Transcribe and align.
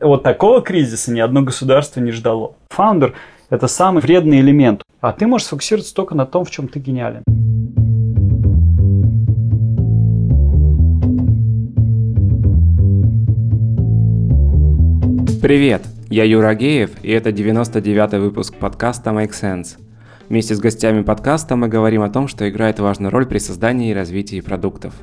Вот 0.00 0.22
такого 0.22 0.62
кризиса 0.62 1.12
ни 1.12 1.18
одно 1.18 1.42
государство 1.42 2.00
не 2.00 2.12
ждало. 2.12 2.54
Фаундер– 2.70 3.14
это 3.50 3.66
самый 3.66 4.00
вредный 4.00 4.38
элемент. 4.38 4.82
А 5.00 5.12
ты 5.12 5.26
можешь 5.26 5.48
сфокусироваться 5.48 5.92
только 5.92 6.14
на 6.14 6.24
том, 6.24 6.44
в 6.44 6.50
чем 6.52 6.68
ты 6.68 6.78
гениален. 6.78 7.24
Привет, 15.42 15.82
я 16.10 16.24
Юра 16.24 16.54
Геев, 16.54 16.90
и 17.02 17.10
это 17.10 17.30
99-й 17.30 18.20
выпуск 18.20 18.54
подкаста 18.54 19.10
Make 19.10 19.30
Sense. 19.30 19.78
Вместе 20.28 20.54
с 20.54 20.60
гостями 20.60 21.02
подкаста 21.02 21.56
мы 21.56 21.66
говорим 21.66 22.02
о 22.02 22.10
том, 22.10 22.28
что 22.28 22.48
играет 22.48 22.78
важную 22.78 23.10
роль 23.10 23.26
при 23.26 23.38
создании 23.38 23.90
и 23.90 23.94
развитии 23.94 24.40
продуктов. 24.40 24.94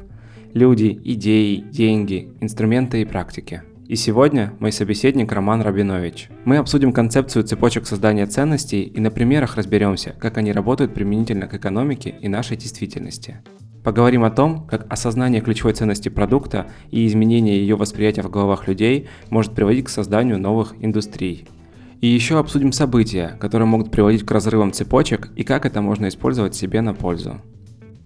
Люди, 0.54 0.98
идеи, 1.04 1.58
деньги, 1.58 2.32
инструменты 2.40 3.02
и 3.02 3.06
практики– 3.06 3.62
и 3.88 3.96
сегодня 3.96 4.54
мой 4.60 4.72
собеседник 4.72 5.32
Роман 5.32 5.62
Рабинович. 5.62 6.30
Мы 6.44 6.58
обсудим 6.58 6.92
концепцию 6.92 7.44
цепочек 7.44 7.86
создания 7.86 8.26
ценностей 8.26 8.82
и 8.82 9.00
на 9.00 9.12
примерах 9.12 9.58
разберемся, 9.58 10.16
как 10.20 10.38
они 10.38 10.52
работают 10.52 10.94
применительно 10.94 11.48
к 11.48 11.54
экономике 11.54 12.16
и 12.20 12.28
нашей 12.28 12.58
действительности. 12.58 13.42
Поговорим 13.84 14.24
о 14.24 14.32
том, 14.32 14.66
как 14.66 14.92
осознание 14.92 15.42
ключевой 15.42 15.74
ценности 15.74 16.10
продукта 16.10 16.68
и 16.90 17.06
изменение 17.06 17.60
ее 17.60 17.76
восприятия 17.76 18.24
в 18.24 18.32
головах 18.32 18.68
людей 18.68 19.08
может 19.30 19.54
приводить 19.54 19.86
к 19.86 19.90
созданию 19.90 20.40
новых 20.40 20.74
индустрий. 20.80 21.48
И 22.02 22.08
еще 22.08 22.40
обсудим 22.40 22.72
события, 22.72 23.38
которые 23.40 23.68
могут 23.68 23.92
приводить 23.92 24.26
к 24.26 24.32
разрывам 24.32 24.74
цепочек 24.74 25.30
и 25.36 25.44
как 25.44 25.68
это 25.68 25.82
можно 25.82 26.08
использовать 26.08 26.56
себе 26.56 26.82
на 26.82 26.96
пользу. 26.96 27.40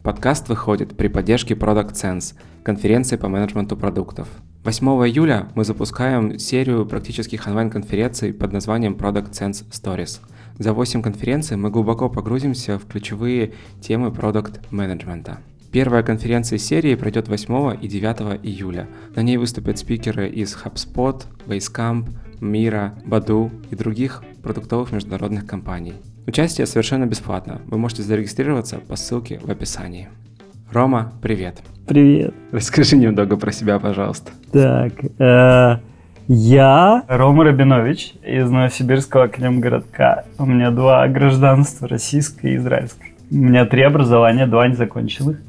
Подкаст 0.04 0.50
выходит 0.50 0.98
при 0.98 1.08
поддержке 1.08 1.54
Product 1.54 1.94
Sense, 1.94 2.36
конференции 2.64 3.16
по 3.16 3.30
менеджменту 3.30 3.78
продуктов– 3.78 4.28
8 4.66 4.86
июля 5.08 5.48
мы 5.56 5.64
запускаем 5.64 6.38
серию 6.38 6.86
практических 6.86 7.48
онлайн-конференций 7.48 8.34
под 8.34 8.52
названием 8.52 8.94
Product 8.94 9.32
Sense 9.32 9.64
Stories. 9.72 10.20
За 10.58 10.74
8 10.74 11.02
конференций 11.02 11.56
мы 11.56 11.70
глубоко 11.70 12.10
погрузимся 12.10 12.78
в 12.78 12.86
ключевые 12.86 13.54
темы 13.80 14.12
продукт 14.12 14.60
менеджмента. 14.70 15.40
Первая 15.72 16.04
конференция 16.04 16.60
серии 16.60 16.96
пройдет 16.96 17.30
8 17.30 17.78
и 17.82 17.88
9 17.88 18.44
июля. 18.44 18.90
На 19.16 19.22
ней 19.22 19.38
выступят 19.38 19.80
спикеры 19.80 20.28
из 20.28 20.58
HubSpot, 20.58 21.24
Basecamp, 21.48 22.10
Mira, 22.42 23.02
Badu 23.06 23.52
и 23.72 23.76
других 23.78 24.24
продуктовых 24.44 24.92
международных 24.92 25.46
компаний. 25.46 25.94
Участие 26.28 26.68
совершенно 26.68 27.06
бесплатно. 27.06 27.62
Вы 27.68 27.78
можете 27.78 28.04
зарегистрироваться 28.04 28.80
по 28.80 28.98
ссылке 28.98 29.40
в 29.40 29.50
описании. 29.50 30.10
Рома, 30.72 31.14
привет. 31.24 31.64
Привет. 31.88 32.34
Расскажи 32.52 32.96
немного 32.96 33.38
про 33.38 33.52
себя, 33.52 33.80
пожалуйста. 33.80 34.32
Так, 34.52 34.94
э, 35.18 35.80
я 36.28 37.04
Рома 37.08 37.44
Рабинович 37.44 38.14
из 38.24 38.52
Новосибирского 38.52 39.24
академгородка. 39.24 40.26
У 40.38 40.46
меня 40.46 40.70
два 40.70 41.08
гражданства, 41.08 41.88
российское 41.88 42.54
и 42.54 42.58
израильское. 42.58 43.14
У 43.32 43.36
меня 43.36 43.66
три 43.66 43.82
образования, 43.82 44.46
два 44.46 44.68
незаконченных. 44.68 45.42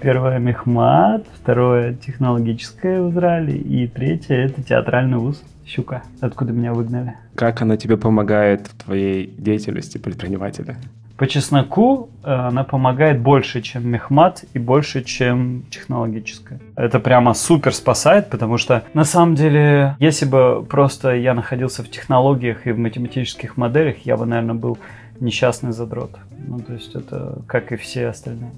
Первое 0.00 0.38
Мехмат, 0.38 1.26
второе 1.34 1.94
технологическое 1.94 3.02
в 3.02 3.10
Израиле 3.10 3.56
и 3.56 3.88
третье 3.88 4.36
это 4.36 4.62
театральный 4.62 5.18
вуз 5.18 5.42
Щука, 5.66 6.02
откуда 6.20 6.52
меня 6.52 6.72
выгнали. 6.74 7.14
Как 7.34 7.60
она 7.60 7.76
тебе 7.76 7.96
помогает 7.96 8.68
в 8.68 8.84
твоей 8.84 9.34
деятельности 9.36 9.98
предпринимателя? 9.98 10.76
По 11.16 11.28
чесноку 11.28 12.10
э, 12.24 12.32
она 12.32 12.64
помогает 12.64 13.20
больше, 13.20 13.62
чем 13.62 13.88
мехмат 13.88 14.44
и 14.52 14.58
больше, 14.58 15.04
чем 15.04 15.62
технологическая. 15.70 16.58
Это 16.74 16.98
прямо 16.98 17.34
супер 17.34 17.72
спасает, 17.72 18.30
потому 18.30 18.58
что 18.58 18.82
на 18.94 19.04
самом 19.04 19.36
деле, 19.36 19.96
если 20.00 20.26
бы 20.26 20.66
просто 20.68 21.14
я 21.14 21.34
находился 21.34 21.84
в 21.84 21.90
технологиях 21.90 22.66
и 22.66 22.72
в 22.72 22.78
математических 22.78 23.56
моделях, 23.56 23.98
я 24.04 24.16
бы, 24.16 24.26
наверное, 24.26 24.56
был 24.56 24.76
несчастный 25.20 25.72
задрот. 25.72 26.10
Ну, 26.48 26.58
то 26.58 26.72
есть 26.72 26.94
это 26.96 27.38
как 27.46 27.70
и 27.70 27.76
все 27.76 28.08
остальные. 28.08 28.50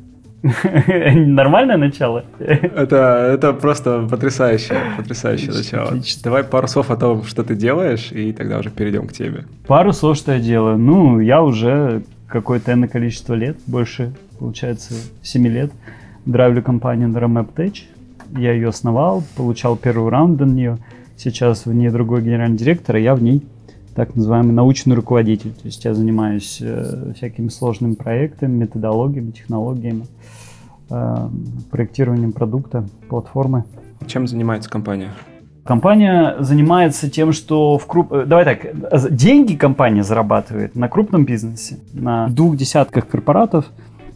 Нормальное 1.26 1.76
начало? 1.76 2.24
Это, 2.38 3.30
это 3.34 3.52
просто 3.52 4.06
потрясающее, 4.08 4.78
потрясающее 4.96 5.52
начало. 5.52 5.88
Отлично. 5.88 6.22
Давай 6.24 6.44
пару 6.44 6.68
слов 6.68 6.90
о 6.90 6.96
том, 6.96 7.24
что 7.24 7.42
ты 7.42 7.54
делаешь, 7.54 8.12
и 8.12 8.32
тогда 8.32 8.58
уже 8.58 8.70
перейдем 8.70 9.06
к 9.06 9.12
теме. 9.12 9.44
Пару 9.66 9.92
слов, 9.92 10.16
что 10.16 10.32
я 10.32 10.38
делаю. 10.38 10.78
Ну, 10.78 11.20
я 11.20 11.42
уже 11.42 12.02
какое-то 12.28 12.72
энное 12.72 12.88
количество 12.88 13.34
лет, 13.34 13.56
больше, 13.66 14.14
получается, 14.38 14.94
7 15.22 15.46
лет, 15.46 15.72
драйвлю 16.24 16.62
компанию 16.62 17.08
Neuromap 17.08 17.54
Tech. 17.54 17.82
Я 18.36 18.52
ее 18.52 18.68
основал, 18.68 19.22
получал 19.36 19.76
первый 19.76 20.10
раунд 20.10 20.40
на 20.40 20.44
нее. 20.44 20.78
Сейчас 21.16 21.66
в 21.66 21.72
ней 21.72 21.88
другой 21.90 22.22
генеральный 22.22 22.58
директор, 22.58 22.96
а 22.96 22.98
я 22.98 23.14
в 23.14 23.22
ней 23.22 23.42
так 23.94 24.14
называемый 24.14 24.52
научный 24.52 24.94
руководитель. 24.94 25.52
То 25.52 25.64
есть 25.64 25.84
я 25.84 25.94
занимаюсь 25.94 26.58
э, 26.60 27.12
всякими 27.16 27.48
сложными 27.48 27.94
проектами, 27.94 28.52
методологиями, 28.52 29.30
технологиями, 29.30 30.06
э, 30.90 31.28
проектированием 31.70 32.32
продукта, 32.32 32.86
платформы. 33.08 33.64
Чем 34.06 34.26
занимается 34.26 34.68
компания? 34.68 35.12
Компания 35.66 36.36
занимается 36.38 37.10
тем, 37.10 37.32
что 37.32 37.76
в 37.76 37.86
круп... 37.86 38.12
Э, 38.12 38.24
давай 38.24 38.44
так, 38.44 39.14
деньги 39.14 39.56
компания 39.56 40.04
зарабатывает 40.04 40.76
на 40.76 40.88
крупном 40.88 41.24
бизнесе, 41.24 41.78
на 41.92 42.28
двух 42.28 42.56
десятках 42.56 43.08
корпоратов 43.08 43.66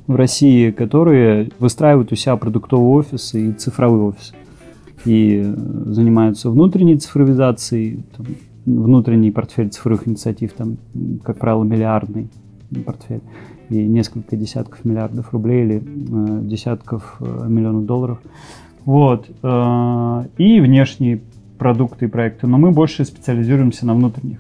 в 0.06 0.14
России, 0.14 0.70
которые 0.70 1.50
выстраивают 1.58 2.12
у 2.12 2.14
себя 2.14 2.36
продуктовые 2.36 2.90
офисы 2.90 3.48
и 3.48 3.52
цифровые 3.52 4.04
офисы. 4.04 4.34
И 5.04 5.42
э, 5.44 5.54
занимаются 5.92 6.50
внутренней 6.50 6.98
цифровизацией, 6.98 8.04
там, 8.16 8.26
внутренний 8.66 9.30
портфель 9.30 9.70
цифровых 9.70 10.06
инициатив, 10.06 10.52
там, 10.52 10.76
как 11.24 11.38
правило, 11.38 11.64
миллиардный 11.64 12.28
портфель, 12.84 13.22
и 13.70 13.76
несколько 13.76 14.36
десятков 14.36 14.84
миллиардов 14.84 15.32
рублей 15.32 15.64
или 15.64 15.76
э, 15.82 16.40
десятков 16.42 17.16
э, 17.20 17.46
миллионов 17.48 17.86
долларов. 17.86 18.18
Вот. 18.84 19.28
Э, 19.42 20.24
и 20.38 20.60
внешний 20.60 21.22
продукты 21.60 22.06
и 22.06 22.08
проекты, 22.08 22.46
но 22.46 22.56
мы 22.56 22.70
больше 22.70 23.04
специализируемся 23.04 23.86
на 23.86 23.94
внутренних. 23.94 24.38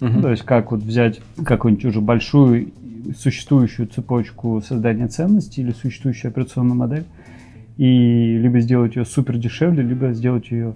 Uh-huh. 0.00 0.20
то 0.20 0.30
есть 0.30 0.42
как 0.42 0.72
вот 0.72 0.82
взять 0.82 1.20
какую-нибудь 1.42 1.86
уже 1.86 2.00
большую 2.02 2.72
существующую 3.18 3.88
цепочку 3.88 4.60
создания 4.60 5.08
ценностей 5.08 5.62
или 5.62 5.70
существующую 5.70 6.30
операционную 6.30 6.76
модель 6.76 7.04
и 7.76 8.38
либо 8.38 8.60
сделать 8.60 8.96
ее 8.96 9.04
супер 9.04 9.36
дешевле, 9.38 9.82
либо 9.82 10.12
сделать 10.12 10.50
ее 10.50 10.74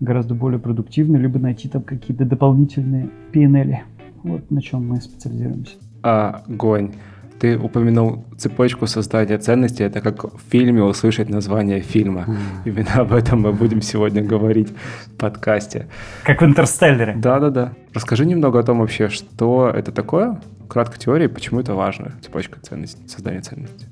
гораздо 0.00 0.34
более 0.34 0.60
продуктивной, 0.60 1.18
либо 1.18 1.38
найти 1.38 1.68
там 1.68 1.82
какие-то 1.82 2.24
дополнительные 2.24 3.08
PNL. 3.32 3.78
Вот 4.22 4.50
на 4.50 4.62
чем 4.62 4.86
мы 4.86 5.00
специализируемся. 5.00 5.74
Огонь. 6.02 6.92
Ты 7.38 7.58
упомянул 7.58 8.24
цепочку 8.38 8.86
создания 8.86 9.36
ценностей. 9.36 9.84
Это 9.84 10.00
как 10.00 10.24
в 10.24 10.40
фильме 10.50 10.82
услышать 10.82 11.28
название 11.28 11.80
фильма. 11.80 12.24
Mm. 12.26 12.36
Именно 12.64 12.94
об 12.94 13.12
этом 13.12 13.42
мы 13.42 13.52
будем 13.52 13.82
сегодня 13.82 14.22
говорить 14.22 14.72
в 15.06 15.16
подкасте. 15.18 15.86
Как 16.22 16.40
в 16.40 16.44
«Интерстеллере». 16.44 17.14
Да-да-да. 17.16 17.72
Расскажи 17.92 18.24
немного 18.24 18.58
о 18.58 18.62
том 18.62 18.78
вообще, 18.78 19.08
что 19.10 19.68
это 19.68 19.92
такое, 19.92 20.40
краткой 20.68 20.98
теории, 20.98 21.26
почему 21.26 21.60
это 21.60 21.74
важно, 21.74 22.12
цепочка 22.22 22.58
ценностей, 22.60 23.06
создание 23.06 23.42
ценностей. 23.42 23.86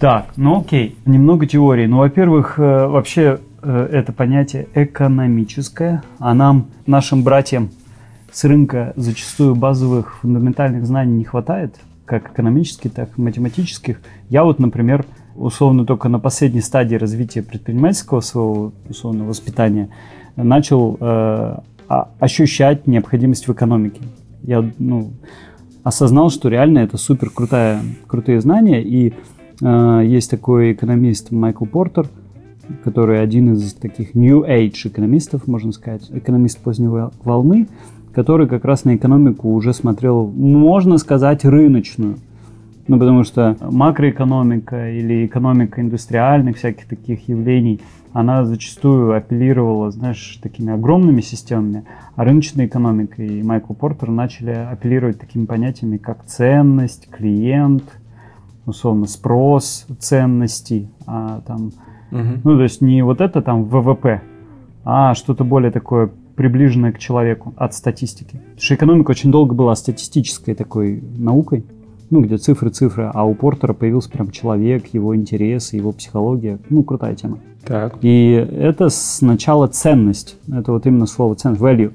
Так, 0.00 0.26
ну 0.36 0.60
окей, 0.60 0.96
немного 1.06 1.46
теории. 1.46 1.86
Ну, 1.86 1.98
во-первых, 1.98 2.58
э, 2.58 2.86
вообще 2.86 3.38
э, 3.62 3.88
это 3.92 4.12
понятие 4.12 4.68
экономическое, 4.74 6.02
а 6.18 6.34
нам, 6.34 6.68
нашим 6.86 7.22
братьям 7.22 7.70
с 8.30 8.44
рынка 8.44 8.92
зачастую 8.96 9.54
базовых 9.54 10.18
фундаментальных 10.20 10.84
знаний 10.84 11.12
не 11.12 11.24
хватает– 11.24 11.76
как 12.08 12.32
экономических, 12.32 12.92
так 12.92 13.10
и 13.16 13.20
математических. 13.20 14.00
Я 14.30 14.44
вот, 14.44 14.58
например, 14.58 15.04
условно 15.36 15.84
только 15.84 16.08
на 16.08 16.18
последней 16.18 16.62
стадии 16.62 16.96
развития 16.96 17.42
предпринимательского 17.42 18.20
своего 18.20 18.72
условного 18.88 19.28
воспитания 19.28 19.90
начал 20.36 20.96
э, 21.00 21.56
ощущать 22.18 22.86
необходимость 22.86 23.46
в 23.46 23.52
экономике. 23.52 24.00
Я 24.42 24.68
ну, 24.78 25.10
осознал, 25.84 26.30
что 26.30 26.48
реально 26.48 26.80
это 26.80 26.96
супер 26.96 27.30
крутая, 27.30 27.80
крутые 28.06 28.40
знания. 28.40 28.82
И 28.82 29.12
э, 29.60 30.02
есть 30.04 30.30
такой 30.30 30.72
экономист 30.72 31.30
Майкл 31.30 31.66
Портер, 31.66 32.08
который 32.84 33.22
один 33.22 33.54
из 33.54 33.74
таких 33.74 34.14
New 34.14 34.42
Age 34.44 34.88
экономистов, 34.88 35.46
можно 35.46 35.72
сказать, 35.72 36.10
экономист 36.10 36.58
поздней 36.58 36.88
волны 37.22 37.68
который 38.14 38.48
как 38.48 38.64
раз 38.64 38.84
на 38.84 38.96
экономику 38.96 39.52
уже 39.52 39.72
смотрел, 39.72 40.26
можно 40.26 40.98
сказать, 40.98 41.44
рыночную. 41.44 42.16
Ну, 42.88 42.98
потому 42.98 43.22
что 43.22 43.56
макроэкономика 43.60 44.90
или 44.90 45.26
экономика 45.26 45.82
индустриальных 45.82 46.56
всяких 46.56 46.86
таких 46.86 47.28
явлений, 47.28 47.80
она 48.14 48.44
зачастую 48.46 49.14
апеллировала, 49.14 49.90
знаешь, 49.90 50.38
такими 50.42 50.72
огромными 50.72 51.20
системами, 51.20 51.84
а 52.16 52.24
рыночная 52.24 52.66
экономика 52.66 53.22
и 53.22 53.42
Майкл 53.42 53.74
Портер 53.74 54.10
начали 54.10 54.50
апеллировать 54.50 55.20
такими 55.20 55.44
понятиями, 55.44 55.98
как 55.98 56.24
ценность, 56.24 57.10
клиент, 57.10 57.84
условно, 58.64 59.06
спрос 59.06 59.86
ценностей, 59.98 60.88
а 61.06 61.42
там, 61.46 61.72
угу. 62.10 62.40
ну, 62.42 62.56
то 62.56 62.62
есть 62.62 62.80
не 62.80 63.02
вот 63.02 63.20
это 63.20 63.42
там 63.42 63.64
ВВП, 63.64 64.22
а 64.84 65.14
что-то 65.14 65.44
более 65.44 65.70
такое 65.70 66.10
приближенная 66.38 66.92
к 66.92 66.98
человеку 66.98 67.52
от 67.56 67.74
статистики. 67.74 68.36
Потому 68.36 68.60
что 68.60 68.74
экономика 68.76 69.10
очень 69.10 69.32
долго 69.32 69.54
была 69.54 69.74
статистической 69.74 70.54
такой 70.54 71.02
наукой, 71.18 71.64
ну, 72.10 72.20
где 72.20 72.38
цифры, 72.38 72.70
цифры, 72.70 73.10
а 73.12 73.24
у 73.24 73.34
Портера 73.34 73.72
появился 73.72 74.08
прям 74.08 74.30
человек, 74.30 74.86
его 74.92 75.16
интересы, 75.16 75.74
его 75.74 75.90
психология. 75.90 76.60
Ну, 76.70 76.84
крутая 76.84 77.16
тема. 77.16 77.40
Так. 77.66 77.98
И 78.02 78.30
это 78.30 78.88
сначала 78.88 79.66
ценность. 79.66 80.36
Это 80.50 80.70
вот 80.70 80.86
именно 80.86 81.06
слово 81.06 81.34
ценность, 81.34 81.60
value. 81.60 81.92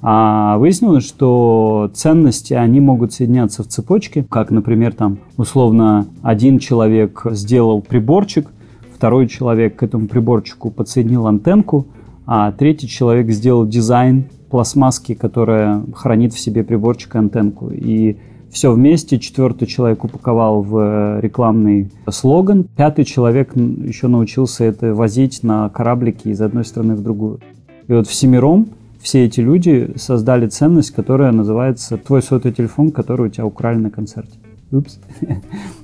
А 0.00 0.56
выяснилось, 0.56 1.06
что 1.06 1.90
ценности, 1.92 2.54
они 2.54 2.80
могут 2.80 3.12
соединяться 3.12 3.62
в 3.62 3.66
цепочке, 3.66 4.24
как, 4.30 4.50
например, 4.50 4.94
там, 4.94 5.18
условно, 5.36 6.06
один 6.22 6.58
человек 6.58 7.22
сделал 7.32 7.82
приборчик, 7.82 8.48
второй 8.94 9.28
человек 9.28 9.76
к 9.76 9.82
этому 9.82 10.08
приборчику 10.08 10.70
подсоединил 10.70 11.26
антенку, 11.26 11.86
а 12.30 12.52
третий 12.52 12.86
человек 12.86 13.30
сделал 13.30 13.66
дизайн 13.66 14.26
пластмасски, 14.50 15.14
которая 15.14 15.82
хранит 15.94 16.34
в 16.34 16.38
себе 16.38 16.62
приборчик 16.62 17.14
и 17.14 17.18
антенку. 17.18 17.70
И 17.70 18.18
все 18.50 18.70
вместе. 18.70 19.18
Четвертый 19.18 19.66
человек 19.66 20.04
упаковал 20.04 20.60
в 20.60 21.20
рекламный 21.20 21.90
слоган. 22.10 22.66
Пятый 22.76 23.06
человек 23.06 23.56
еще 23.56 24.08
научился 24.08 24.64
это 24.64 24.94
возить 24.94 25.42
на 25.42 25.70
кораблике 25.70 26.28
из 26.28 26.42
одной 26.42 26.66
страны 26.66 26.96
в 26.96 27.02
другую. 27.02 27.40
И 27.86 27.94
вот 27.94 28.06
всемиром 28.06 28.68
все 29.00 29.24
эти 29.24 29.40
люди 29.40 29.92
создали 29.96 30.48
ценность, 30.48 30.90
которая 30.90 31.32
называется 31.32 31.96
твой 31.96 32.20
сотовый 32.20 32.54
телефон, 32.54 32.90
который 32.90 33.28
у 33.28 33.30
тебя 33.30 33.46
украли 33.46 33.78
на 33.78 33.88
концерте. 33.88 34.38
Упс. 34.70 34.98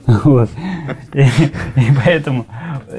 Вот. 0.07 0.51
И, 1.15 1.21
и 1.21 1.93
поэтому, 2.05 2.45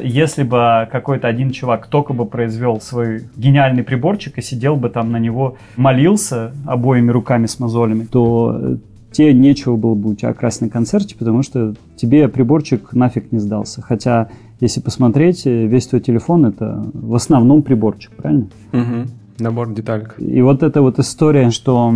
если 0.02 0.42
бы 0.42 0.90
какой-то 0.92 1.28
один 1.28 1.52
чувак 1.52 1.86
только 1.86 2.14
бы 2.14 2.26
произвел 2.26 2.82
свой 2.82 3.26
гениальный 3.38 3.84
приборчик 3.84 4.40
и 4.40 4.42
сидел 4.42 4.76
бы 4.76 4.90
там 4.90 5.12
на 5.12 5.18
него, 5.18 5.56
молился 5.76 6.52
обоими 6.66 7.12
руками 7.12 7.46
с 7.46 7.60
мозолями, 7.60 8.06
то 8.06 8.78
тебе 9.12 9.34
нечего 9.34 9.76
было 9.76 9.94
бы 9.94 10.10
у 10.10 10.16
тебя 10.16 10.34
красть 10.34 10.62
на 10.62 10.70
концерте, 10.70 11.16
потому 11.16 11.44
что 11.44 11.76
тебе 11.96 12.28
приборчик 12.28 12.94
нафиг 12.94 13.32
не 13.32 13.38
сдался. 13.38 13.84
Хотя, 13.84 14.30
если 14.60 14.82
посмотреть, 14.82 15.46
весь 15.46 15.86
твой 15.86 16.02
телефон 16.02 16.46
это 16.48 16.84
в 16.94 17.14
основном 17.14 17.62
приборчик, 17.62 18.12
правильно? 18.16 18.48
Угу. 18.74 19.44
Набор 19.44 19.72
деталек. 19.74 20.16
И 20.18 20.42
вот 20.42 20.64
эта 20.64 20.82
вот 20.82 20.98
история, 20.98 21.52
что 21.52 21.94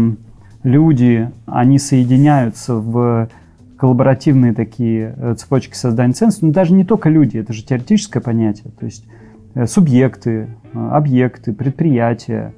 люди, 0.64 1.32
они 1.48 1.80
соединяются 1.80 2.76
в 2.76 3.30
коллаборативные 3.80 4.54
такие 4.54 5.16
э, 5.16 5.36
цепочки 5.36 5.74
создания 5.74 6.12
ценностей, 6.12 6.46
но 6.46 6.52
даже 6.52 6.74
не 6.74 6.84
только 6.84 7.10
люди, 7.10 7.38
это 7.38 7.54
же 7.54 7.64
теоретическое 7.64 8.20
понятие, 8.20 8.74
то 8.78 8.86
есть 8.86 9.06
э, 9.56 9.68
субъекты, 9.68 10.50
э, 10.74 10.90
объекты, 10.92 11.54
предприятия, 11.54 12.54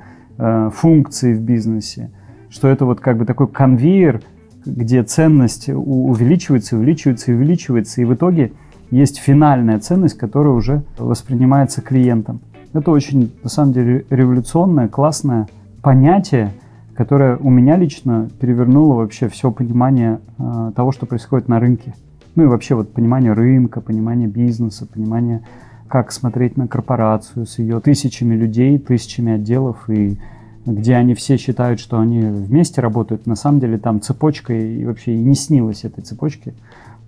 функции 0.74 1.36
в 1.36 1.42
бизнесе, 1.42 2.10
что 2.50 2.68
это 2.68 2.86
вот 2.86 3.00
как 3.00 3.18
бы 3.18 3.26
такой 3.26 3.48
конвейер, 3.48 4.22
где 4.66 5.04
ценность 5.04 5.70
увеличивается, 5.70 6.78
увеличивается 6.78 7.32
увеличивается, 7.32 8.02
и 8.02 8.06
в 8.06 8.16
итоге 8.16 8.52
есть 8.90 9.20
финальная 9.20 9.78
ценность, 9.78 10.18
которая 10.18 10.54
уже 10.54 10.84
воспринимается 10.98 11.82
клиентом. 11.82 12.42
Это 12.74 12.90
очень, 12.90 13.32
на 13.44 13.50
самом 13.50 13.74
деле, 13.74 14.06
революционное, 14.10 14.88
классное 14.88 15.48
понятие, 15.84 16.54
которое 17.02 17.36
у 17.38 17.50
меня 17.50 17.78
лично 17.78 18.30
перевернуло 18.40 18.94
вообще 18.94 19.28
все 19.28 19.50
понимание 19.50 20.20
э, 20.38 20.72
того, 20.76 20.92
что 20.92 21.08
происходит 21.08 21.48
на 21.48 21.60
рынке. 21.60 21.96
Ну 22.36 22.44
и 22.44 22.46
вообще 22.46 22.76
вот 22.76 22.94
понимание 22.94 23.34
рынка, 23.34 23.82
понимание 23.82 24.28
бизнеса, 24.28 24.86
понимание, 24.86 25.42
как 25.88 26.12
смотреть 26.12 26.58
на 26.58 26.68
корпорацию 26.68 27.48
с 27.48 27.58
ее 27.58 27.80
тысячами 27.80 28.36
людей, 28.36 28.78
тысячами 28.78 29.32
отделов, 29.32 29.90
и 29.90 30.20
где 30.68 30.94
они 30.94 31.16
все 31.16 31.38
считают, 31.38 31.80
что 31.80 32.00
они 32.00 32.20
вместе 32.20 32.82
работают. 32.82 33.26
На 33.26 33.36
самом 33.36 33.60
деле 33.60 33.80
там 33.80 34.00
цепочка 34.00 34.54
и 34.54 34.86
вообще 34.86 35.16
и 35.16 35.24
не 35.24 35.34
снилось 35.34 35.84
этой 35.86 36.04
цепочки. 36.04 36.54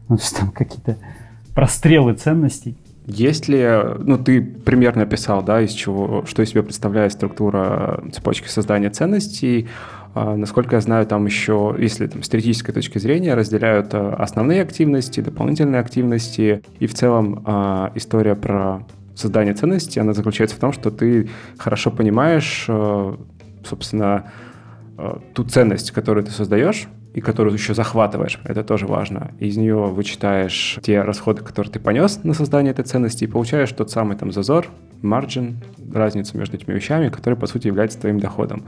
Ну, 0.09 0.17
то 0.17 0.23
есть 0.23 0.35
там 0.35 0.49
какие-то 0.49 0.97
прострелы 1.53 2.15
ценностей. 2.15 2.75
Есть 3.05 3.49
ли, 3.49 3.67
ну 3.99 4.17
ты 4.17 4.41
примерно 4.41 5.03
описал, 5.03 5.43
да, 5.43 5.61
из 5.61 5.71
чего, 5.71 6.25
что 6.25 6.41
из 6.41 6.49
себя 6.49 6.63
представляет 6.63 7.11
структура 7.11 8.03
цепочки 8.13 8.47
создания 8.47 8.89
ценностей. 8.89 9.67
А, 10.15 10.35
насколько 10.35 10.75
я 10.75 10.81
знаю, 10.81 11.05
там 11.07 11.25
еще, 11.25 11.75
если 11.77 12.07
там, 12.07 12.21
с 12.21 12.29
теоретической 12.29 12.73
точки 12.73 12.99
зрения, 12.99 13.33
разделяют 13.33 13.93
а, 13.93 14.13
основные 14.13 14.61
активности, 14.61 15.21
дополнительные 15.21 15.81
активности, 15.81 16.61
и 16.79 16.87
в 16.87 16.93
целом 16.93 17.43
а, 17.45 17.91
история 17.95 18.35
про 18.35 18.85
создание 19.15 19.53
ценностей, 19.53 19.99
она 19.99 20.13
заключается 20.13 20.55
в 20.55 20.59
том, 20.59 20.71
что 20.71 20.91
ты 20.91 21.29
хорошо 21.57 21.91
понимаешь, 21.91 22.67
собственно, 23.63 24.31
ту 25.35 25.43
ценность, 25.43 25.91
которую 25.91 26.25
ты 26.25 26.31
создаешь, 26.31 26.87
и 27.13 27.21
которую 27.21 27.53
еще 27.53 27.73
захватываешь, 27.73 28.39
это 28.43 28.63
тоже 28.63 28.87
важно. 28.87 29.31
Из 29.39 29.55
нее 29.55 29.75
вычитаешь 29.75 30.79
те 30.81 31.01
расходы, 31.01 31.43
которые 31.43 31.71
ты 31.71 31.79
понес 31.79 32.23
на 32.23 32.33
создание 32.33 32.71
этой 32.71 32.85
ценности, 32.85 33.25
и 33.25 33.27
получаешь 33.27 33.71
тот 33.71 33.91
самый 33.91 34.17
там 34.17 34.31
зазор, 34.31 34.67
маржин, 35.01 35.57
разницу 35.93 36.37
между 36.37 36.57
этими 36.57 36.73
вещами, 36.73 37.09
который, 37.09 37.35
по 37.35 37.45
сути, 37.45 37.67
является 37.67 37.99
твоим 37.99 38.19
доходом. 38.19 38.63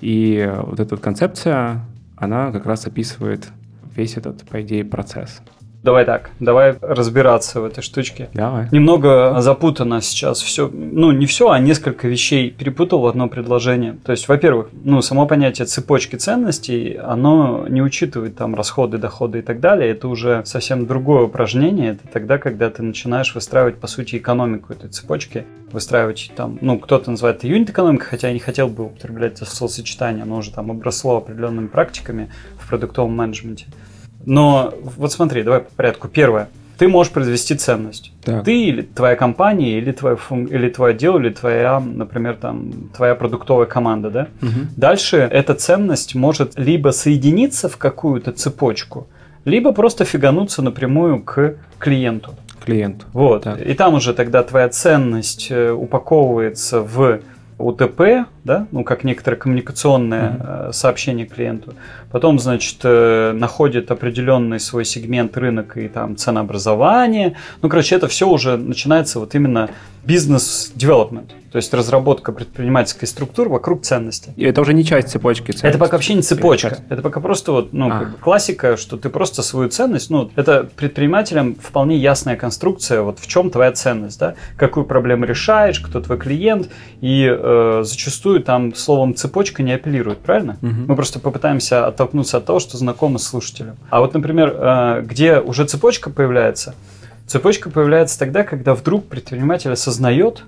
И 0.00 0.52
вот 0.66 0.78
эта 0.78 0.96
концепция, 0.96 1.86
она 2.16 2.52
как 2.52 2.66
раз 2.66 2.86
описывает 2.86 3.48
весь 3.94 4.16
этот, 4.16 4.42
по 4.42 4.60
идее, 4.60 4.84
процесс. 4.84 5.40
Давай 5.86 6.04
так, 6.04 6.30
давай 6.40 6.74
разбираться 6.80 7.60
в 7.60 7.64
этой 7.64 7.80
штучке. 7.80 8.28
Давай. 8.34 8.66
Немного 8.72 9.36
запутано 9.38 10.00
сейчас 10.00 10.42
все, 10.42 10.68
ну 10.68 11.12
не 11.12 11.26
все, 11.26 11.50
а 11.50 11.60
несколько 11.60 12.08
вещей 12.08 12.50
перепутал 12.50 13.02
в 13.02 13.06
одно 13.06 13.28
предложение. 13.28 13.96
То 14.04 14.10
есть, 14.10 14.26
во-первых, 14.26 14.70
ну 14.82 15.00
само 15.00 15.26
понятие 15.26 15.64
цепочки 15.66 16.16
ценностей, 16.16 16.94
оно 17.00 17.68
не 17.68 17.82
учитывает 17.82 18.34
там 18.34 18.56
расходы, 18.56 18.98
доходы 18.98 19.38
и 19.38 19.42
так 19.42 19.60
далее. 19.60 19.92
Это 19.92 20.08
уже 20.08 20.42
совсем 20.44 20.88
другое 20.88 21.22
упражнение. 21.22 21.92
Это 21.92 22.08
тогда, 22.12 22.38
когда 22.38 22.68
ты 22.68 22.82
начинаешь 22.82 23.32
выстраивать, 23.36 23.76
по 23.76 23.86
сути, 23.86 24.16
экономику 24.16 24.72
этой 24.72 24.90
цепочки. 24.90 25.44
Выстраивать 25.70 26.32
там, 26.34 26.58
ну 26.62 26.80
кто-то 26.80 27.12
называет 27.12 27.36
это 27.36 27.46
юнит 27.46 27.70
экономика, 27.70 28.06
хотя 28.06 28.26
я 28.26 28.34
не 28.34 28.40
хотел 28.40 28.66
бы 28.66 28.86
употреблять 28.86 29.34
это 29.34 29.44
словосочетание, 29.44 30.24
оно 30.24 30.38
уже 30.38 30.50
там 30.50 30.72
обросло 30.72 31.18
определенными 31.18 31.68
практиками 31.68 32.32
в 32.58 32.68
продуктовом 32.68 33.14
менеджменте. 33.14 33.66
Но 34.26 34.74
вот 34.96 35.12
смотри, 35.12 35.42
давай 35.42 35.60
по 35.60 35.70
порядку. 35.70 36.08
Первое. 36.08 36.48
Ты 36.78 36.88
можешь 36.88 37.12
произвести 37.12 37.54
ценность. 37.54 38.12
Так. 38.22 38.44
Ты 38.44 38.64
или 38.64 38.82
твоя 38.82 39.16
компания, 39.16 39.78
или 39.78 39.92
твой, 39.92 40.16
фун... 40.16 40.44
или 40.44 40.68
твой 40.68 40.90
отдел, 40.90 41.16
или 41.16 41.30
твоя, 41.30 41.80
например, 41.80 42.36
там, 42.36 42.90
твоя 42.94 43.14
продуктовая 43.14 43.66
команда, 43.66 44.10
да? 44.10 44.28
Угу. 44.42 44.50
Дальше 44.76 45.16
эта 45.16 45.54
ценность 45.54 46.14
может 46.14 46.58
либо 46.58 46.90
соединиться 46.90 47.70
в 47.70 47.78
какую-то 47.78 48.32
цепочку, 48.32 49.06
либо 49.46 49.72
просто 49.72 50.04
фигануться 50.04 50.60
напрямую 50.60 51.22
к 51.22 51.54
клиенту. 51.78 52.34
Клиент. 52.62 53.06
Вот. 53.12 53.44
Так. 53.44 53.62
И 53.64 53.72
там 53.74 53.94
уже 53.94 54.12
тогда 54.12 54.42
твоя 54.42 54.68
ценность 54.68 55.46
э, 55.50 55.70
упаковывается 55.70 56.80
в 56.80 57.20
УТП, 57.58 58.26
да, 58.46 58.68
ну 58.70 58.84
как 58.84 59.04
некоторое 59.04 59.36
коммуникационное 59.36 60.30
mm-hmm. 60.30 60.72
сообщение 60.72 61.26
клиенту. 61.26 61.74
Потом, 62.12 62.38
значит, 62.38 62.78
э, 62.84 63.32
находит 63.32 63.90
определенный 63.90 64.60
свой 64.60 64.84
сегмент 64.84 65.36
рынок 65.36 65.76
и 65.76 65.88
там 65.88 66.16
ценообразование. 66.16 67.36
Ну, 67.60 67.68
короче, 67.68 67.96
это 67.96 68.06
все 68.06 68.28
уже 68.28 68.56
начинается 68.56 69.18
вот 69.18 69.34
именно 69.34 69.68
бизнес-девелопмент. 70.04 71.32
То 71.50 71.58
есть 71.58 71.72
разработка 71.72 72.32
предпринимательской 72.32 73.06
структуры 73.06 73.50
вокруг 73.50 73.82
ценности. 73.82 74.32
И 74.36 74.44
это 74.44 74.60
уже 74.60 74.74
не 74.74 74.84
часть 74.84 75.08
цепочки 75.08 75.46
ценностей. 75.46 75.68
Это 75.68 75.78
пока 75.78 75.96
вообще 75.96 76.14
не 76.14 76.22
цепочка. 76.22 76.78
Это 76.88 77.02
пока 77.02 77.20
просто 77.20 77.52
вот, 77.52 77.72
ну, 77.72 77.88
а. 77.88 77.98
как 77.98 78.12
бы 78.12 78.18
классика, 78.18 78.76
что 78.76 78.96
ты 78.96 79.08
просто 79.08 79.42
свою 79.42 79.68
ценность, 79.68 80.10
ну, 80.10 80.30
это 80.36 80.68
предпринимателям 80.76 81.54
вполне 81.54 81.96
ясная 81.96 82.36
конструкция, 82.36 83.00
вот 83.00 83.18
в 83.18 83.26
чем 83.26 83.50
твоя 83.50 83.72
ценность, 83.72 84.18
да, 84.20 84.34
какую 84.56 84.84
проблему 84.84 85.24
решаешь, 85.24 85.80
кто 85.80 86.00
твой 86.00 86.18
клиент, 86.18 86.68
и 87.00 87.26
э, 87.26 87.82
зачастую 87.84 88.35
там 88.40 88.74
словом 88.74 89.14
цепочка 89.14 89.62
не 89.62 89.72
апеллирует, 89.72 90.18
правильно? 90.18 90.56
Угу. 90.62 90.74
Мы 90.88 90.96
просто 90.96 91.18
попытаемся 91.18 91.86
оттолкнуться 91.86 92.38
от 92.38 92.46
того, 92.46 92.58
что 92.58 92.76
знакомо 92.76 93.18
слушателям. 93.18 93.76
А 93.90 94.00
вот, 94.00 94.14
например, 94.14 94.54
э, 94.56 95.02
где 95.06 95.40
уже 95.40 95.64
цепочка 95.64 96.10
появляется, 96.10 96.74
цепочка 97.26 97.70
появляется 97.70 98.18
тогда, 98.18 98.44
когда 98.44 98.74
вдруг 98.74 99.06
предприниматель 99.06 99.72
осознает, 99.72 100.44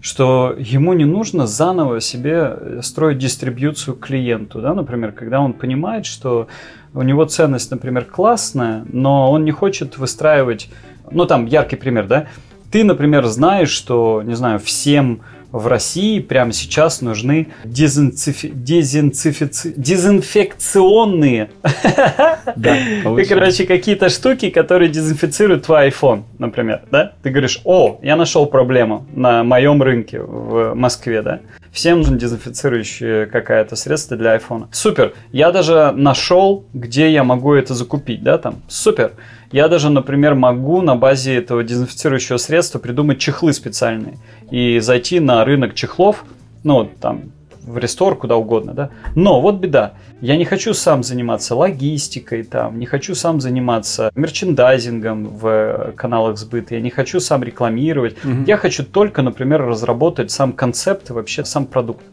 что 0.00 0.54
ему 0.58 0.94
не 0.94 1.04
нужно 1.04 1.46
заново 1.46 2.00
себе 2.00 2.56
э, 2.58 2.80
строить 2.82 3.18
дистрибьюцию 3.18 3.96
клиенту. 3.96 4.60
Да? 4.60 4.74
Например, 4.74 5.12
когда 5.12 5.40
он 5.40 5.52
понимает, 5.52 6.06
что 6.06 6.48
у 6.94 7.02
него 7.02 7.24
ценность, 7.24 7.70
например, 7.70 8.04
классная, 8.04 8.84
но 8.90 9.30
он 9.30 9.44
не 9.44 9.52
хочет 9.52 9.98
выстраивать, 9.98 10.70
ну 11.10 11.26
там 11.26 11.46
яркий 11.46 11.76
пример, 11.76 12.06
да, 12.06 12.26
ты, 12.70 12.84
например, 12.84 13.26
знаешь, 13.26 13.70
что, 13.70 14.22
не 14.24 14.34
знаю, 14.34 14.58
всем 14.60 15.20
в 15.52 15.66
России 15.66 16.20
прямо 16.20 16.52
сейчас 16.52 17.00
нужны 17.00 17.48
дезинцифи... 17.64 18.48
дезинцифици... 18.48 19.74
дезинфекционные 19.76 21.50
да, 22.56 22.76
короче, 23.28 23.66
какие-то 23.66 24.08
штуки, 24.08 24.50
которые 24.50 24.88
дезинфицируют 24.88 25.66
твой 25.66 25.88
iPhone, 25.88 26.24
например, 26.38 26.82
да? 26.90 27.12
Ты 27.22 27.30
говоришь, 27.30 27.60
о, 27.64 27.98
я 28.02 28.16
нашел 28.16 28.46
проблему 28.46 29.06
на 29.14 29.44
моем 29.44 29.82
рынке 29.82 30.20
в 30.20 30.74
Москве, 30.74 31.22
да? 31.22 31.40
Всем 31.72 31.98
нужно 31.98 32.18
дезинфицирующее 32.18 33.26
какое-то 33.26 33.76
средство 33.76 34.16
для 34.16 34.36
iPhone. 34.36 34.66
Супер. 34.72 35.14
Я 35.30 35.52
даже 35.52 35.92
нашел, 35.92 36.64
где 36.74 37.10
я 37.10 37.22
могу 37.22 37.54
это 37.54 37.74
закупить, 37.74 38.22
да, 38.22 38.38
там. 38.38 38.62
Супер. 38.68 39.12
Я 39.52 39.68
даже, 39.68 39.90
например, 39.90 40.34
могу 40.34 40.80
на 40.80 40.94
базе 40.94 41.34
этого 41.34 41.64
дезинфицирующего 41.64 42.36
средства 42.36 42.78
придумать 42.78 43.18
чехлы 43.18 43.52
специальные 43.52 44.18
и 44.50 44.78
зайти 44.78 45.18
на 45.18 45.44
рынок 45.44 45.74
чехлов, 45.74 46.24
ну, 46.62 46.88
там, 47.00 47.32
в 47.62 47.78
рестор, 47.78 48.16
куда 48.16 48.36
угодно, 48.36 48.74
да. 48.74 48.90
Но 49.14 49.40
вот 49.40 49.56
беда. 49.56 49.94
Я 50.20 50.36
не 50.36 50.44
хочу 50.44 50.74
сам 50.74 51.02
заниматься 51.02 51.54
логистикой, 51.54 52.42
там, 52.44 52.78
не 52.78 52.86
хочу 52.86 53.14
сам 53.14 53.40
заниматься 53.40 54.10
мерчендайзингом 54.14 55.28
в 55.28 55.94
каналах 55.96 56.38
сбыта, 56.38 56.74
я 56.74 56.80
не 56.80 56.90
хочу 56.90 57.20
сам 57.20 57.42
рекламировать. 57.42 58.16
Угу. 58.24 58.44
Я 58.46 58.56
хочу 58.56 58.84
только, 58.84 59.22
например, 59.22 59.62
разработать 59.66 60.30
сам 60.30 60.52
концепт 60.52 61.10
и 61.10 61.12
вообще 61.12 61.44
сам 61.44 61.66
продукт. 61.66 62.04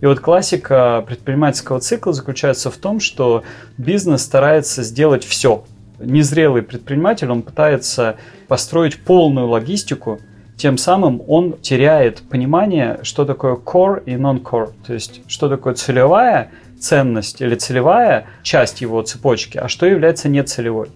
И 0.00 0.06
вот 0.06 0.20
классика 0.20 1.02
предпринимательского 1.06 1.80
цикла 1.80 2.12
заключается 2.12 2.70
в 2.70 2.76
том, 2.76 3.00
что 3.00 3.42
бизнес 3.78 4.22
старается 4.22 4.82
сделать 4.82 5.24
все. 5.24 5.64
Незрелый 6.04 6.62
предприниматель, 6.62 7.30
он 7.30 7.42
пытается 7.42 8.16
построить 8.48 9.02
полную 9.02 9.48
логистику, 9.48 10.20
тем 10.56 10.78
самым 10.78 11.22
он 11.26 11.54
теряет 11.54 12.22
понимание, 12.28 13.00
что 13.02 13.24
такое 13.24 13.56
core 13.56 14.02
и 14.04 14.12
non-core, 14.12 14.72
то 14.86 14.94
есть 14.94 15.22
что 15.26 15.48
такое 15.48 15.74
целевая 15.74 16.50
ценность 16.78 17.40
или 17.40 17.54
целевая 17.54 18.26
часть 18.42 18.80
его 18.80 19.02
цепочки, 19.02 19.58
а 19.58 19.68
что 19.68 19.86
является 19.86 20.28
нецелевой. 20.28 20.88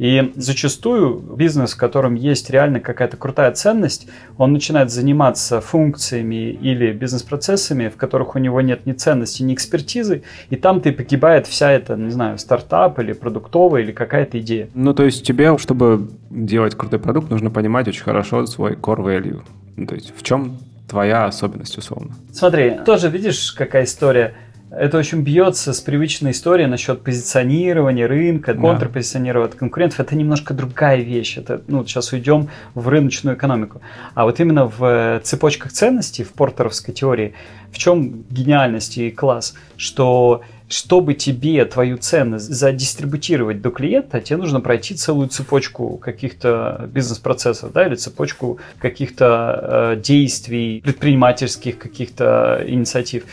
И 0.00 0.32
зачастую 0.34 1.16
бизнес, 1.36 1.74
в 1.74 1.76
котором 1.76 2.14
есть 2.14 2.48
реально 2.48 2.80
какая-то 2.80 3.18
крутая 3.18 3.52
ценность, 3.52 4.08
он 4.38 4.54
начинает 4.54 4.90
заниматься 4.90 5.60
функциями 5.60 6.52
или 6.52 6.90
бизнес-процессами, 6.92 7.90
в 7.90 7.96
которых 7.96 8.34
у 8.34 8.38
него 8.38 8.62
нет 8.62 8.86
ни 8.86 8.92
ценности, 8.92 9.42
ни 9.42 9.52
экспертизы, 9.52 10.22
и 10.48 10.56
там 10.56 10.80
ты 10.80 10.92
погибает 10.92 11.46
вся 11.46 11.70
эта, 11.70 11.96
не 11.96 12.08
знаю, 12.08 12.38
стартап 12.38 12.98
или 12.98 13.12
продуктовая 13.12 13.82
или 13.82 13.92
какая-то 13.92 14.40
идея. 14.40 14.70
Ну, 14.72 14.94
то 14.94 15.04
есть 15.04 15.22
тебе, 15.22 15.58
чтобы 15.58 16.08
делать 16.30 16.74
крутой 16.74 16.98
продукт, 16.98 17.28
нужно 17.28 17.50
понимать 17.50 17.86
очень 17.86 18.02
хорошо 18.02 18.46
свой 18.46 18.76
core 18.76 19.04
value. 19.04 19.42
Ну, 19.76 19.86
то 19.86 19.94
есть 19.94 20.14
в 20.16 20.22
чем 20.22 20.56
твоя 20.88 21.26
особенность, 21.26 21.76
условно? 21.76 22.14
Смотри, 22.32 22.78
тоже 22.86 23.10
видишь, 23.10 23.52
какая 23.52 23.84
история– 23.84 24.32
это 24.70 24.98
очень 24.98 25.22
бьется 25.22 25.72
с 25.72 25.80
привычной 25.80 26.30
историей 26.30 26.66
насчет 26.66 27.02
позиционирования 27.02 28.06
рынка, 28.06 28.54
да. 28.54 28.60
контрпозиционирования 28.60 29.48
от 29.48 29.54
конкурентов. 29.56 30.00
Это 30.00 30.14
немножко 30.14 30.54
другая 30.54 31.00
вещь. 31.00 31.38
Это, 31.38 31.62
ну, 31.66 31.84
сейчас 31.84 32.12
уйдем 32.12 32.48
в 32.74 32.88
рыночную 32.88 33.36
экономику. 33.36 33.80
А 34.14 34.24
вот 34.24 34.38
именно 34.38 34.66
в 34.66 34.84
э, 34.84 35.20
цепочках 35.22 35.72
ценностей, 35.72 36.22
в 36.22 36.32
портеровской 36.32 36.94
теории, 36.94 37.34
в 37.72 37.78
чем 37.78 38.24
гениальность 38.30 38.98
и 38.98 39.10
класс, 39.10 39.54
что 39.76 40.42
чтобы 40.68 41.14
тебе 41.14 41.64
твою 41.64 41.98
ценность 41.98 42.48
задистрибутировать 42.48 43.60
до 43.60 43.70
клиента, 43.70 44.20
тебе 44.20 44.36
нужно 44.36 44.60
пройти 44.60 44.94
целую 44.94 45.28
цепочку 45.28 45.96
каких-то 45.96 46.88
бизнес-процессов, 46.92 47.72
да, 47.72 47.86
или 47.88 47.96
цепочку 47.96 48.60
каких-то 48.78 49.94
э, 49.96 50.00
действий, 50.00 50.80
предпринимательских 50.80 51.76
каких-то 51.76 52.62
инициатив. 52.64 53.24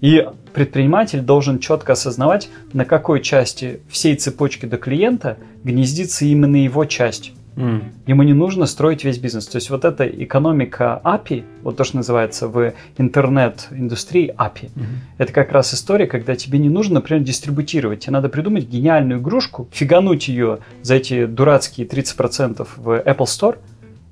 И 0.00 0.26
предприниматель 0.52 1.20
должен 1.20 1.58
четко 1.58 1.92
осознавать, 1.92 2.48
на 2.72 2.84
какой 2.84 3.20
части 3.20 3.80
всей 3.88 4.16
цепочки 4.16 4.66
до 4.66 4.76
клиента 4.76 5.38
гнездится 5.64 6.24
именно 6.24 6.56
его 6.56 6.84
часть. 6.84 7.32
Mm. 7.56 7.84
Ему 8.06 8.22
не 8.22 8.34
нужно 8.34 8.66
строить 8.66 9.02
весь 9.02 9.18
бизнес. 9.18 9.46
То 9.46 9.56
есть 9.56 9.70
вот 9.70 9.86
эта 9.86 10.06
экономика 10.06 11.00
API, 11.02 11.44
вот 11.62 11.78
то, 11.78 11.84
что 11.84 11.96
называется 11.96 12.48
в 12.48 12.74
интернет-индустрии 12.98 14.34
API, 14.36 14.66
mm-hmm. 14.66 14.84
это 15.16 15.32
как 15.32 15.52
раз 15.52 15.72
история, 15.72 16.06
когда 16.06 16.36
тебе 16.36 16.58
не 16.58 16.68
нужно, 16.68 16.96
например, 16.96 17.24
дистрибутировать. 17.24 18.00
Тебе 18.00 18.12
надо 18.12 18.28
придумать 18.28 18.68
гениальную 18.68 19.20
игрушку, 19.20 19.68
фигануть 19.72 20.28
ее 20.28 20.58
за 20.82 20.96
эти 20.96 21.24
дурацкие 21.24 21.86
30% 21.86 22.68
в 22.76 22.90
Apple 22.90 23.24
Store, 23.24 23.56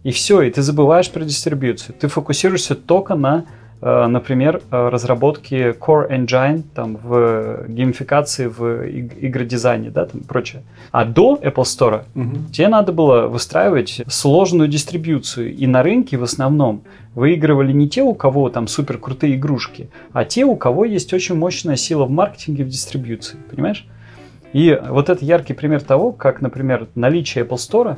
и 0.05 0.11
все, 0.11 0.41
и 0.43 0.51
ты 0.51 0.63
забываешь 0.63 1.11
про 1.11 1.25
дистрибьюцию. 1.25 1.95
Ты 1.99 2.09
фокусируешься 2.09 2.75
только 2.75 3.15
на 3.15 3.45
например, 4.07 4.63
э, 4.71 4.89
разработки 4.89 5.77
Core 5.79 6.11
Engine 6.11 6.63
там, 6.75 6.97
в 6.97 7.67
геймификации, 7.69 8.47
в 8.47 8.89
игродизайне, 8.89 9.91
да, 9.91 10.07
там, 10.07 10.23
прочее. 10.23 10.63
А 10.91 11.05
до 11.05 11.39
Apple 11.43 11.65
Store 11.65 12.05
угу. 12.15 12.51
тебе 12.51 12.69
надо 12.69 12.93
было 12.93 13.27
выстраивать 13.27 14.01
сложную 14.09 14.69
дистрибьюцию. 14.69 15.55
И 15.55 15.67
на 15.67 15.83
рынке 15.83 16.17
в 16.17 16.23
основном 16.23 16.85
выигрывали 17.15 17.73
не 17.73 17.87
те, 17.89 18.03
у 18.03 18.15
кого 18.15 18.49
там 18.49 18.69
супер 18.69 18.97
крутые 18.97 19.37
игрушки, 19.37 19.91
а 20.15 20.25
те, 20.25 20.45
у 20.45 20.57
кого 20.57 20.87
есть 20.87 21.13
очень 21.13 21.35
мощная 21.35 21.77
сила 21.77 22.07
в 22.07 22.11
маркетинге, 22.11 22.65
в 22.65 22.69
дистрибьюции. 22.69 23.37
Понимаешь? 23.51 23.87
И 24.55 24.81
вот 24.89 25.11
это 25.11 25.23
яркий 25.23 25.53
пример 25.53 25.83
того, 25.83 26.13
как, 26.13 26.41
например, 26.41 26.89
наличие 26.95 27.45
Apple 27.45 27.57
Store 27.57 27.97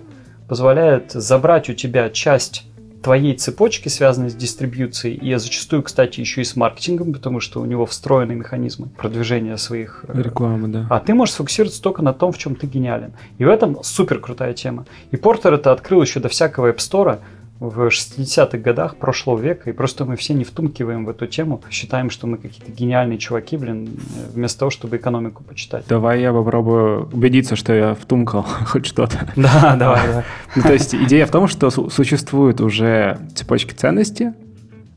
позволяет 0.48 1.12
забрать 1.12 1.70
у 1.70 1.74
тебя 1.74 2.10
часть 2.10 2.66
твоей 3.06 3.34
цепочки, 3.34 3.88
связанной 3.88 4.30
с 4.30 4.34
дистрибьюцией, 4.34 5.14
и 5.14 5.32
зачастую, 5.36 5.84
кстати, 5.84 6.18
еще 6.18 6.40
и 6.40 6.44
с 6.44 6.56
маркетингом, 6.56 7.12
потому 7.12 7.38
что 7.38 7.60
у 7.60 7.64
него 7.64 7.86
встроенные 7.86 8.34
механизмы 8.34 8.88
продвижения 8.88 9.56
своих... 9.58 10.04
Э, 10.08 10.20
Рекламы, 10.20 10.66
да. 10.66 10.88
А 10.90 10.98
ты 10.98 11.14
можешь 11.14 11.34
сфокусироваться 11.34 11.80
только 11.80 12.02
на 12.02 12.12
том, 12.12 12.32
в 12.32 12.38
чем 12.38 12.56
ты 12.56 12.66
гениален. 12.66 13.12
И 13.38 13.44
в 13.44 13.48
этом 13.48 13.78
супер 13.84 14.18
крутая 14.18 14.54
тема. 14.54 14.86
И 15.12 15.16
Портер 15.16 15.54
это 15.54 15.70
открыл 15.70 16.02
еще 16.02 16.18
до 16.18 16.28
всякого 16.28 16.72
App 16.72 16.78
Store, 16.78 17.20
в 17.60 17.88
60-х 17.88 18.58
годах 18.58 18.96
прошлого 18.96 19.38
века, 19.38 19.70
и 19.70 19.72
просто 19.72 20.04
мы 20.04 20.16
все 20.16 20.34
не 20.34 20.44
втумкиваем 20.44 21.04
в 21.04 21.08
эту 21.08 21.26
тему, 21.26 21.62
считаем, 21.70 22.10
что 22.10 22.26
мы 22.26 22.36
какие-то 22.36 22.70
гениальные 22.70 23.18
чуваки, 23.18 23.56
блин, 23.56 23.98
вместо 24.32 24.60
того, 24.60 24.70
чтобы 24.70 24.96
экономику 24.96 25.42
почитать. 25.42 25.84
Давай 25.88 26.20
я 26.20 26.32
попробую 26.32 27.08
убедиться, 27.12 27.56
что 27.56 27.72
я 27.72 27.94
втумкал 27.94 28.42
хоть 28.66 28.86
что-то. 28.86 29.28
Да, 29.36 29.76
давай, 29.76 30.06
давай. 30.06 30.24
Ну, 30.54 30.62
то 30.62 30.72
есть 30.72 30.94
идея 30.94 31.26
в 31.26 31.30
том, 31.30 31.48
что 31.48 31.70
существуют 31.70 32.60
уже 32.60 33.18
цепочки 33.34 33.72
ценностей, 33.72 34.30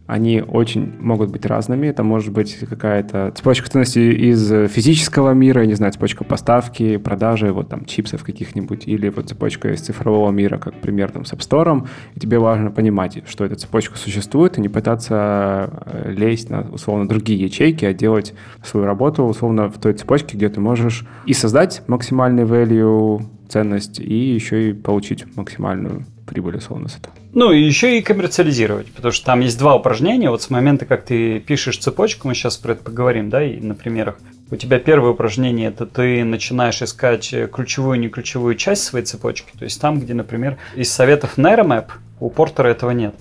они 0.09 0.41
очень 0.41 0.95
могут 0.99 1.29
быть 1.29 1.45
разными. 1.45 1.85
Это 1.85 2.01
может 2.01 2.33
быть 2.33 2.57
какая-то 2.67 3.31
цепочка 3.35 3.69
ценностей 3.69 4.11
из 4.11 4.49
физического 4.71 5.33
мира, 5.33 5.65
не 5.65 5.75
знаю, 5.75 5.93
цепочка 5.93 6.23
поставки, 6.23 6.97
продажи, 6.97 7.53
вот 7.53 7.69
там 7.69 7.85
чипсов 7.85 8.23
каких-нибудь, 8.23 8.87
или 8.87 9.09
вот 9.09 9.29
цепочка 9.29 9.71
из 9.71 9.81
цифрового 9.81 10.31
мира, 10.31 10.57
как 10.57 10.73
пример 10.81 11.11
там 11.11 11.25
с 11.25 11.33
App 11.33 11.47
Store. 11.47 11.87
И 12.15 12.19
тебе 12.19 12.39
важно 12.39 12.71
понимать, 12.71 13.21
что 13.27 13.45
эта 13.45 13.55
цепочка 13.55 13.97
существует, 13.97 14.57
и 14.57 14.61
не 14.61 14.69
пытаться 14.69 15.69
э, 15.85 16.11
лезть 16.11 16.49
на, 16.49 16.61
условно, 16.61 17.07
другие 17.07 17.39
ячейки, 17.43 17.85
а 17.85 17.93
делать 17.93 18.33
свою 18.63 18.87
работу, 18.87 19.23
условно, 19.23 19.69
в 19.69 19.77
той 19.77 19.93
цепочке, 19.93 20.35
где 20.35 20.49
ты 20.49 20.59
можешь 20.59 21.05
и 21.27 21.33
создать 21.33 21.83
максимальный 21.85 22.45
value, 22.45 23.21
ценность, 23.47 23.99
и 23.99 24.33
еще 24.33 24.69
и 24.69 24.73
получить 24.73 25.25
максимальную 25.35 26.05
прибыль, 26.29 26.57
условно, 26.57 26.88
с 26.88 26.98
этого. 26.98 27.13
Ну, 27.33 27.51
и 27.51 27.62
еще 27.62 27.98
и 27.98 28.01
коммерциализировать, 28.01 28.91
потому 28.93 29.12
что 29.12 29.25
там 29.25 29.39
есть 29.39 29.57
два 29.57 29.75
упражнения. 29.75 30.29
Вот 30.29 30.41
с 30.41 30.50
момента, 30.50 30.86
как 30.86 31.03
ты 31.03 31.39
пишешь 31.39 31.77
цепочку, 31.77 32.27
мы 32.27 32.36
сейчас 32.36 32.57
про 32.57 32.74
это 32.74 32.83
поговорим, 32.83 33.29
да, 33.29 33.43
и 33.43 33.59
на 33.59 33.75
примерах. 33.75 34.17
У 34.51 34.55
тебя 34.55 34.79
первое 34.79 35.12
упражнение 35.12 35.69
это 35.69 35.86
ты 35.86 36.24
начинаешь 36.24 36.81
искать 36.81 37.33
ключевую 37.51 37.98
и 37.98 38.00
не 38.00 38.09
ключевую 38.09 38.55
часть 38.55 38.83
своей 38.83 39.05
цепочки. 39.05 39.51
То 39.57 39.63
есть 39.63 39.79
там, 39.81 40.00
где, 40.00 40.13
например, 40.13 40.57
из 40.75 40.91
советов 40.91 41.38
Neuromap 41.38 41.88
у 42.19 42.29
Портера 42.29 42.67
этого 42.67 42.91
нет. 42.91 43.15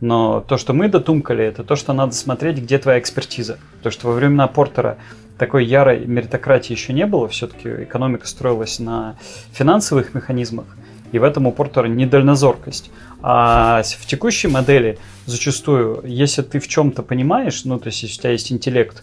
Но 0.00 0.40
то, 0.40 0.56
что 0.56 0.72
мы 0.72 0.88
дотумкали, 0.88 1.44
это 1.44 1.64
то, 1.64 1.76
что 1.76 1.92
надо 1.92 2.12
смотреть, 2.12 2.58
где 2.58 2.78
твоя 2.78 2.98
экспертиза. 2.98 3.58
Потому 3.78 3.92
что 3.92 4.06
во 4.08 4.14
времена 4.14 4.46
Портера 4.46 4.96
такой 5.36 5.64
ярой 5.64 6.06
меритократии 6.06 6.72
еще 6.72 6.92
не 6.92 7.06
было. 7.06 7.28
Все-таки 7.28 7.68
экономика 7.84 8.26
строилась 8.26 8.78
на 8.78 9.16
финансовых 9.52 10.14
механизмах. 10.14 10.66
И 11.12 11.18
в 11.18 11.24
этом 11.24 11.46
у 11.46 11.52
Портера 11.52 11.86
недальнозоркость. 11.86 12.90
А 13.22 13.82
в 13.82 14.06
текущей 14.06 14.48
модели 14.48 14.98
зачастую, 15.26 16.02
если 16.04 16.42
ты 16.42 16.60
в 16.60 16.68
чем-то 16.68 17.02
понимаешь, 17.02 17.64
ну, 17.64 17.78
то 17.78 17.88
есть 17.88 18.02
если 18.02 18.18
у 18.18 18.20
тебя 18.22 18.32
есть 18.32 18.52
интеллект, 18.52 19.02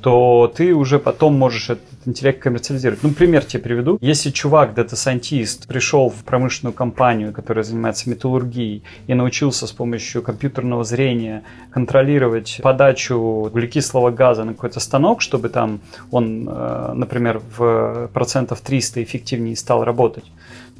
то 0.00 0.52
ты 0.54 0.74
уже 0.74 0.98
потом 0.98 1.34
можешь 1.34 1.70
этот 1.70 1.84
интеллект 2.06 2.40
коммерциализировать. 2.40 3.02
Ну, 3.02 3.10
пример 3.10 3.44
тебе 3.44 3.62
приведу. 3.62 3.98
Если 4.00 4.30
чувак, 4.30 4.74
data 4.74 5.00
scientist, 5.00 5.66
пришел 5.66 6.08
в 6.08 6.24
промышленную 6.24 6.72
компанию, 6.72 7.32
которая 7.32 7.64
занимается 7.64 8.08
металлургией, 8.08 8.84
и 9.06 9.14
научился 9.14 9.66
с 9.66 9.72
помощью 9.72 10.22
компьютерного 10.22 10.84
зрения 10.84 11.42
контролировать 11.70 12.60
подачу 12.62 13.16
углекислого 13.16 14.10
газа 14.10 14.44
на 14.44 14.54
какой-то 14.54 14.80
станок, 14.80 15.20
чтобы 15.20 15.48
там 15.48 15.80
он, 16.10 16.48
э, 16.48 16.92
например, 16.94 17.42
в 17.56 18.08
процентов 18.12 18.60
300 18.60 19.02
эффективнее 19.02 19.56
стал 19.56 19.84
работать, 19.84 20.24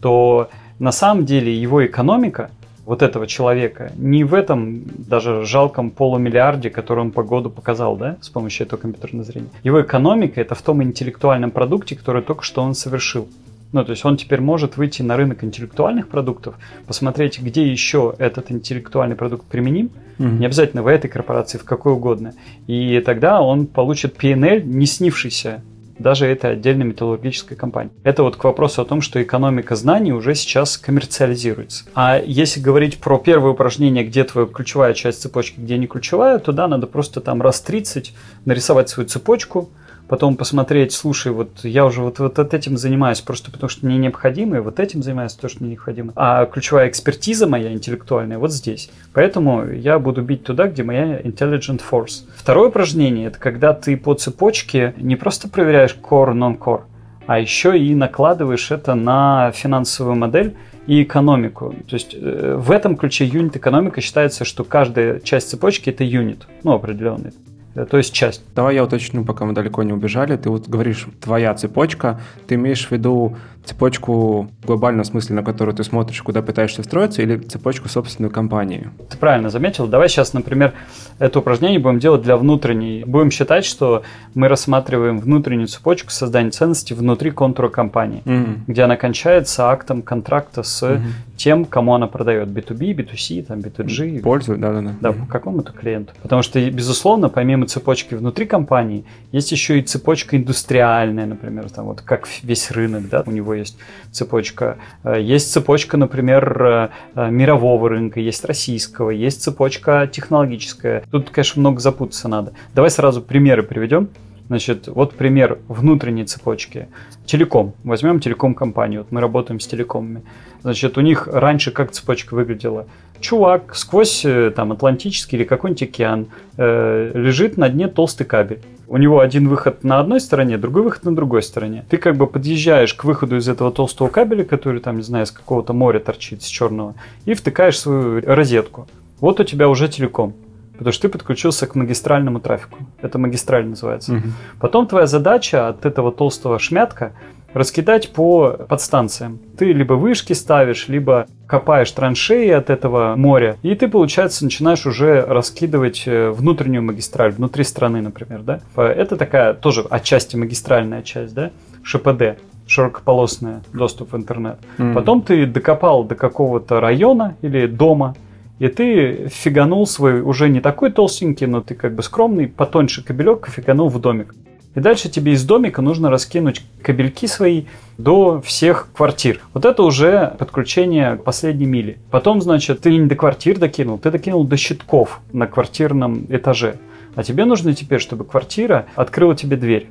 то 0.00 0.48
на 0.78 0.92
самом 0.92 1.24
деле 1.24 1.54
его 1.54 1.84
экономика 1.84 2.50
вот 2.88 3.02
этого 3.02 3.26
человека 3.26 3.92
не 3.96 4.24
в 4.24 4.32
этом 4.32 4.82
даже 4.96 5.44
жалком 5.44 5.90
полумиллиарде, 5.90 6.70
который 6.70 7.00
он 7.00 7.10
по 7.10 7.22
году 7.22 7.50
показал, 7.50 7.96
да, 7.96 8.16
с 8.22 8.30
помощью 8.30 8.66
этого 8.66 8.80
компьютерного 8.80 9.24
зрения. 9.24 9.48
Его 9.62 9.82
экономика 9.82 10.40
это 10.40 10.54
в 10.54 10.62
том 10.62 10.82
интеллектуальном 10.82 11.50
продукте, 11.50 11.96
который 11.96 12.22
только 12.22 12.44
что 12.44 12.62
он 12.62 12.74
совершил. 12.74 13.28
Ну, 13.72 13.84
то 13.84 13.90
есть 13.90 14.04
он 14.06 14.16
теперь 14.16 14.40
может 14.40 14.78
выйти 14.78 15.02
на 15.02 15.18
рынок 15.18 15.44
интеллектуальных 15.44 16.08
продуктов, 16.08 16.54
посмотреть, 16.86 17.38
где 17.38 17.70
еще 17.70 18.14
этот 18.16 18.50
интеллектуальный 18.50 19.16
продукт 19.16 19.44
применим, 19.44 19.90
mm-hmm. 20.18 20.38
не 20.38 20.46
обязательно 20.46 20.82
в 20.82 20.86
этой 20.86 21.08
корпорации, 21.08 21.58
в 21.58 21.64
какой 21.64 21.92
угодно. 21.92 22.32
И 22.66 23.02
тогда 23.04 23.42
он 23.42 23.66
получит 23.66 24.16
PNL, 24.16 24.62
не 24.62 24.86
снившийся 24.86 25.62
даже 25.98 26.26
этой 26.26 26.52
отдельной 26.52 26.86
металлургической 26.86 27.56
компании. 27.56 27.92
Это 28.02 28.22
вот 28.22 28.36
к 28.36 28.44
вопросу 28.44 28.82
о 28.82 28.84
том, 28.84 29.00
что 29.00 29.22
экономика 29.22 29.76
знаний 29.76 30.12
уже 30.12 30.34
сейчас 30.34 30.78
коммерциализируется. 30.78 31.84
А 31.94 32.20
если 32.24 32.60
говорить 32.60 32.98
про 32.98 33.18
первое 33.18 33.52
упражнение, 33.52 34.04
где 34.04 34.24
твоя 34.24 34.46
ключевая 34.46 34.94
часть 34.94 35.22
цепочки, 35.22 35.58
где 35.58 35.78
не 35.78 35.86
ключевая, 35.86 36.38
то 36.38 36.52
да, 36.52 36.68
надо 36.68 36.86
просто 36.86 37.20
там 37.20 37.42
раз 37.42 37.60
30 37.60 38.12
нарисовать 38.44 38.88
свою 38.88 39.08
цепочку, 39.08 39.70
потом 40.08 40.36
посмотреть, 40.36 40.92
слушай, 40.92 41.30
вот 41.32 41.50
я 41.62 41.84
уже 41.84 42.02
вот, 42.02 42.18
вот 42.18 42.38
этим 42.54 42.76
занимаюсь 42.76 43.20
просто 43.20 43.50
потому, 43.50 43.68
что 43.68 43.86
мне 43.86 43.98
необходимо, 43.98 44.56
и 44.56 44.60
вот 44.60 44.80
этим 44.80 45.02
занимаюсь, 45.02 45.34
то, 45.34 45.48
что 45.48 45.62
мне 45.62 45.72
необходимо. 45.72 46.12
А 46.16 46.46
ключевая 46.46 46.88
экспертиза 46.88 47.46
моя 47.46 47.72
интеллектуальная 47.72 48.38
вот 48.38 48.52
здесь. 48.52 48.90
Поэтому 49.12 49.70
я 49.70 49.98
буду 49.98 50.22
бить 50.22 50.44
туда, 50.44 50.66
где 50.66 50.82
моя 50.82 51.20
intelligent 51.20 51.82
force. 51.88 52.24
Второе 52.36 52.68
упражнение– 52.68 53.26
это 53.28 53.38
когда 53.38 53.74
ты 53.74 53.96
по 53.96 54.14
цепочке 54.14 54.94
не 54.96 55.16
просто 55.16 55.48
проверяешь 55.48 55.96
core, 56.00 56.32
non-core, 56.32 56.82
а 57.26 57.38
еще 57.38 57.78
и 57.78 57.94
накладываешь 57.94 58.70
это 58.70 58.94
на 58.94 59.52
финансовую 59.52 60.16
модель 60.16 60.56
и 60.86 61.02
экономику. 61.02 61.74
То 61.86 61.94
есть 61.94 62.14
э, 62.14 62.56
в 62.56 62.70
этом 62.70 62.96
ключе 62.96 63.26
юнит-экономика 63.26 64.00
считается, 64.00 64.46
что 64.46 64.64
каждая 64.64 65.20
часть 65.20 65.50
цепочки– 65.50 65.90
это 65.90 66.04
юнит, 66.04 66.46
ну, 66.62 66.72
определенный. 66.72 67.32
То 67.74 67.96
есть 67.96 68.12
часть. 68.12 68.42
Давай 68.54 68.74
я 68.74 68.84
уточню, 68.84 69.24
пока 69.24 69.44
мы 69.44 69.52
далеко 69.52 69.82
не 69.82 69.92
убежали. 69.92 70.36
Ты 70.36 70.50
вот 70.50 70.68
говоришь, 70.68 71.06
твоя 71.20 71.54
цепочка, 71.54 72.20
ты 72.46 72.56
имеешь 72.56 72.86
в 72.86 72.90
виду 72.90 73.36
цепочку 73.68 74.48
в 74.62 74.66
глобальном 74.66 75.04
смысле, 75.04 75.36
на 75.36 75.42
которую 75.42 75.74
ты 75.76 75.84
смотришь, 75.84 76.22
куда 76.22 76.42
пытаешься 76.42 76.82
встроиться, 76.82 77.22
или 77.22 77.36
цепочку 77.36 77.88
собственной 77.88 78.30
компании? 78.30 78.88
Ты 79.10 79.18
правильно 79.18 79.50
заметил. 79.50 79.86
Давай 79.86 80.08
сейчас, 80.08 80.32
например, 80.32 80.72
это 81.18 81.38
упражнение 81.38 81.78
будем 81.78 81.98
делать 81.98 82.22
для 82.22 82.36
внутренней. 82.36 83.04
Будем 83.04 83.30
считать, 83.30 83.64
что 83.64 84.02
мы 84.34 84.48
рассматриваем 84.48 85.20
внутреннюю 85.20 85.68
цепочку 85.68 86.10
создания 86.10 86.50
ценности 86.50 86.94
внутри 86.94 87.30
контура 87.30 87.68
компании, 87.68 88.22
mm-hmm. 88.24 88.58
где 88.66 88.82
она 88.82 88.96
кончается 88.96 89.70
актом 89.70 90.02
контракта 90.02 90.62
с 90.62 90.82
mm-hmm. 90.82 91.02
тем, 91.36 91.64
кому 91.66 91.94
она 91.94 92.06
продает. 92.06 92.48
B2B, 92.48 92.94
B2C, 92.94 93.44
там, 93.44 93.58
B2G. 93.58 94.22
Пользу, 94.22 94.56
да-да-да. 94.56 94.94
Да, 95.00 95.12
по 95.12 95.26
какому-то 95.26 95.72
клиенту. 95.72 96.14
Потому 96.22 96.42
что, 96.42 96.58
безусловно, 96.70 97.28
помимо 97.28 97.57
цепочки 97.66 98.14
внутри 98.14 98.46
компании, 98.46 99.04
есть 99.32 99.52
еще 99.52 99.78
и 99.78 99.82
цепочка 99.82 100.36
индустриальная, 100.36 101.26
например, 101.26 101.70
там 101.70 101.86
вот 101.86 102.00
как 102.00 102.28
весь 102.42 102.70
рынок, 102.70 103.08
да, 103.08 103.22
у 103.26 103.30
него 103.30 103.54
есть 103.54 103.78
цепочка. 104.10 104.78
Э, 105.04 105.20
есть 105.20 105.52
цепочка, 105.52 105.96
например, 105.96 106.62
э, 106.62 106.88
э, 107.14 107.30
мирового 107.30 107.88
рынка, 107.88 108.20
есть 108.20 108.44
российского, 108.44 109.10
есть 109.10 109.42
цепочка 109.42 110.08
технологическая. 110.10 111.02
Тут, 111.10 111.30
конечно, 111.30 111.60
много 111.60 111.80
запутаться 111.80 112.28
надо. 112.28 112.52
Давай 112.74 112.90
сразу 112.90 113.22
примеры 113.22 113.62
приведем. 113.62 114.08
Значит, 114.48 114.88
вот 114.88 115.14
пример 115.14 115.58
внутренней 115.68 116.24
цепочки. 116.24 116.88
Телеком. 117.26 117.74
Возьмем 117.84 118.18
телеком-компанию. 118.18 119.02
Вот 119.02 119.12
мы 119.12 119.20
работаем 119.20 119.60
с 119.60 119.66
телекомами. 119.66 120.22
Значит, 120.62 120.96
у 120.96 121.02
них 121.02 121.28
раньше 121.30 121.70
как 121.70 121.92
цепочка 121.92 122.34
выглядела? 122.34 122.86
Чувак 123.20 123.74
сквозь 123.74 124.24
там 124.54 124.72
Атлантический 124.72 125.38
или 125.38 125.44
какой-нибудь 125.44 125.82
океан 125.82 126.26
э, 126.56 127.10
лежит 127.14 127.56
на 127.56 127.68
дне 127.68 127.88
толстый 127.88 128.24
кабель 128.24 128.60
у 128.88 128.96
него 128.96 129.20
один 129.20 129.48
выход 129.48 129.84
на 129.84 130.00
одной 130.00 130.20
стороне, 130.20 130.56
другой 130.56 130.82
выход 130.82 131.04
на 131.04 131.14
другой 131.14 131.42
стороне. 131.42 131.84
Ты 131.90 131.98
как 131.98 132.16
бы 132.16 132.26
подъезжаешь 132.26 132.94
к 132.94 133.04
выходу 133.04 133.36
из 133.36 133.48
этого 133.48 133.70
толстого 133.70 134.08
кабеля, 134.08 134.44
который 134.44 134.80
там, 134.80 134.96
не 134.96 135.02
знаю, 135.02 135.26
с 135.26 135.30
какого-то 135.30 135.74
моря 135.74 135.98
торчит, 135.98 136.42
с 136.42 136.46
черного, 136.46 136.94
и 137.26 137.34
втыкаешь 137.34 137.78
свою 137.78 138.22
розетку. 138.22 138.88
Вот 139.20 139.40
у 139.40 139.44
тебя 139.44 139.68
уже 139.68 139.88
телеком. 139.88 140.34
Потому 140.72 140.92
что 140.92 141.02
ты 141.02 141.08
подключился 141.08 141.66
к 141.66 141.74
магистральному 141.74 142.38
трафику. 142.38 142.78
Это 143.02 143.18
магистраль 143.18 143.66
называется. 143.66 144.14
Угу. 144.14 144.22
Потом 144.60 144.86
твоя 144.86 145.06
задача 145.06 145.68
от 145.68 145.84
этого 145.84 146.12
толстого 146.12 146.60
шмятка 146.60 147.12
раскидать 147.58 148.10
по 148.12 148.50
подстанциям. 148.68 149.40
Ты 149.58 149.72
либо 149.72 149.94
вышки 149.94 150.32
ставишь, 150.32 150.88
либо 150.88 151.26
копаешь 151.46 151.90
траншеи 151.90 152.50
от 152.50 152.70
этого 152.70 153.14
моря, 153.16 153.56
и 153.62 153.74
ты, 153.74 153.88
получается, 153.88 154.44
начинаешь 154.44 154.86
уже 154.86 155.22
раскидывать 155.22 156.04
э, 156.06 156.30
внутреннюю 156.30 156.82
магистраль, 156.82 157.32
внутри 157.32 157.64
страны, 157.64 158.00
например, 158.00 158.42
да. 158.42 158.60
Это 158.76 159.16
такая 159.16 159.54
тоже 159.54 159.84
отчасти 159.90 160.36
магистральная 160.36 161.02
часть, 161.02 161.34
да, 161.34 161.50
ШПД 161.82 162.38
широкополосный 162.66 163.56
доступ 163.72 164.12
в 164.12 164.16
интернет. 164.16 164.58
Mm-hmm. 164.76 164.94
Потом 164.94 165.22
ты 165.22 165.46
докопал 165.46 166.04
до 166.04 166.14
какого-то 166.14 166.80
района 166.80 167.36
или 167.40 167.66
дома, 167.66 168.14
и 168.58 168.68
ты 168.68 169.28
фиганул 169.28 169.86
свой 169.86 170.20
уже 170.20 170.48
не 170.48 170.60
такой 170.60 170.92
толстенький, 170.92 171.46
но 171.46 171.62
ты 171.62 171.74
как 171.74 171.94
бы 171.94 172.02
скромный, 172.02 172.46
потоньше 172.46 173.02
кабелек 173.02 173.48
фиганул 173.48 173.88
в 173.88 173.98
домик. 174.00 174.34
И 174.78 174.80
дальше 174.80 175.08
тебе 175.08 175.32
из 175.32 175.44
домика 175.44 175.82
нужно 175.82 176.08
раскинуть 176.08 176.62
кабельки 176.82 177.26
свои 177.26 177.64
до 177.98 178.40
всех 178.40 178.86
квартир. 178.94 179.40
Вот 179.52 179.64
это 179.64 179.82
уже 179.82 180.36
подключение 180.38 181.16
последней 181.16 181.66
мили. 181.66 181.98
Потом, 182.12 182.40
значит, 182.40 182.82
ты 182.82 182.96
не 182.96 183.08
до 183.08 183.16
квартир 183.16 183.58
докинул, 183.58 183.98
ты 183.98 184.12
докинул 184.12 184.44
до 184.44 184.56
щитков 184.56 185.20
на 185.32 185.48
квартирном 185.48 186.26
этаже. 186.28 186.76
А 187.16 187.24
тебе 187.24 187.44
нужно 187.44 187.74
теперь, 187.74 187.98
чтобы 187.98 188.24
квартира 188.24 188.86
открыла 188.94 189.34
тебе 189.34 189.56
дверь. 189.56 189.88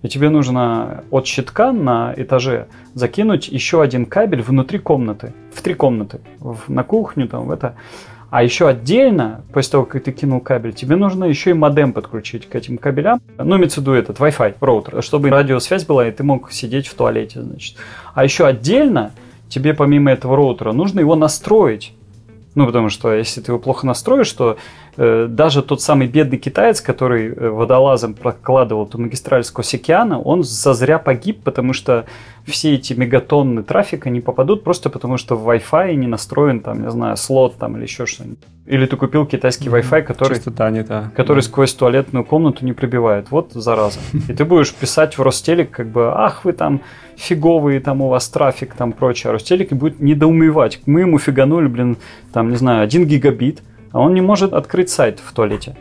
И 0.00 0.08
тебе 0.08 0.30
нужно 0.30 1.04
от 1.10 1.26
щитка 1.26 1.70
на 1.70 2.14
этаже 2.16 2.68
закинуть 2.94 3.48
еще 3.48 3.82
один 3.82 4.06
кабель 4.06 4.40
внутри 4.40 4.78
комнаты, 4.78 5.34
в 5.52 5.60
три 5.60 5.74
комнаты, 5.74 6.20
в, 6.40 6.70
на 6.72 6.84
кухню, 6.84 7.28
там, 7.28 7.48
в 7.48 7.50
это. 7.50 7.74
А 8.32 8.42
еще 8.42 8.66
отдельно, 8.66 9.44
после 9.52 9.72
того, 9.72 9.84
как 9.84 10.04
ты 10.04 10.10
кинул 10.10 10.40
кабель, 10.40 10.72
тебе 10.72 10.96
нужно 10.96 11.26
еще 11.26 11.50
и 11.50 11.52
модем 11.52 11.92
подключить 11.92 12.48
к 12.48 12.54
этим 12.54 12.78
кабелям. 12.78 13.20
Ну, 13.36 13.58
имеется 13.58 13.82
в 13.82 13.92
этот 13.92 14.20
Wi-Fi 14.20 14.54
роутер, 14.58 15.02
чтобы 15.02 15.28
радиосвязь 15.28 15.84
была, 15.84 16.08
и 16.08 16.10
ты 16.10 16.22
мог 16.22 16.50
сидеть 16.50 16.86
в 16.86 16.94
туалете, 16.94 17.42
значит. 17.42 17.76
А 18.14 18.24
еще 18.24 18.46
отдельно 18.46 19.10
тебе 19.50 19.74
помимо 19.74 20.10
этого 20.10 20.34
роутера 20.34 20.72
нужно 20.72 21.00
его 21.00 21.14
настроить. 21.14 21.92
Ну, 22.54 22.66
потому 22.66 22.90
что 22.90 23.14
если 23.14 23.40
ты 23.40 23.52
его 23.52 23.58
плохо 23.58 23.86
настроишь, 23.86 24.32
то 24.32 24.58
Э, 24.96 25.26
даже 25.28 25.62
тот 25.62 25.80
самый 25.80 26.06
бедный 26.06 26.38
китаец, 26.38 26.80
который 26.82 27.28
э, 27.28 27.48
водолазом 27.48 28.12
прокладывал 28.12 28.86
эту 28.86 29.00
магистраль 29.00 29.42
сквозь 29.42 29.74
океана, 29.74 30.20
он 30.20 30.42
зазря 30.42 30.98
погиб, 30.98 31.42
потому 31.42 31.72
что 31.72 32.04
все 32.46 32.74
эти 32.74 32.92
мегатонны 32.92 33.62
трафика 33.62 34.10
не 34.10 34.20
попадут 34.20 34.64
просто 34.64 34.90
потому, 34.90 35.16
что 35.16 35.34
в 35.34 35.48
Wi-Fi 35.48 35.94
не 35.94 36.06
настроен, 36.06 36.60
там, 36.60 36.82
не 36.82 36.90
знаю, 36.90 37.16
слот 37.16 37.56
там 37.56 37.76
или 37.76 37.84
еще 37.84 38.04
что-нибудь. 38.04 38.38
Или 38.66 38.84
ты 38.84 38.96
купил 38.96 39.24
китайский 39.24 39.70
Wi-Fi, 39.70 40.02
который, 40.02 40.34
Частота 40.34 40.70
не 40.70 40.84
та. 40.84 41.10
который 41.16 41.38
да. 41.38 41.48
сквозь 41.48 41.72
туалетную 41.72 42.24
комнату 42.24 42.64
не 42.64 42.74
пробивает. 42.74 43.30
Вот 43.30 43.52
зараза. 43.52 43.98
И 44.28 44.34
ты 44.34 44.44
будешь 44.44 44.74
писать 44.74 45.16
в 45.16 45.22
Ростелек, 45.22 45.70
как 45.70 45.88
бы, 45.88 46.12
ах, 46.12 46.44
вы 46.44 46.52
там 46.52 46.82
фиговые, 47.22 47.80
там 47.80 48.02
у 48.02 48.08
вас 48.08 48.28
трафик, 48.28 48.74
там 48.74 48.92
прочее. 48.92 49.30
А 49.30 49.32
Ростелек 49.32 49.72
будет 49.72 50.00
недоумевать. 50.00 50.80
Мы 50.86 51.00
ему 51.00 51.18
фиганули, 51.18 51.68
блин, 51.68 51.96
там, 52.32 52.50
не 52.50 52.56
знаю, 52.56 52.82
один 52.82 53.06
гигабит, 53.06 53.62
а 53.92 54.00
он 54.00 54.14
не 54.14 54.20
может 54.20 54.52
открыть 54.52 54.90
сайт 54.90 55.20
в 55.24 55.32
туалете. 55.32 55.76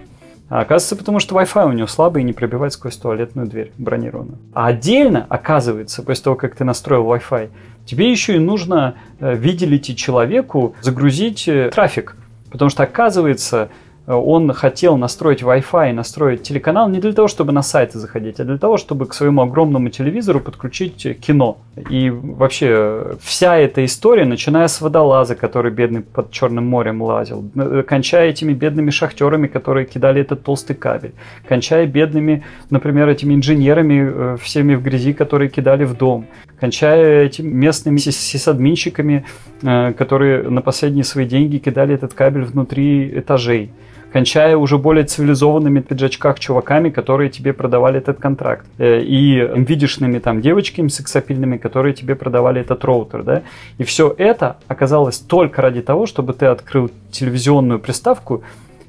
А 0.50 0.62
оказывается, 0.62 0.98
потому 0.98 1.20
что 1.20 1.36
Wi-Fi 1.36 1.70
у 1.70 1.72
него 1.72 1.88
слабый 1.88 2.22
и 2.22 2.26
не 2.26 2.34
пробивает 2.34 2.74
сквозь 2.74 2.98
туалетную 2.98 3.48
дверь 3.48 3.72
бронированную. 3.78 4.38
А 4.54 4.68
отдельно, 4.68 5.26
оказывается, 5.30 6.04
после 6.04 6.24
того, 6.26 6.36
как 6.36 6.56
ты 6.56 6.66
настроил 6.66 7.06
Wi-Fi, 7.06 7.50
тебе 7.86 8.12
еще 8.12 8.36
и 8.36 8.40
нужно 8.40 8.96
э, 9.20 9.34
виделить 9.34 9.98
человеку 9.98 10.76
загрузить 10.82 11.48
э, 11.48 11.70
трафик. 11.74 12.18
Потому 12.52 12.70
что, 12.70 12.84
оказывается, 12.84 13.70
он 14.16 14.52
хотел 14.54 14.98
настроить 14.98 15.42
Wi-Fi, 15.42 15.94
настроить 15.94 16.44
телеканал 16.44 16.90
не 16.90 17.00
для 17.00 17.14
того, 17.14 17.28
чтобы 17.28 17.52
на 17.52 17.62
сайты 17.62 18.00
заходить, 18.00 18.40
а 18.40 18.44
для 18.44 18.58
того, 18.58 18.78
чтобы 18.78 19.06
к 19.06 19.14
своему 19.14 19.42
огромному 19.42 19.90
телевизору 19.90 20.40
подключить 20.40 21.20
кино. 21.20 21.58
И 21.90 22.10
вообще 22.10 23.16
вся 23.22 23.58
эта 23.58 23.86
история, 23.86 24.26
начиная 24.26 24.68
с 24.68 24.82
водолаза, 24.82 25.36
который 25.36 25.72
бедный 25.72 26.02
под 26.02 26.32
Черным 26.32 26.68
морем 26.68 27.02
лазил, 27.02 27.44
кончая 27.88 28.30
этими 28.30 28.54
бедными 28.54 28.90
шахтерами, 28.90 29.48
которые 29.48 29.86
кидали 29.86 30.22
этот 30.22 30.44
толстый 30.44 30.76
кабель, 30.76 31.14
кончая 31.48 31.86
бедными, 31.86 32.44
например, 32.70 33.10
этими 33.10 33.34
инженерами, 33.34 34.12
э, 34.14 34.38
всеми 34.42 34.76
в 34.76 34.84
грязи, 34.84 35.14
которые 35.14 35.50
кидали 35.50 35.84
в 35.86 35.96
дом, 35.96 36.26
кончая 36.60 37.26
этими 37.26 37.48
местными 37.48 37.98
сисадминщиками, 37.98 39.26
э, 39.62 39.94
которые 39.94 40.44
на 40.50 40.62
последние 40.62 41.04
свои 41.04 41.26
деньги 41.26 41.58
кидали 41.58 41.96
этот 41.96 42.14
кабель 42.14 42.44
внутри 42.44 43.20
этажей 43.20 43.72
кончая 44.12 44.58
уже 44.58 44.78
более 44.78 45.06
цивилизованными 45.06 45.80
пиджачках 45.80 46.40
чуваками, 46.40 46.90
которые 46.90 47.30
тебе 47.30 47.54
продавали 47.54 48.00
этот 48.00 48.20
контракт, 48.20 48.66
э, 48.78 49.02
и 49.02 49.48
видишными 49.56 50.20
там 50.20 50.42
девочками 50.42 50.88
сексапильными, 50.90 51.58
которые 51.58 51.94
тебе 51.94 52.16
продавали 52.16 52.62
этот 52.62 52.84
роутер, 52.84 53.24
да, 53.24 53.44
и 53.78 53.84
все 53.84 54.14
это 54.18 54.58
оказалось 54.68 55.20
только 55.20 55.62
ради 55.62 55.82
того, 55.82 56.06
чтобы 56.06 56.34
ты 56.34 56.46
открыл 56.46 56.92
телевизионную 57.12 57.80
приставку 57.80 58.44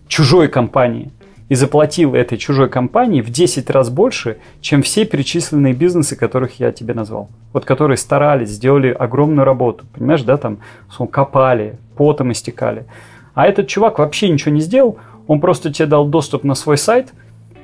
чужой 0.09 0.49
компании, 0.49 1.11
и 1.49 1.55
заплатил 1.55 2.15
этой 2.15 2.39
чужой 2.39 2.71
компании 2.71 3.21
в 3.21 3.29
10 3.29 3.69
раз 3.69 3.91
больше, 3.91 4.39
чем 4.63 4.83
все 4.83 5.05
перечисленные 5.05 5.75
бизнесы, 5.75 6.17
которых 6.17 6.59
я 6.59 6.73
тебе 6.73 6.95
назвал. 6.95 7.29
Вот 7.53 7.67
которые 7.67 7.99
старались, 7.99 8.49
сделали 8.49 8.89
огромную 8.89 9.45
работу, 9.45 9.85
понимаешь, 9.93 10.23
да, 10.23 10.39
там, 10.39 10.61
копали, 11.11 11.77
потом 11.95 12.33
истекали. 12.33 12.87
А 13.35 13.47
этот 13.47 13.69
чувак 13.69 13.99
вообще 13.99 14.31
ничего 14.31 14.55
не 14.55 14.61
сделал, 14.63 14.99
он 15.33 15.41
просто 15.41 15.73
тебе 15.73 15.87
дал 15.87 16.07
доступ 16.07 16.45
на 16.45 16.55
свой 16.55 16.77
сайт, 16.77 17.15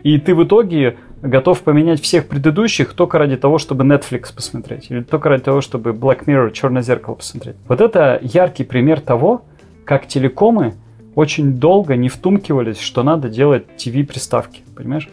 и 0.02 0.18
ты 0.18 0.34
в 0.34 0.42
итоге 0.42 0.96
готов 1.20 1.60
поменять 1.60 2.00
всех 2.00 2.26
предыдущих 2.26 2.94
только 2.94 3.18
ради 3.18 3.36
того, 3.36 3.58
чтобы 3.58 3.84
Netflix 3.84 4.34
посмотреть, 4.34 4.86
или 4.90 5.02
только 5.02 5.28
ради 5.28 5.42
того, 5.42 5.60
чтобы 5.60 5.90
Black 5.90 6.24
Mirror, 6.24 6.50
Черное 6.52 6.80
зеркало 6.80 7.16
посмотреть. 7.16 7.56
Вот 7.68 7.82
это 7.82 8.18
яркий 8.22 8.64
пример 8.64 9.00
того, 9.00 9.42
как 9.84 10.08
телекомы 10.08 10.76
очень 11.14 11.58
долго 11.58 11.94
не 11.94 12.08
втумкивались, 12.08 12.80
что 12.80 13.02
надо 13.02 13.28
делать 13.28 13.66
ТВ-приставки, 13.76 14.62
понимаешь? 14.74 15.10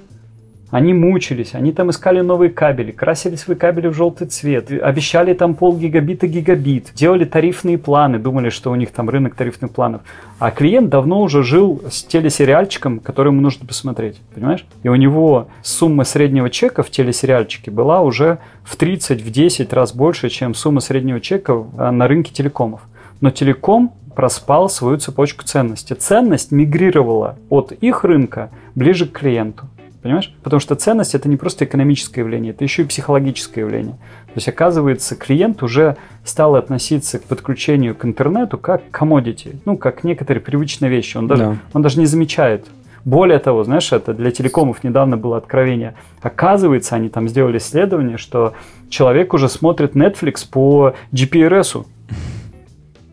Они 0.75 0.93
мучились, 0.93 1.51
они 1.53 1.71
там 1.71 1.89
искали 1.89 2.19
новые 2.19 2.49
кабели, 2.49 2.91
красили 2.91 3.37
свои 3.37 3.55
кабели 3.55 3.87
в 3.87 3.93
желтый 3.93 4.27
цвет, 4.27 4.69
обещали 4.69 5.33
там 5.33 5.55
пол 5.55 5.77
гигабита 5.77 6.27
гигабит, 6.27 6.91
делали 6.93 7.23
тарифные 7.23 7.77
планы, 7.77 8.19
думали, 8.19 8.49
что 8.49 8.71
у 8.71 8.75
них 8.75 8.91
там 8.91 9.09
рынок 9.09 9.35
тарифных 9.35 9.71
планов. 9.71 10.01
А 10.37 10.51
клиент 10.51 10.89
давно 10.89 11.21
уже 11.21 11.43
жил 11.43 11.81
с 11.89 12.03
телесериальчиком, 12.03 12.99
который 12.99 13.29
ему 13.29 13.39
нужно 13.39 13.65
посмотреть, 13.65 14.19
понимаешь? 14.33 14.65
И 14.83 14.89
у 14.89 14.95
него 14.95 15.47
сумма 15.61 16.03
среднего 16.03 16.49
чека 16.49 16.83
в 16.83 16.89
телесериальчике 16.89 17.71
была 17.71 18.01
уже 18.01 18.39
в 18.65 18.75
30, 18.75 19.21
в 19.21 19.31
10 19.31 19.71
раз 19.71 19.95
больше, 19.95 20.27
чем 20.27 20.53
сумма 20.53 20.81
среднего 20.81 21.21
чека 21.21 21.63
а, 21.77 21.91
на 21.93 22.05
рынке 22.09 22.33
телекомов. 22.33 22.81
Но 23.21 23.31
телеком 23.31 23.93
проспал 24.13 24.67
свою 24.67 24.97
цепочку 24.97 25.45
ценности. 25.45 25.93
Ценность 25.93 26.51
мигрировала 26.51 27.37
от 27.49 27.71
их 27.71 28.03
рынка 28.03 28.49
ближе 28.75 29.05
к 29.05 29.13
клиенту. 29.13 29.69
Понимаешь? 30.05 30.31
Потому 30.43 30.59
что 30.59 30.75
ценность 30.75 31.15
это 31.15 31.27
не 31.27 31.35
просто 31.35 31.65
экономическое 31.65 32.21
явление, 32.21 32.51
это 32.53 32.63
еще 32.63 32.83
и 32.83 32.85
психологическое 32.85 33.61
явление. 33.61 33.93
То 34.27 34.33
есть, 34.35 34.47
оказывается, 34.47 35.15
клиент 35.15 35.63
уже 35.63 35.97
стал 36.23 36.55
относиться 36.55 37.17
к 37.17 37.23
подключению 37.23 37.95
к 37.95 38.05
интернету 38.05 38.59
как 38.59 38.87
к 38.91 39.01
commodity, 39.01 39.57
ну, 39.65 39.77
как 39.77 40.01
к 40.01 40.03
некоторой 40.03 40.43
привычной 40.43 40.89
вещи. 40.89 41.17
Он 41.17 41.25
даже, 41.25 41.43
да. 41.43 41.57
он 41.73 41.81
даже 41.81 41.97
не 41.97 42.05
замечает. 42.05 42.67
Более 43.03 43.39
того, 43.39 43.63
знаешь, 43.63 43.91
это 43.91 44.13
для 44.13 44.29
телекомов 44.29 44.83
недавно 44.83 45.17
было 45.17 45.37
откровение. 45.37 45.95
Оказывается, 46.21 46.95
они 46.95 47.09
там 47.09 47.27
сделали 47.27 47.57
исследование, 47.57 48.19
что 48.19 48.53
человек 48.89 49.33
уже 49.33 49.49
смотрит 49.49 49.95
Netflix 49.95 50.47
по 50.47 50.93
GPRS. 51.13 51.83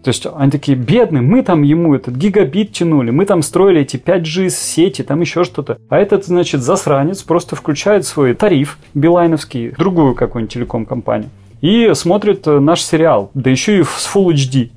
То 0.03 0.09
есть 0.09 0.27
они 0.35 0.51
такие, 0.51 0.77
бедные, 0.77 1.23
мы 1.23 1.43
там 1.43 1.63
ему 1.63 1.95
этот 1.95 2.17
гигабит 2.17 2.73
тянули, 2.73 3.11
мы 3.11 3.25
там 3.25 3.43
строили 3.43 3.83
эти 3.83 3.97
5G 3.97 4.51
сети, 4.51 5.03
там 5.03 5.21
еще 5.21 5.45
что-то. 5.45 5.79
А 5.89 5.99
этот, 5.99 6.25
значит, 6.27 6.63
засранец 6.63 7.23
просто 7.23 7.55
включает 7.55 8.05
свой 8.05 8.35
тариф 8.35 8.79
билайновский, 8.95 9.71
другую 9.71 10.15
какую-нибудь 10.15 10.53
телеком-компанию, 10.53 11.31
и 11.61 11.93
смотрит 11.95 12.47
э, 12.49 12.59
наш 12.59 12.83
сериал, 12.83 13.31
да 13.35 13.51
еще 13.51 13.79
и 13.79 13.83
с 13.85 14.11
Full 14.13 14.35
HD. 14.35 14.71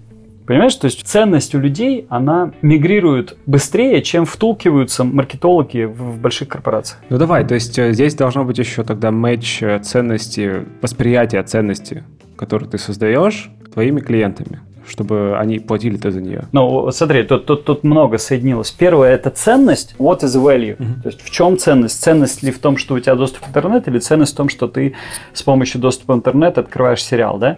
Понимаешь, 0.45 0.75
то 0.75 0.85
есть 0.85 1.03
ценность 1.03 1.55
у 1.55 1.59
людей, 1.59 2.05
она 2.09 2.51
мигрирует 2.61 3.35
быстрее, 3.47 4.03
чем 4.03 4.27
втулкиваются 4.27 5.03
маркетологи 5.03 5.85
в, 5.85 5.93
в 5.95 6.19
больших 6.19 6.49
корпорациях. 6.49 7.01
Ну 7.09 7.17
давай, 7.17 7.43
то 7.47 7.55
есть 7.55 7.79
э, 7.79 7.93
здесь 7.93 8.13
должно 8.13 8.43
быть 8.43 8.59
еще 8.59 8.83
тогда 8.83 9.09
матч 9.09 9.63
э, 9.63 9.79
ценности, 9.79 10.65
восприятия 10.83 11.41
ценности, 11.41 12.03
которую 12.35 12.69
ты 12.69 12.77
создаешь 12.77 13.49
твоими 13.73 14.01
клиентами 14.01 14.59
чтобы 14.87 15.37
они 15.37 15.59
платили-то 15.59 16.11
за 16.11 16.21
нее. 16.21 16.45
Ну, 16.51 16.91
смотри, 16.91 17.23
тут, 17.23 17.45
тут, 17.45 17.65
тут 17.65 17.83
много 17.83 18.17
соединилось. 18.17 18.71
Первое– 18.71 19.09
это 19.13 19.29
ценность. 19.29 19.95
What 19.97 20.21
is 20.21 20.35
the 20.35 20.43
value? 20.43 20.77
Uh-huh. 20.77 21.01
То 21.01 21.09
есть 21.09 21.21
в 21.21 21.29
чем 21.29 21.57
ценность? 21.57 22.01
Ценность 22.01 22.43
ли 22.43 22.51
в 22.51 22.59
том, 22.59 22.77
что 22.77 22.95
у 22.95 22.99
тебя 22.99 23.15
доступ 23.15 23.45
в 23.45 23.49
интернет, 23.49 23.87
или 23.87 23.99
ценность 23.99 24.33
в 24.33 24.37
том, 24.37 24.49
что 24.49 24.67
ты 24.67 24.95
с 25.33 25.43
помощью 25.43 25.81
доступа 25.81 26.13
в 26.13 26.17
интернет 26.17 26.57
открываешь 26.57 27.03
сериал, 27.03 27.37
да? 27.37 27.57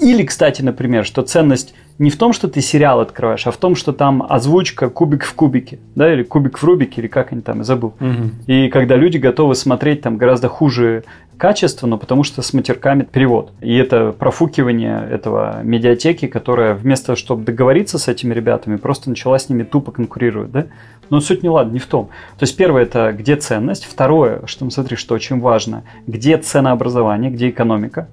Или, 0.00 0.24
кстати, 0.24 0.62
например, 0.62 1.04
что 1.04 1.22
ценность 1.22 1.74
не 1.98 2.10
в 2.10 2.16
том, 2.16 2.32
что 2.32 2.48
ты 2.48 2.60
сериал 2.60 3.00
открываешь, 3.00 3.46
а 3.46 3.50
в 3.50 3.56
том, 3.56 3.74
что 3.74 3.92
там 3.92 4.24
озвучка 4.28 4.88
кубик 4.88 5.24
в 5.24 5.34
кубике, 5.34 5.80
да, 5.94 6.12
или 6.12 6.22
кубик 6.22 6.58
в 6.58 6.64
рубике, 6.64 7.00
или 7.00 7.08
как 7.08 7.32
они 7.32 7.42
там, 7.42 7.58
я 7.58 7.64
забыл. 7.64 7.94
Угу. 8.00 8.30
И 8.46 8.68
когда 8.68 8.96
люди 8.96 9.18
готовы 9.18 9.54
смотреть 9.54 10.02
там 10.02 10.16
гораздо 10.16 10.48
хуже 10.48 11.04
качество, 11.38 11.86
но 11.86 11.98
потому 11.98 12.24
что 12.24 12.42
с 12.42 12.52
матерками 12.52 13.04
перевод. 13.04 13.52
И 13.60 13.74
это 13.76 14.12
профукивание 14.12 15.08
этого 15.10 15.62
медиатеки, 15.62 16.26
которая 16.26 16.74
вместо 16.74 17.06
того, 17.06 17.16
чтобы 17.16 17.44
договориться 17.44 17.98
с 17.98 18.08
этими 18.08 18.34
ребятами, 18.34 18.76
просто 18.76 19.08
начала 19.08 19.38
с 19.38 19.48
ними 19.48 19.62
тупо 19.62 19.92
конкурировать, 19.92 20.50
да? 20.50 20.66
Но 21.10 21.20
суть 21.20 21.42
не 21.42 21.48
ладно, 21.48 21.72
не 21.72 21.78
в 21.78 21.86
том. 21.86 22.06
То 22.38 22.42
есть 22.42 22.56
первое 22.56 22.82
это 22.82 23.12
где 23.12 23.36
ценность, 23.36 23.86
второе, 23.86 24.42
что 24.44 24.68
смотри, 24.68 24.96
что 24.96 25.14
очень 25.14 25.40
важно, 25.40 25.84
где 26.06 26.36
ценообразование, 26.36 27.30
где 27.30 27.48
экономика. 27.48 28.08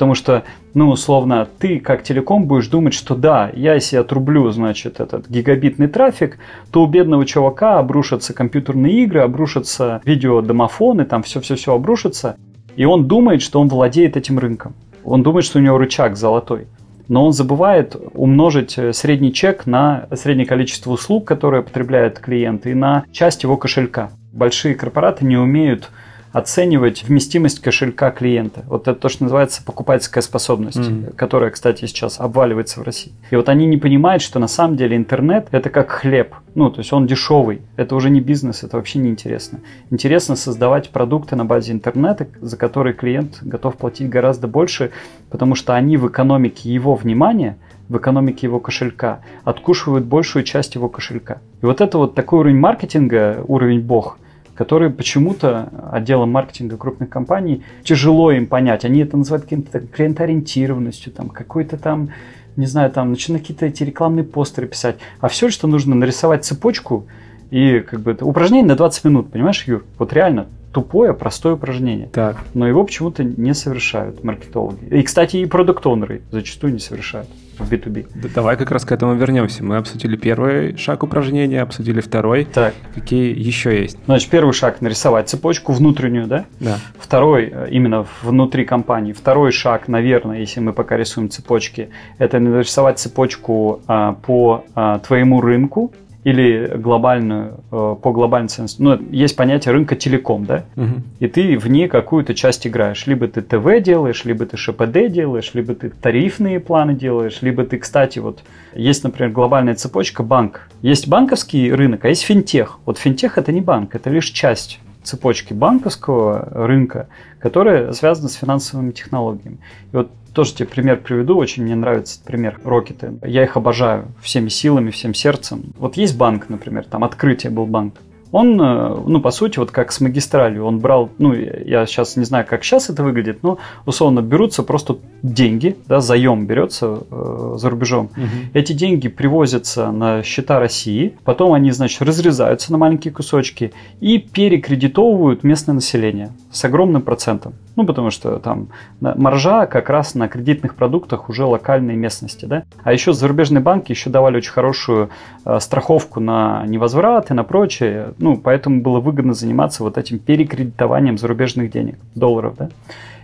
Потому 0.00 0.14
что, 0.14 0.44
ну, 0.72 0.88
условно, 0.88 1.46
ты 1.58 1.78
как 1.78 2.02
телеком 2.02 2.46
будешь 2.46 2.68
думать, 2.68 2.94
что 2.94 3.14
да, 3.14 3.50
я 3.52 3.74
если 3.74 3.98
отрублю, 3.98 4.50
значит, 4.50 4.98
этот 4.98 5.28
гигабитный 5.28 5.88
трафик, 5.88 6.38
то 6.72 6.84
у 6.84 6.86
бедного 6.86 7.26
чувака 7.26 7.78
обрушатся 7.78 8.32
компьютерные 8.32 9.02
игры, 9.02 9.20
обрушатся 9.20 10.00
видеодомофоны, 10.06 11.04
там 11.04 11.22
все-все-все 11.22 11.74
обрушится. 11.74 12.38
И 12.76 12.86
он 12.86 13.08
думает, 13.08 13.42
что 13.42 13.60
он 13.60 13.68
владеет 13.68 14.16
этим 14.16 14.38
рынком. 14.38 14.72
Он 15.04 15.22
думает, 15.22 15.44
что 15.44 15.58
у 15.58 15.62
него 15.62 15.76
рычаг 15.76 16.16
золотой. 16.16 16.66
Но 17.08 17.26
он 17.26 17.34
забывает 17.34 17.94
умножить 18.14 18.78
э, 18.78 18.94
средний 18.94 19.34
чек 19.34 19.66
на 19.66 20.06
среднее 20.14 20.46
количество 20.46 20.92
услуг, 20.92 21.26
которые 21.26 21.62
потребляет 21.62 22.20
клиент, 22.20 22.66
и 22.66 22.72
на 22.72 23.04
часть 23.12 23.42
его 23.42 23.58
кошелька. 23.58 24.08
Большие 24.32 24.74
корпораты 24.74 25.26
не 25.26 25.36
умеют 25.36 25.90
оценивать 26.32 27.02
вместимость 27.04 27.60
кошелька 27.60 28.10
клиента. 28.10 28.64
Вот 28.68 28.86
это 28.86 28.98
то, 28.98 29.08
что 29.08 29.24
называется 29.24 29.62
покупательская 29.64 30.22
способность, 30.22 30.78
mm-hmm. 30.78 31.14
которая, 31.14 31.50
кстати, 31.50 31.86
сейчас 31.86 32.20
обваливается 32.20 32.80
в 32.80 32.84
России. 32.84 33.12
И 33.30 33.36
вот 33.36 33.48
они 33.48 33.66
не 33.66 33.76
понимают, 33.76 34.22
что 34.22 34.38
на 34.38 34.48
самом 34.48 34.76
деле 34.76 34.96
интернет 34.96 35.48
это 35.50 35.70
как 35.70 35.90
хлеб. 35.90 36.34
Ну, 36.54 36.70
то 36.70 36.80
есть 36.80 36.92
он 36.92 37.06
дешевый. 37.06 37.62
Это 37.76 37.94
уже 37.96 38.10
не 38.10 38.20
бизнес, 38.20 38.62
это 38.62 38.76
вообще 38.76 38.98
не 38.98 39.10
интересно. 39.10 39.60
Интересно 39.90 40.36
создавать 40.36 40.90
продукты 40.90 41.36
на 41.36 41.44
базе 41.44 41.72
интернета, 41.72 42.28
за 42.40 42.56
которые 42.56 42.94
клиент 42.94 43.38
готов 43.42 43.76
платить 43.76 44.08
гораздо 44.08 44.46
больше, 44.46 44.92
потому 45.30 45.54
что 45.54 45.74
они 45.74 45.96
в 45.96 46.08
экономике 46.08 46.72
его 46.72 46.94
внимания 46.94 47.56
в 47.88 47.96
экономике 47.96 48.46
его 48.46 48.60
кошелька, 48.60 49.18
откушивают 49.42 50.04
большую 50.04 50.44
часть 50.44 50.76
его 50.76 50.88
кошелька. 50.88 51.38
И 51.60 51.66
вот 51.66 51.80
это 51.80 51.98
вот 51.98 52.14
такой 52.14 52.38
уровень 52.38 52.58
маркетинга, 52.58 53.44
уровень 53.48 53.80
бог– 53.80 54.16
которые 54.60 54.90
почему-то 54.90 55.70
отделом 55.90 56.32
маркетинга 56.32 56.76
крупных 56.76 57.08
компаний 57.08 57.62
тяжело 57.82 58.30
им 58.30 58.46
понять. 58.46 58.84
Они 58.84 59.00
это 59.00 59.16
называют 59.16 59.44
каким-то 59.44 59.80
клиентоориентированностью, 59.80 61.14
там, 61.14 61.30
какой-то 61.30 61.78
там, 61.78 62.10
не 62.56 62.66
знаю, 62.66 62.90
там, 62.90 63.08
начинают 63.08 63.40
какие-то 63.40 63.64
эти 63.64 63.84
рекламные 63.84 64.22
постеры 64.22 64.66
писать. 64.66 64.96
А 65.20 65.28
все, 65.28 65.48
что 65.48 65.66
нужно 65.66 65.94
нарисовать 65.94 66.44
цепочку 66.44 67.06
и 67.50 67.80
как 67.80 68.00
бы 68.00 68.10
это 68.10 68.26
упражнение 68.26 68.66
на 68.66 68.76
20 68.76 69.02
минут, 69.06 69.30
понимаешь, 69.30 69.64
Юр? 69.66 69.86
Вот 69.96 70.12
реально, 70.12 70.46
тупое, 70.74 71.14
простое 71.14 71.54
упражнение. 71.54 72.08
Так. 72.08 72.36
Но 72.52 72.68
его 72.68 72.84
почему-то 72.84 73.24
не 73.24 73.54
совершают 73.54 74.22
маркетологи. 74.24 74.84
И, 74.90 75.00
кстати, 75.00 75.38
и 75.38 75.46
продукт-онеры 75.46 76.20
зачастую 76.30 76.74
не 76.74 76.80
совершают 76.80 77.30
в 77.60 77.72
B2B. 77.72 78.08
Да, 78.14 78.28
давай 78.34 78.56
как 78.56 78.70
раз 78.70 78.84
к 78.84 78.92
этому 78.92 79.14
вернемся. 79.14 79.64
Мы 79.64 79.76
обсудили 79.76 80.16
первый 80.16 80.76
шаг 80.76 81.02
упражнения, 81.02 81.62
обсудили 81.62 82.00
второй. 82.00 82.44
Так. 82.44 82.74
Какие 82.94 83.36
еще 83.38 83.80
есть? 83.80 83.98
Значит, 84.06 84.30
первый 84.30 84.52
шаг 84.52 84.80
нарисовать 84.80 85.28
цепочку 85.28 85.72
внутреннюю, 85.72 86.26
да? 86.26 86.44
Да. 86.58 86.78
Второй 86.98 87.50
э, 87.52 87.68
именно 87.70 88.06
внутри 88.22 88.64
компании. 88.64 89.12
Второй 89.12 89.52
шаг, 89.52 89.88
наверное, 89.88 90.38
если 90.38 90.60
мы 90.60 90.72
пока 90.72 90.96
рисуем 90.96 91.30
цепочки, 91.30 91.90
это 92.18 92.38
нарисовать 92.38 92.98
цепочку 92.98 93.82
а, 93.86 94.12
по 94.12 94.64
а, 94.74 94.98
твоему 94.98 95.40
рынку, 95.40 95.92
или 96.24 96.72
глобальную, 96.76 97.60
э, 97.70 97.96
по 98.02 98.12
глобальной 98.12 98.48
ценности. 98.48 98.82
Ну, 98.82 98.98
есть 99.10 99.36
понятие 99.36 99.72
рынка 99.72 99.96
телеком, 99.96 100.44
да? 100.44 100.64
Угу. 100.76 101.02
И 101.20 101.28
ты 101.28 101.58
в 101.58 101.66
ней 101.68 101.88
какую-то 101.88 102.34
часть 102.34 102.66
играешь. 102.66 103.06
Либо 103.06 103.26
ты 103.26 103.40
ТВ 103.40 103.82
делаешь, 103.82 104.24
либо 104.24 104.44
ты 104.44 104.56
ШПД 104.56 105.08
делаешь, 105.08 105.52
либо 105.54 105.74
ты 105.74 105.90
тарифные 105.90 106.60
планы 106.60 106.94
делаешь, 106.94 107.38
либо 107.40 107.64
ты, 107.64 107.78
кстати, 107.78 108.18
вот 108.18 108.42
есть, 108.74 109.02
например, 109.02 109.32
глобальная 109.32 109.74
цепочка 109.74 110.22
банк. 110.22 110.68
Есть 110.82 111.08
банковский 111.08 111.72
рынок, 111.72 112.04
а 112.04 112.08
есть 112.08 112.22
финтех. 112.22 112.78
Вот 112.84 112.98
финтех 112.98 113.38
это 113.38 113.50
не 113.52 113.60
банк, 113.60 113.94
это 113.94 114.10
лишь 114.10 114.26
часть 114.26 114.78
цепочки 115.02 115.52
банковского 115.52 116.48
рынка, 116.66 117.08
которая 117.38 117.92
связана 117.92 118.28
с 118.28 118.34
финансовыми 118.34 118.92
технологиями. 118.92 119.58
И 119.92 119.96
вот 119.96 120.10
тоже 120.34 120.54
тебе 120.54 120.68
пример 120.68 121.00
приведу, 121.00 121.36
очень 121.36 121.64
мне 121.64 121.74
нравится 121.74 122.16
этот 122.16 122.26
пример 122.26 122.60
Рокеты. 122.64 123.14
Я 123.22 123.44
их 123.44 123.56
обожаю 123.56 124.06
всеми 124.22 124.48
силами, 124.48 124.90
всем 124.90 125.14
сердцем. 125.14 125.72
Вот 125.78 125.96
есть 125.96 126.16
банк, 126.16 126.48
например, 126.48 126.84
там 126.84 127.04
открытие 127.04 127.50
был 127.50 127.66
банк. 127.66 127.94
Он, 128.32 128.60
э, 128.60 128.96
ну, 129.06 129.20
по 129.20 129.30
сути, 129.30 129.58
вот 129.58 129.70
как 129.70 129.92
с 129.92 130.00
магистралью, 130.00 130.64
он 130.64 130.78
брал, 130.78 131.10
ну, 131.18 131.32
я 131.32 131.86
сейчас 131.86 132.16
не 132.16 132.24
знаю, 132.24 132.46
как 132.48 132.64
сейчас 132.64 132.90
это 132.90 133.02
выглядит, 133.02 133.42
но, 133.42 133.58
условно, 133.86 134.20
берутся 134.20 134.62
просто 134.62 134.98
деньги, 135.22 135.76
да, 135.86 136.00
заем 136.00 136.46
берется 136.46 137.00
э, 137.10 137.54
за 137.56 137.70
рубежом. 137.70 138.06
Угу. 138.16 138.50
Эти 138.54 138.72
деньги 138.72 139.08
привозятся 139.08 139.90
на 139.90 140.22
счета 140.22 140.60
России, 140.60 141.16
потом 141.24 141.52
они, 141.52 141.70
значит, 141.72 142.02
разрезаются 142.02 142.72
на 142.72 142.78
маленькие 142.78 143.12
кусочки 143.12 143.72
и 144.00 144.18
перекредитовывают 144.18 145.44
местное 145.44 145.74
население 145.74 146.32
с 146.52 146.64
огромным 146.64 147.02
процентом. 147.02 147.54
Ну, 147.76 147.86
потому 147.86 148.10
что 148.10 148.38
там 148.38 148.68
маржа 149.00 149.66
как 149.66 149.88
раз 149.88 150.14
на 150.14 150.28
кредитных 150.28 150.74
продуктах 150.74 151.28
уже 151.28 151.44
локальной 151.44 151.96
местности, 151.96 152.44
да. 152.44 152.64
А 152.82 152.92
еще 152.92 153.12
зарубежные 153.12 153.62
банки 153.62 153.92
еще 153.92 154.10
давали 154.10 154.36
очень 154.36 154.52
хорошую 154.52 155.10
э, 155.44 155.60
страховку 155.60 156.20
на 156.20 156.64
невозврат 156.66 157.30
и 157.30 157.34
на 157.34 157.44
прочее. 157.44 158.12
Ну, 158.20 158.36
поэтому 158.36 158.82
было 158.82 159.00
выгодно 159.00 159.32
заниматься 159.32 159.82
вот 159.82 159.96
этим 159.96 160.18
перекредитованием 160.18 161.16
зарубежных 161.16 161.72
денег, 161.72 161.96
долларов, 162.14 162.54
да. 162.58 162.68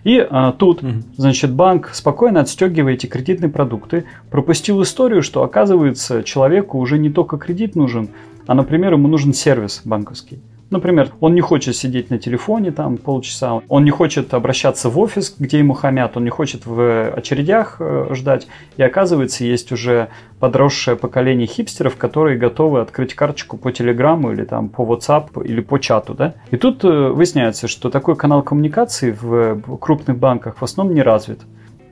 И 0.04 0.26
а, 0.30 0.52
тут, 0.52 0.82
значит, 1.16 1.52
банк 1.52 1.90
спокойно 1.92 2.40
отстегивая 2.40 2.94
эти 2.94 3.06
кредитные 3.06 3.50
продукты, 3.50 4.04
пропустил 4.30 4.80
историю, 4.82 5.22
что 5.22 5.42
оказывается 5.42 6.22
человеку 6.22 6.78
уже 6.78 6.96
не 6.96 7.11
только 7.11 7.37
кредит 7.37 7.76
нужен, 7.76 8.09
а, 8.46 8.54
например, 8.54 8.94
ему 8.94 9.09
нужен 9.09 9.35
сервис 9.35 9.82
банковский. 9.85 10.38
Например, 10.70 11.12
он 11.20 11.35
не 11.35 11.40
хочет 11.40 11.76
сидеть 11.76 12.11
на 12.11 12.18
телефоне 12.18 12.72
там 12.72 12.96
полчаса, 12.96 13.61
он 13.68 13.85
не 13.85 13.90
хочет 13.90 14.35
обращаться 14.35 14.90
в 14.90 14.98
офис, 14.98 15.35
где 15.38 15.59
ему 15.59 15.74
хамят, 15.74 16.16
он 16.16 16.24
не 16.24 16.31
хочет 16.31 16.66
в 16.66 17.11
очередях 17.11 17.76
э, 17.79 18.09
ждать. 18.14 18.48
И 18.76 18.83
оказывается, 18.83 19.44
есть 19.44 19.70
уже 19.70 20.09
подросшее 20.40 20.96
поколение 20.96 21.46
хипстеров, 21.46 21.96
которые 21.96 22.37
готовы 22.37 22.81
открыть 22.81 23.14
карточку 23.14 23.57
по 23.57 23.70
телеграмму 23.70 24.33
или 24.33 24.44
там 24.44 24.68
по 24.68 24.83
WhatsApp 24.83 25.44
или 25.44 25.61
по 25.61 25.79
чату. 25.79 26.14
Да? 26.14 26.35
И 26.50 26.57
тут 26.57 26.85
э, 26.85 26.88
выясняется, 26.88 27.68
что 27.68 27.88
такой 27.88 28.16
канал 28.16 28.42
коммуникации 28.42 29.16
в 29.18 29.61
крупных 29.79 30.18
банках 30.18 30.57
в 30.59 30.64
основном 30.64 30.96
не 30.96 31.02
развит. 31.02 31.42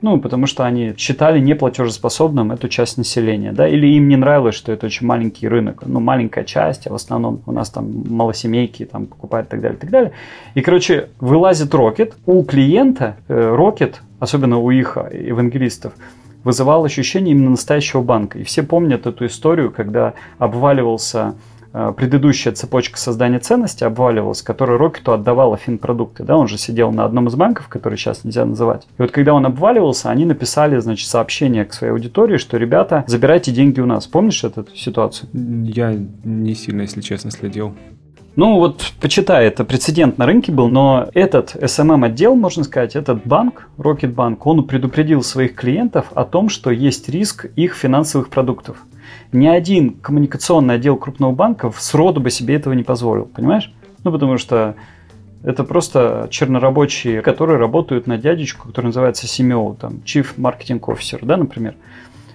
Ну, 0.05 0.19
потому 0.19 0.45
что 0.45 0.63
они 0.65 0.93
считали 0.97 1.39
неплатежеспособным 1.39 2.51
эту 2.51 2.69
часть 2.69 2.99
населения, 2.99 3.51
да, 3.51 3.67
или 3.67 3.87
им 3.87 4.07
не 4.07 4.17
нравилось, 4.17 4.53
что 4.53 4.71
это 4.71 4.85
очень 4.85 5.07
маленький 5.07 5.47
рынок, 5.47 5.81
ну, 5.83 5.99
маленькая 5.99 6.43
часть, 6.43 6.85
а 6.85 6.91
в 6.91 6.93
основном 6.93 7.41
у 7.47 7.51
нас 7.51 7.71
там 7.71 8.03
малосемейки 8.07 8.85
там 8.85 9.07
покупают 9.07 9.47
и 9.47 9.49
так 9.49 9.61
далее, 9.61 9.77
и 9.77 9.81
так 9.81 9.89
далее. 9.89 10.11
И, 10.53 10.61
короче, 10.61 11.09
вылазит 11.19 11.73
Rocket, 11.73 12.13
у 12.27 12.43
клиента 12.43 13.17
э, 13.27 13.33
Rocket, 13.33 13.95
особенно 14.19 14.59
у 14.59 14.69
их 14.69 14.95
евангелистов, 15.11 15.93
вызывал 16.43 16.85
ощущение 16.85 17.31
именно 17.31 17.49
настоящего 17.49 18.03
банка. 18.03 18.37
И 18.37 18.43
все 18.43 18.61
помнят 18.61 19.07
эту 19.07 19.25
историю, 19.25 19.71
когда 19.71 20.13
обваливался 20.37 21.33
Э, 21.33 21.54
предыдущая 21.97 22.53
цепочка 22.53 22.97
создания 22.97 23.39
ценности 23.39 23.83
обваливалась, 23.83 24.41
которая 24.41 24.77
Рокету 24.77 25.11
отдавала 25.13 25.57
финпродукты. 25.57 26.23
Да, 26.23 26.37
он 26.37 26.47
же 26.47 26.57
сидел 26.57 26.91
на 26.91 27.05
одном 27.05 27.27
из 27.27 27.35
банков, 27.35 27.67
который 27.67 27.97
сейчас 27.97 28.23
нельзя 28.23 28.45
называть. 28.45 28.87
И 28.97 29.01
вот 29.01 29.11
когда 29.11 29.33
он 29.33 29.45
обваливался, 29.45 30.09
они 30.09 30.25
написали, 30.25 30.77
значит, 30.79 31.07
сообщение 31.07 31.65
к 31.65 31.73
своей 31.73 31.91
аудитории, 31.91 32.37
что, 32.37 32.57
ребята, 32.57 33.03
забирайте 33.07 33.51
деньги 33.51 33.79
у 33.81 33.85
нас. 33.85 34.07
Помнишь 34.07 34.43
эту 34.43 34.65
ситуацию? 34.75 35.29
Я 35.33 35.95
не 36.23 36.55
сильно, 36.55 36.81
если 36.81 37.01
честно, 37.01 37.31
следил. 37.31 37.73
Ну 38.35 38.55
вот, 38.55 38.91
почитай, 38.99 39.45
это 39.45 39.63
прецедент 39.63 40.17
на 40.17 40.25
рынке 40.25 40.51
был, 40.51 40.67
но 40.67 41.07
этот 41.13 41.55
SMM-отдел, 41.55 42.35
можно 42.35 42.65
сказать, 42.65 42.97
этот 42.97 43.25
банк, 43.25 43.69
Rocket 43.77 44.37
он 44.43 44.67
предупредил 44.67 45.23
своих 45.23 45.55
клиентов 45.55 46.07
о 46.13 46.25
том, 46.25 46.49
что 46.49 46.69
есть 46.69 47.07
риск 47.07 47.45
их 47.55 47.75
финансовых 47.75 48.27
продуктов 48.27 48.77
ни 49.31 49.47
один 49.47 49.91
коммуникационный 49.91 50.75
отдел 50.75 50.97
крупного 50.97 51.31
банка 51.31 51.71
сроду 51.77 52.21
бы 52.21 52.29
себе 52.29 52.55
этого 52.55 52.73
не 52.73 52.83
позволил, 52.83 53.25
понимаешь? 53.25 53.73
Ну, 54.03 54.11
потому 54.11 54.37
что 54.37 54.75
это 55.43 55.63
просто 55.63 56.27
чернорабочие, 56.31 57.21
которые 57.21 57.57
работают 57.57 58.07
на 58.07 58.17
дядечку, 58.17 58.67
который 58.67 58.87
называется 58.87 59.27
CMO, 59.27 59.77
там, 59.77 60.01
Chief 60.05 60.25
Marketing 60.37 60.79
Officer, 60.79 61.19
да, 61.23 61.37
например. 61.37 61.75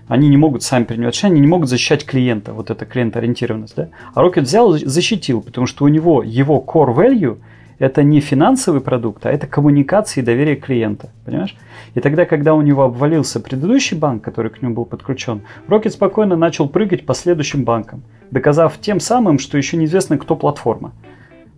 Они 0.08 0.28
не 0.28 0.36
могут 0.36 0.64
сами 0.64 0.84
принимать 0.84 1.14
решения, 1.14 1.34
они 1.34 1.42
не 1.42 1.46
могут 1.46 1.68
защищать 1.68 2.04
клиента, 2.04 2.52
вот 2.52 2.70
это 2.70 2.84
клиентоориентированность, 2.84 3.76
да. 3.76 3.88
А 4.14 4.24
Rocket 4.24 4.42
взял 4.42 4.72
защитил, 4.72 5.40
потому 5.40 5.66
что 5.66 5.84
у 5.84 5.88
него 5.88 6.22
его 6.22 6.64
core 6.66 6.94
value– 6.94 7.38
это 7.80 8.02
не 8.02 8.20
финансовый 8.20 8.82
продукт, 8.82 9.26
а 9.26 9.32
это 9.32 9.46
коммуникация 9.46 10.22
и 10.22 10.24
доверие 10.24 10.56
клиента. 10.56 11.08
Понимаешь? 11.24 11.56
И 11.94 12.00
тогда, 12.00 12.26
когда 12.26 12.54
у 12.54 12.60
него 12.60 12.82
обвалился 12.82 13.40
предыдущий 13.40 13.96
банк, 13.96 14.22
который 14.22 14.50
к 14.50 14.62
нему 14.62 14.74
был 14.74 14.84
подключен, 14.84 15.40
Рокет 15.66 15.94
спокойно 15.94 16.36
начал 16.36 16.68
прыгать 16.68 17.06
по 17.06 17.14
следующим 17.14 17.64
банкам, 17.64 18.02
доказав 18.30 18.78
тем 18.78 19.00
самым, 19.00 19.38
что 19.38 19.56
еще 19.56 19.78
неизвестно, 19.78 20.18
кто 20.18 20.36
платформа. 20.36 20.92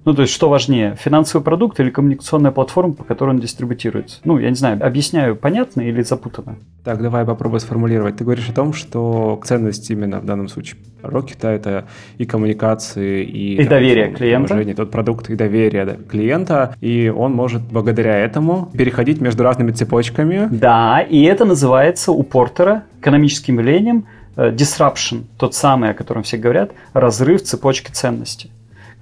Ну, 0.04 0.14
то 0.14 0.22
есть, 0.22 0.34
что 0.34 0.48
важнее, 0.48 0.96
финансовый 0.96 1.42
продукт 1.42 1.78
или 1.78 1.90
коммуникационная 1.90 2.50
платформа, 2.50 2.94
по 2.94 3.04
которой 3.04 3.30
он 3.30 3.38
дистрибутируется? 3.38 4.20
Ну, 4.24 4.38
я 4.38 4.48
не 4.48 4.56
знаю, 4.56 4.84
объясняю, 4.84 5.36
понятно 5.36 5.80
или 5.80 6.02
запутанно? 6.02 6.56
Так, 6.84 7.00
давай 7.00 7.24
попробуй 7.24 7.60
сформулировать. 7.60 8.16
Ты 8.16 8.24
говоришь 8.24 8.48
о 8.48 8.52
том, 8.52 8.72
что 8.72 9.40
ценность 9.44 9.88
именно 9.90 10.18
в 10.18 10.24
данном 10.24 10.48
случае 10.48 10.80
Рокета 11.02 11.48
это 11.48 11.86
и 12.18 12.24
коммуникации, 12.24 13.24
и, 13.24 13.54
и 13.54 13.58
там, 13.58 13.68
доверие 13.68 14.12
клиента. 14.12 14.54
Уважение, 14.54 14.74
тот 14.74 14.90
продукт 14.90 15.30
и 15.30 15.36
доверие 15.36 15.84
да, 15.84 15.96
клиента, 16.08 16.74
и 16.80 17.12
он 17.14 17.32
может 17.32 17.62
благодаря 17.62 18.18
этому 18.18 18.70
переходить 18.72 19.20
между 19.20 19.42
разными 19.42 19.72
цепочками. 19.72 20.48
Да, 20.50 21.00
и 21.00 21.22
это 21.22 21.44
называется 21.44 22.12
у 22.12 22.22
Портера 22.22 22.84
экономическим 23.00 23.58
явлением 23.58 24.06
э, 24.36 24.50
disruption, 24.50 25.24
тот 25.38 25.54
самый, 25.54 25.90
о 25.90 25.94
котором 25.94 26.22
все 26.22 26.36
говорят, 26.36 26.72
разрыв 26.92 27.42
цепочки 27.42 27.90
ценностей 27.90 28.50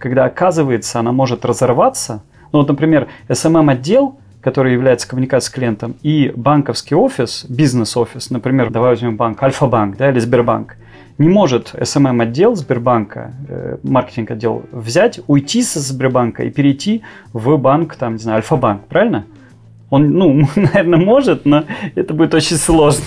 когда 0.01 0.25
оказывается 0.25 0.99
она 0.99 1.13
может 1.13 1.45
разорваться, 1.45 2.23
ну 2.53 2.61
вот, 2.61 2.69
например, 2.69 3.07
SMM-отдел, 3.29 4.17
который 4.41 4.73
является 4.73 5.07
коммуникацией 5.07 5.51
с 5.51 5.55
клиентом, 5.55 5.97
и 6.03 6.33
банковский 6.35 6.95
офис, 6.95 7.45
бизнес-офис, 7.49 8.31
например, 8.31 8.71
давай 8.71 8.91
возьмем 8.91 9.17
банк 9.17 9.41
Альфа-банк 9.43 9.97
да, 9.99 10.11
или 10.11 10.19
Сбербанк, 10.19 10.77
не 11.19 11.29
может 11.29 11.75
SMM-отдел 11.75 12.57
Сбербанка, 12.57 13.33
э, 13.49 13.77
маркетинг-отдел 13.83 14.63
взять, 14.73 15.21
уйти 15.27 15.63
со 15.63 15.79
Сбербанка 15.79 16.45
и 16.45 16.51
перейти 16.51 17.03
в 17.35 17.57
банк, 17.59 17.95
там, 17.97 18.15
не 18.15 18.19
знаю, 18.21 18.39
Альфа-банк, 18.39 18.87
правильно? 18.87 19.27
Он, 19.91 20.11
ну, 20.13 20.49
наверное, 20.57 20.99
может, 20.99 21.45
но 21.45 21.65
это 21.95 22.15
будет 22.15 22.33
очень 22.33 22.57
сложно. 22.57 23.03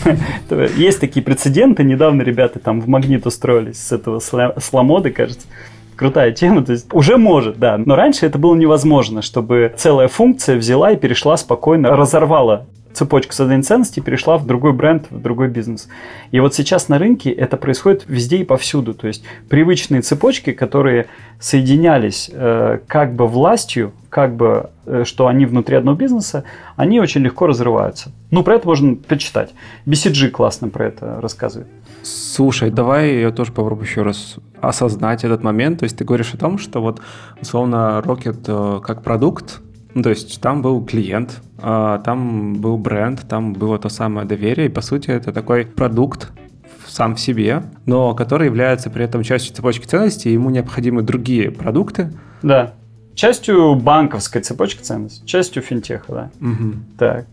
Есть 0.78 1.00
такие 1.00 1.24
прецеденты. 1.24 1.84
Недавно 1.84 2.22
ребята 2.22 2.60
там 2.60 2.82
в 2.82 2.88
Магнит 2.88 3.26
устроились 3.26 3.80
с 3.80 3.92
этого 3.92 4.20
сломоды, 4.20 5.10
кажется 5.10 5.48
крутая 5.96 6.32
тема, 6.32 6.64
то 6.64 6.72
есть 6.72 6.88
уже 6.94 7.18
может, 7.18 7.60
да. 7.60 7.78
Но 7.78 7.96
раньше 7.96 8.26
это 8.26 8.38
было 8.38 8.56
невозможно, 8.56 9.22
чтобы 9.22 9.74
целая 9.76 10.08
функция 10.08 10.58
взяла 10.58 10.92
и 10.92 10.96
перешла 10.96 11.38
спокойно, 11.38 11.96
разорвала 11.96 12.66
цепочку 12.94 13.34
создания 13.34 13.64
ценностей 13.64 14.02
перешла 14.02 14.38
в 14.38 14.46
другой 14.46 14.74
бренд, 14.74 15.08
в 15.10 15.22
другой 15.22 15.50
бизнес. 15.50 15.88
И 16.32 16.40
вот 16.40 16.54
сейчас 16.56 16.90
на 16.90 16.98
рынке 16.98 17.32
это 17.32 17.58
происходит 17.58 18.06
везде 18.08 18.38
и 18.38 18.44
повсюду. 18.44 18.94
То 18.94 19.08
есть 19.08 19.24
привычные 19.50 20.02
цепочки, 20.02 20.52
которые 20.52 21.08
соединялись 21.40 22.30
э, 22.32 22.80
как 22.88 23.14
бы 23.16 23.28
властью, 23.28 23.92
как 24.10 24.36
бы, 24.36 24.70
э, 24.86 25.04
что 25.06 25.28
они 25.28 25.46
внутри 25.46 25.76
одного 25.76 25.98
бизнеса, 25.98 26.44
они 26.76 27.00
очень 27.00 27.22
легко 27.22 27.48
разрываются. 27.48 28.12
Ну, 28.32 28.44
про 28.44 28.56
это 28.56 28.68
можно 28.68 28.96
почитать. 28.96 29.54
BCG 29.86 30.30
классно 30.30 30.70
про 30.70 30.86
это 30.86 31.20
рассказывает. 31.20 31.68
Слушай, 32.04 32.70
давай 32.70 33.20
я 33.20 33.32
тоже 33.32 33.52
попробую 33.52 33.86
еще 33.88 34.04
раз 34.04 34.38
осознать 34.62 35.24
этот 35.24 35.44
момент. 35.44 35.80
То 35.80 35.84
есть 35.84 35.98
ты 35.98 36.04
говоришь 36.04 36.34
о 36.34 36.38
том, 36.38 36.58
что 36.58 36.82
вот 36.82 37.02
условно 37.42 38.02
Rocket 38.06 38.44
э, 38.48 38.82
как 38.82 39.02
продукт, 39.04 39.62
ну, 39.94 40.02
то 40.02 40.10
есть 40.10 40.42
там 40.42 40.62
был 40.62 40.84
клиент, 40.84 41.42
а, 41.60 42.00
там 42.00 42.56
был 42.56 42.78
бренд, 42.78 43.26
там 43.28 43.54
было 43.54 43.78
то 43.78 43.90
самое 43.90 44.28
доверие, 44.28 44.68
и 44.68 44.70
по 44.70 44.82
сути 44.82 45.12
это 45.12 45.32
такой 45.32 45.66
продукт, 45.66 46.32
сам 46.88 47.16
в 47.16 47.20
себе, 47.20 47.64
но 47.86 48.14
который 48.14 48.46
является 48.46 48.90
при 48.90 49.04
этом 49.04 49.24
частью 49.24 49.56
цепочки 49.56 49.86
ценностей, 49.86 50.32
ему 50.32 50.50
необходимы 50.50 51.02
другие 51.02 51.52
продукты. 51.52 52.12
Да. 52.42 52.74
Частью 53.16 53.76
банковской 53.76 54.42
цепочки 54.42 54.82
ценностей, 54.82 55.26
частью 55.26 55.62
финтеха, 55.62 56.06
да. 56.12 56.32
Угу. 56.42 56.74
Так. 56.98 57.26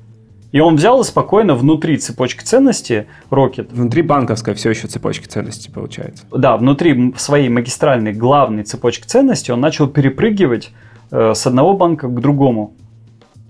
И 0.53 0.61
он 0.61 0.77
взял 0.77 1.01
и 1.01 1.05
спокойно 1.05 1.55
внутри 1.55 1.96
цепочки 1.96 2.42
ценностей 2.42 3.05
Rocket. 3.31 3.68
Внутри 3.70 4.03
банковской 4.03 4.55
все 4.55 4.70
еще 4.70 4.88
цепочки 4.88 5.27
ценностей 5.27 5.70
получается. 5.70 6.25
Да, 6.33 6.57
внутри 6.57 7.14
своей 7.16 7.49
магистральной 7.49 8.12
главной 8.12 8.64
цепочки 8.64 9.07
ценностей 9.07 9.53
он 9.53 9.61
начал 9.61 9.87
перепрыгивать 9.87 10.73
с 11.11 11.46
одного 11.46 11.75
банка 11.75 12.09
к 12.09 12.20
другому 12.20 12.73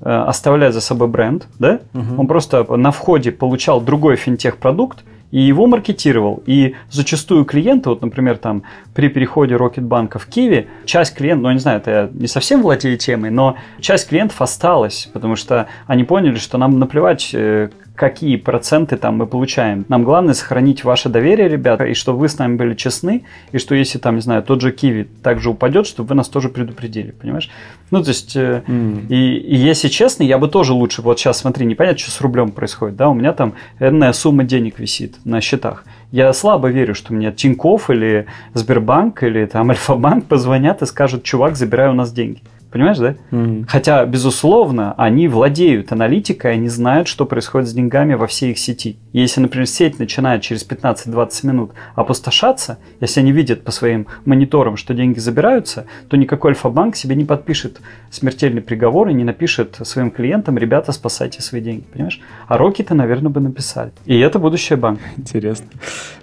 э, 0.00 0.10
оставляя 0.10 0.72
за 0.72 0.80
собой 0.80 1.08
бренд, 1.08 1.46
да, 1.58 1.80
угу. 1.94 2.20
он 2.20 2.26
просто 2.26 2.64
на 2.76 2.90
входе 2.90 3.32
получал 3.32 3.80
другой 3.80 4.16
финтех-продукт, 4.16 5.04
и 5.30 5.40
его 5.40 5.66
маркетировал. 5.66 6.42
И 6.46 6.74
зачастую 6.90 7.44
клиенты, 7.44 7.88
вот, 7.88 8.02
например, 8.02 8.38
там 8.38 8.64
при 8.94 9.08
переходе 9.08 9.56
Рокетбанка 9.56 10.18
в 10.18 10.26
Киви, 10.26 10.68
часть 10.84 11.14
клиентов, 11.14 11.42
ну, 11.42 11.48
я 11.48 11.54
не 11.54 11.60
знаю, 11.60 11.78
это 11.78 11.90
я 11.90 12.10
не 12.12 12.26
совсем 12.26 12.62
владею 12.62 12.98
темой, 12.98 13.30
но 13.30 13.56
часть 13.80 14.08
клиентов 14.08 14.42
осталась, 14.42 15.08
потому 15.12 15.36
что 15.36 15.68
они 15.86 16.04
поняли, 16.04 16.36
что 16.36 16.58
нам 16.58 16.78
наплевать, 16.78 17.30
э, 17.32 17.70
какие 18.00 18.36
проценты 18.36 18.96
там 18.96 19.18
мы 19.18 19.26
получаем. 19.26 19.84
Нам 19.88 20.04
главное 20.04 20.32
сохранить 20.32 20.84
ваше 20.84 21.10
доверие, 21.10 21.48
ребята, 21.48 21.84
и 21.84 21.92
что 21.92 22.16
вы 22.16 22.30
с 22.30 22.38
нами 22.38 22.56
были 22.56 22.74
честны, 22.74 23.24
и 23.52 23.58
что 23.58 23.74
если 23.74 23.98
там, 23.98 24.14
не 24.14 24.22
знаю, 24.22 24.42
тот 24.42 24.62
же 24.62 24.72
Киви 24.72 25.06
также 25.22 25.50
упадет, 25.50 25.86
чтобы 25.86 26.08
вы 26.08 26.14
нас 26.14 26.28
тоже 26.28 26.48
предупредили, 26.48 27.10
понимаешь? 27.10 27.50
Ну, 27.90 28.02
то 28.02 28.08
есть, 28.08 28.36
mm. 28.36 29.08
и, 29.08 29.36
и 29.36 29.54
если 29.54 29.88
честно, 29.88 30.22
я 30.22 30.38
бы 30.38 30.48
тоже 30.48 30.72
лучше, 30.72 31.02
вот 31.02 31.18
сейчас 31.18 31.40
смотри, 31.40 31.66
непонятно, 31.66 31.98
что 31.98 32.10
с 32.10 32.22
рублем 32.22 32.52
происходит, 32.52 32.96
да, 32.96 33.10
у 33.10 33.14
меня 33.14 33.34
там 33.34 33.52
энная 33.78 34.14
сумма 34.14 34.44
денег 34.44 34.78
висит 34.78 35.16
на 35.26 35.42
счетах. 35.42 35.84
Я 36.10 36.32
слабо 36.32 36.68
верю, 36.68 36.94
что 36.94 37.12
мне 37.12 37.30
Тиньков 37.32 37.90
или 37.90 38.24
Сбербанк 38.54 39.22
или 39.22 39.44
там 39.44 39.68
Альфа-банк 39.68 40.24
позвонят 40.24 40.80
и 40.80 40.86
скажут, 40.86 41.22
чувак, 41.22 41.54
забирай 41.54 41.90
у 41.90 41.94
нас 41.94 42.12
деньги. 42.12 42.40
Понимаешь, 42.70 42.98
да? 42.98 43.16
Mm-hmm. 43.32 43.64
Хотя, 43.68 44.04
безусловно, 44.06 44.94
они 44.96 45.26
владеют 45.26 45.90
аналитикой, 45.90 46.52
они 46.52 46.68
знают, 46.68 47.08
что 47.08 47.26
происходит 47.26 47.68
с 47.68 47.72
деньгами 47.72 48.14
во 48.14 48.26
всей 48.26 48.52
их 48.52 48.58
сети. 48.58 48.96
И 49.12 49.20
если, 49.20 49.40
например, 49.40 49.66
сеть 49.66 49.98
начинает 49.98 50.42
через 50.42 50.66
15-20 50.66 51.46
минут 51.46 51.72
опустошаться, 51.96 52.78
если 53.00 53.20
они 53.20 53.32
видят 53.32 53.64
по 53.64 53.72
своим 53.72 54.06
мониторам, 54.24 54.76
что 54.76 54.94
деньги 54.94 55.18
забираются, 55.18 55.86
то 56.08 56.16
никакой 56.16 56.50
Альфа-банк 56.50 56.94
себе 56.94 57.16
не 57.16 57.24
подпишет 57.24 57.80
смертельный 58.10 58.62
приговор 58.62 59.08
и 59.08 59.14
не 59.14 59.24
напишет 59.24 59.78
своим 59.82 60.10
клиентам, 60.10 60.56
ребята, 60.56 60.92
спасайте 60.92 61.42
свои 61.42 61.60
деньги, 61.60 61.84
понимаешь? 61.92 62.20
А 62.46 62.56
Роки-то, 62.56 62.94
наверное, 62.94 63.30
бы 63.30 63.40
написали. 63.40 63.92
И 64.06 64.18
это 64.18 64.38
будущее 64.38 64.76
банка. 64.76 65.02
Интересно. 65.16 65.66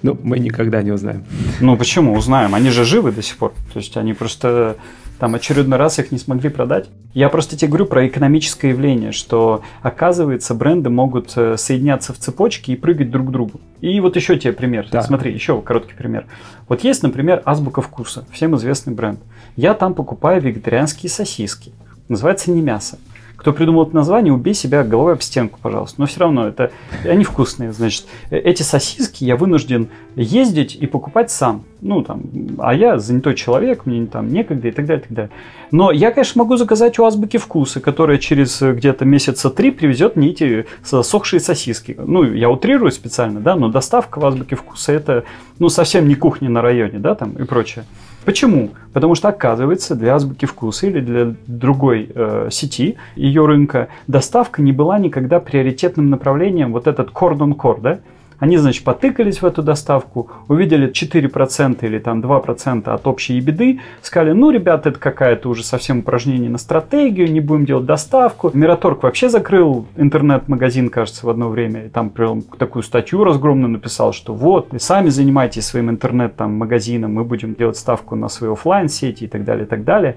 Ну, 0.02 0.18
мы 0.24 0.40
никогда 0.40 0.82
не 0.82 0.92
узнаем. 0.92 1.26
Ну, 1.60 1.76
почему? 1.76 2.14
Узнаем. 2.14 2.56
Они 2.56 2.70
же 2.70 2.86
живы 2.86 3.12
до 3.12 3.22
сих 3.22 3.38
пор. 3.38 3.54
То 3.74 3.80
есть 3.80 3.98
они 3.98 4.14
просто 4.14 4.78
там 5.20 5.36
очередной 5.36 5.78
раз 5.78 6.00
их 6.00 6.12
не 6.12 6.18
смогли 6.18 6.50
продать. 6.50 6.90
Я 7.14 7.30
просто 7.30 7.58
тебе 7.58 7.70
говорю 7.70 7.86
про 7.86 8.08
экономическое 8.08 8.70
явление, 8.70 9.12
что 9.12 9.64
оказывается 9.82 10.54
бренды 10.54 10.90
могут 10.90 11.34
э, 11.36 11.58
соединяться 11.58 12.14
в 12.14 12.18
цепочке 12.18 12.74
и 12.74 12.76
прыгать 12.76 13.10
друг 13.10 13.28
к 13.28 13.32
другу. 13.32 13.60
И 13.82 14.00
вот 14.00 14.16
еще 14.16 14.38
тебе 14.38 14.54
пример. 14.54 14.88
Да. 14.92 15.02
Смотри, 15.02 15.34
еще 15.34 15.60
короткий 15.62 15.96
пример. 15.96 16.26
Вот 16.68 16.84
есть, 16.84 17.02
например, 17.04 17.42
Азбука 17.46 17.82
вкуса, 17.82 18.26
всем 18.32 18.56
известный 18.56 18.94
бренд. 18.94 19.20
Я 19.56 19.74
там 19.74 19.94
покупаю 19.94 20.42
вегетарианские 20.42 21.10
сосиски. 21.10 21.72
Называется 22.08 22.52
не 22.52 22.62
мясо. 22.62 23.00
Кто 23.38 23.54
придумал 23.54 23.84
это 23.84 23.96
название, 23.96 24.34
убей 24.34 24.56
себя 24.56 24.84
головой 24.84 25.14
об 25.14 25.22
стенку, 25.22 25.60
пожалуйста. 25.62 26.02
Но 26.02 26.08
все 26.08 26.20
равно 26.22 26.48
это 26.48 26.72
они 27.06 27.24
вкусные. 27.24 27.72
Значит, 27.72 28.06
э, 28.32 28.38
эти 28.38 28.64
сосиски 28.64 29.24
я 29.24 29.36
вынужден 29.38 29.90
ездить 30.16 30.76
и 30.76 30.88
покупать 30.88 31.30
сам. 31.30 31.64
Ну, 31.80 32.02
там, 32.02 32.24
а 32.58 32.74
я 32.74 32.98
занятой 32.98 33.36
человек, 33.36 33.86
мне 33.86 34.08
там 34.08 34.34
некогда 34.34 34.68
и 34.68 34.72
так 34.72 34.88
далее, 34.88 35.04
и 35.04 35.08
так 35.08 35.16
далее. 35.16 35.32
Но 35.70 35.92
я, 35.92 36.12
конечно, 36.12 36.40
могу 36.42 36.58
заказать 36.58 36.98
у 36.98 37.06
Азбуки 37.06 37.38
Вкуса, 37.38 37.80
которая 37.80 38.18
через 38.18 38.60
э, 38.64 38.74
где-то 38.74 39.06
месяца 39.06 39.52
три 39.52 39.70
привезет 39.70 40.16
мне 40.16 40.30
эти 40.30 40.66
сохшие 40.84 41.40
сосиски. 41.40 41.96
Ну, 41.98 42.24
я 42.24 42.50
утрирую 42.50 42.92
специально, 42.92 43.40
да, 43.40 43.56
но 43.56 43.70
доставка 43.70 44.20
в 44.20 44.26
Азбуке 44.26 44.56
Вкуса 44.56 44.94
это, 44.94 45.26
ну, 45.60 45.70
совсем 45.70 46.08
не 46.08 46.16
кухня 46.16 46.50
на 46.50 46.64
районе, 46.64 46.98
да, 46.98 47.14
там 47.14 47.34
и 47.34 47.44
прочее. 47.44 47.86
Почему? 48.28 48.72
Потому 48.92 49.16
что, 49.16 49.30
оказывается, 49.30 49.96
для 49.96 50.14
азбуки 50.14 50.44
вкуса 50.44 50.88
или 50.88 51.00
для 51.00 51.34
другой 51.48 52.12
э, 52.14 52.50
сети 52.52 52.98
ее 53.16 53.46
рынка 53.46 53.88
доставка 54.08 54.62
не 54.62 54.74
была 54.74 55.00
никогда 55.00 55.40
приоритетным 55.40 56.10
направлением 56.10 56.74
вот 56.74 56.88
этот 56.88 57.12
core, 57.12 57.80
да? 57.80 58.00
Они, 58.40 58.58
значит, 58.58 58.84
потыкались 58.84 59.42
в 59.42 59.46
эту 59.46 59.64
доставку, 59.64 60.30
увидели 60.48 60.92
4% 60.92 61.86
или 61.86 61.98
там 61.98 62.22
2% 62.22 62.88
от 62.88 63.08
общей 63.08 63.40
беды, 63.40 63.80
сказали, 64.02 64.34
ну, 64.34 64.52
ребята, 64.52 64.90
это 64.90 65.00
какая-то 65.00 65.50
уже 65.50 65.64
совсем 65.64 66.00
упражнение 66.00 66.50
на 66.50 66.60
стратегию, 66.60 67.32
не 67.32 67.40
будем 67.40 67.66
делать 67.66 67.86
доставку. 67.86 68.52
Мираторг 68.54 69.04
вообще 69.04 69.30
закрыл 69.30 69.88
интернет-магазин, 69.96 70.90
кажется, 70.90 71.26
в 71.26 71.30
одно 71.30 71.50
время, 71.50 71.86
и 71.86 71.90
там 71.90 72.12
прям 72.12 72.44
такую 72.44 72.84
статью 72.84 73.24
разгромную 73.24 73.70
написал, 73.70 74.14
что 74.14 74.36
вот, 74.36 74.68
вы 74.72 74.80
сами 74.80 75.10
занимайтесь 75.10 75.66
своим 75.66 75.90
интернет-магазином, 75.90 77.14
мы 77.14 77.24
будем 77.24 77.56
делать 77.56 77.78
ставку 77.78 78.16
на 78.16 78.30
свои 78.30 78.52
офлайн 78.52 78.88
сети 78.88 79.24
и 79.24 79.28
так 79.28 79.46
далее, 79.46 79.66
и 79.66 79.68
так 79.68 79.84
далее. 79.84 80.16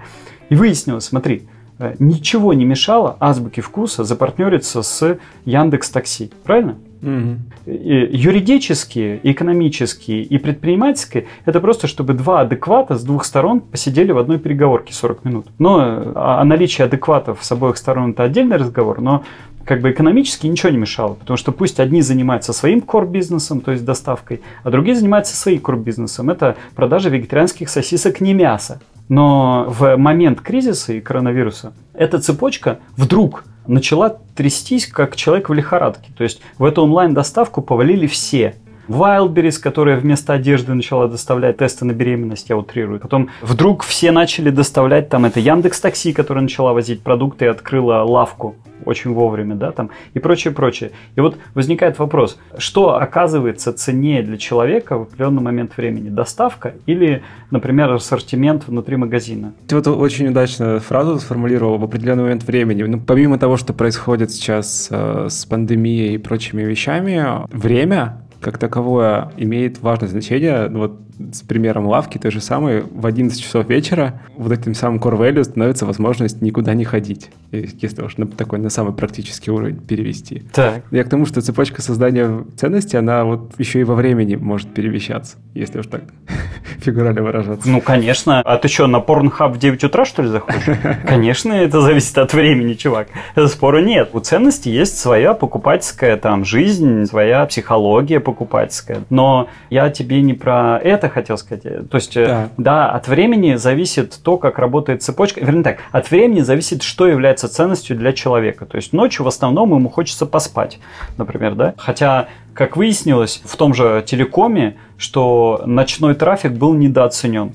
И 0.50 0.54
выяснилось, 0.54 1.04
смотри, 1.04 1.48
э, 1.78 1.94
ничего 1.98 2.52
не 2.52 2.66
мешало 2.66 3.16
азбуке 3.18 3.62
вкуса 3.62 4.04
запартнериться 4.04 4.82
с 4.82 5.18
Яндекс 5.46 5.88
Такси, 5.88 6.30
правильно? 6.44 6.76
Угу. 7.02 7.36
Юридические, 7.66 9.20
экономические 9.22 10.22
и 10.22 10.38
предпринимательские– 10.38 11.26
это 11.44 11.60
просто, 11.60 11.86
чтобы 11.86 12.12
два 12.12 12.40
адеквата 12.40 12.96
с 12.96 13.04
двух 13.04 13.24
сторон 13.24 13.60
посидели 13.60 14.12
в 14.12 14.18
одной 14.18 14.38
переговорке 14.38 14.92
40 14.92 15.24
минут. 15.24 15.46
Но 15.58 15.78
а, 16.14 16.40
о 16.40 16.44
наличии 16.44 16.82
адекватов 16.82 17.38
с 17.42 17.52
обоих 17.52 17.76
сторон– 17.76 18.10
это 18.12 18.24
отдельный 18.24 18.56
разговор, 18.56 19.00
но 19.00 19.24
как 19.64 19.80
бы 19.80 19.90
экономически 19.90 20.46
ничего 20.46 20.70
не 20.70 20.78
мешало, 20.78 21.14
потому 21.14 21.36
что 21.36 21.52
пусть 21.52 21.80
одни 21.80 22.02
занимаются 22.02 22.52
своим 22.52 22.80
core-бизнесом, 22.80 23.60
то 23.60 23.72
есть 23.72 23.84
доставкой, 23.84 24.40
а 24.64 24.70
другие 24.70 24.96
занимаются 24.96 25.36
своим 25.36 25.60
core-бизнесом. 25.60 26.30
Это 26.30 26.56
продажа 26.74 27.08
вегетарианских 27.08 27.68
сосисок 27.68 28.20
не 28.20 28.34
мяса. 28.34 28.80
Но 29.10 29.66
в 29.68 29.96
момент 29.96 30.40
кризиса 30.40 30.92
и 30.92 31.00
коронавируса 31.00 31.72
эта 31.94 32.20
цепочка 32.20 32.78
вдруг 32.96 33.44
начала 33.66 34.20
трястись, 34.36 34.86
как 34.86 35.16
человек 35.16 35.48
в 35.48 35.52
лихорадке. 35.52 36.12
То 36.16 36.22
есть 36.22 36.40
в 36.58 36.64
эту 36.64 36.84
онлайн-доставку 36.84 37.60
повалили 37.60 38.06
все. 38.06 38.54
Wildberries, 38.90 39.60
которая 39.60 39.96
вместо 39.98 40.32
одежды 40.32 40.74
начала 40.74 41.06
доставлять 41.06 41.58
тесты 41.58 41.84
на 41.84 41.92
беременность, 41.92 42.50
я 42.50 42.56
утрирую. 42.56 42.98
Потом 42.98 43.30
вдруг 43.40 43.84
все 43.84 44.10
начали 44.10 44.50
доставлять, 44.50 45.08
там 45.08 45.24
это 45.24 45.38
Яндекс 45.38 45.80
Такси, 45.80 46.12
которая 46.12 46.42
начала 46.42 46.72
возить 46.72 47.02
продукты 47.02 47.44
и 47.44 47.48
открыла 47.48 48.02
лавку 48.02 48.56
очень 48.84 49.12
вовремя, 49.12 49.54
да, 49.54 49.72
там, 49.72 49.90
и 50.14 50.18
прочее, 50.18 50.52
прочее. 50.52 50.90
И 51.14 51.20
вот 51.20 51.36
возникает 51.54 51.98
вопрос, 51.98 52.38
что 52.58 52.96
оказывается 52.96 53.72
ценнее 53.72 54.22
для 54.22 54.38
человека 54.38 54.98
в 54.98 55.02
определенный 55.02 55.42
момент 55.42 55.76
времени, 55.76 56.08
доставка 56.08 56.74
или, 56.86 57.22
например, 57.50 57.92
ассортимент 57.92 58.66
внутри 58.66 58.96
магазина? 58.96 59.52
Ты 59.68 59.76
вот 59.76 59.86
очень 59.86 60.28
удачно 60.28 60.80
фразу 60.80 61.18
сформулировал 61.18 61.78
в 61.78 61.84
определенный 61.84 62.24
момент 62.24 62.44
времени. 62.44 62.82
Ну, 62.82 63.00
помимо 63.00 63.38
того, 63.38 63.56
что 63.56 63.72
происходит 63.72 64.30
сейчас 64.30 64.88
э, 64.90 65.26
с 65.28 65.44
пандемией 65.44 66.14
и 66.14 66.18
прочими 66.18 66.62
вещами, 66.62 67.46
время 67.50 68.22
как 68.40 68.58
таковое 68.58 69.32
имеет 69.36 69.80
важное 69.80 70.08
значение. 70.08 70.68
Ну, 70.68 70.80
вот 70.80 71.00
с 71.32 71.42
примером 71.42 71.86
лавки 71.86 72.18
той 72.18 72.30
же 72.30 72.40
самой, 72.40 72.82
в 72.82 73.04
11 73.04 73.40
часов 73.40 73.68
вечера 73.68 74.22
вот 74.36 74.52
этим 74.52 74.74
самым 74.74 74.98
core 74.98 75.18
value 75.18 75.44
становится 75.44 75.84
возможность 75.84 76.40
никуда 76.40 76.74
не 76.74 76.84
ходить, 76.84 77.30
если 77.50 78.02
уж 78.02 78.16
на 78.16 78.26
такой 78.26 78.58
на 78.58 78.70
самый 78.70 78.94
практический 78.94 79.50
уровень 79.50 79.76
перевести. 79.76 80.42
Так. 80.52 80.82
Я 80.90 81.04
к 81.04 81.08
тому, 81.08 81.26
что 81.26 81.42
цепочка 81.42 81.82
создания 81.82 82.44
ценности, 82.56 82.96
она 82.96 83.24
вот 83.24 83.52
еще 83.58 83.80
и 83.80 83.84
во 83.84 83.94
времени 83.94 84.36
может 84.36 84.72
перемещаться, 84.72 85.36
если 85.54 85.80
уж 85.80 85.86
так 85.86 86.02
фигурально 86.78 87.22
выражаться. 87.22 87.68
Ну, 87.68 87.80
конечно. 87.80 88.40
А 88.40 88.56
ты 88.56 88.68
что, 88.68 88.86
на 88.86 88.98
Pornhub 88.98 89.52
в 89.52 89.58
9 89.58 89.84
утра, 89.84 90.04
что 90.04 90.22
ли, 90.22 90.28
заходишь? 90.28 90.62
Конечно, 91.06 91.52
это 91.52 91.80
зависит 91.80 92.16
от 92.18 92.32
времени, 92.32 92.74
чувак. 92.74 93.08
Спора 93.46 93.82
нет. 93.82 94.10
У 94.12 94.20
ценности 94.20 94.68
есть 94.68 94.98
своя 94.98 95.34
покупательская 95.34 96.16
там 96.16 96.44
жизнь, 96.44 97.04
своя 97.06 97.44
психология 97.46 98.20
покупательская. 98.30 99.02
Но 99.10 99.48
я 99.70 99.90
тебе 99.90 100.22
не 100.22 100.34
про 100.34 100.78
это 100.78 101.08
хотел 101.08 101.36
сказать. 101.36 101.62
То 101.90 101.96
есть, 101.96 102.16
э, 102.16 102.26
да. 102.26 102.48
да, 102.56 102.90
от 102.90 103.08
времени 103.08 103.56
зависит 103.56 104.18
то, 104.22 104.36
как 104.36 104.58
работает 104.58 105.02
цепочка. 105.02 105.40
Вернее 105.40 105.64
так, 105.64 105.78
от 105.90 106.10
времени 106.10 106.40
зависит, 106.40 106.84
что 106.84 107.08
является 107.08 107.48
ценностью 107.48 107.96
для 107.96 108.12
человека. 108.12 108.66
То 108.66 108.76
есть 108.76 108.92
ночью 108.92 109.24
в 109.24 109.28
основном 109.28 109.74
ему 109.74 109.88
хочется 109.88 110.26
поспать, 110.26 110.78
например, 111.18 111.56
да. 111.56 111.74
Хотя, 111.76 112.28
как 112.54 112.76
выяснилось, 112.76 113.42
в 113.44 113.56
том 113.56 113.74
же 113.74 114.04
телекоме, 114.06 114.76
что 114.96 115.62
ночной 115.66 116.14
трафик 116.14 116.52
был 116.52 116.74
недооценен. 116.74 117.54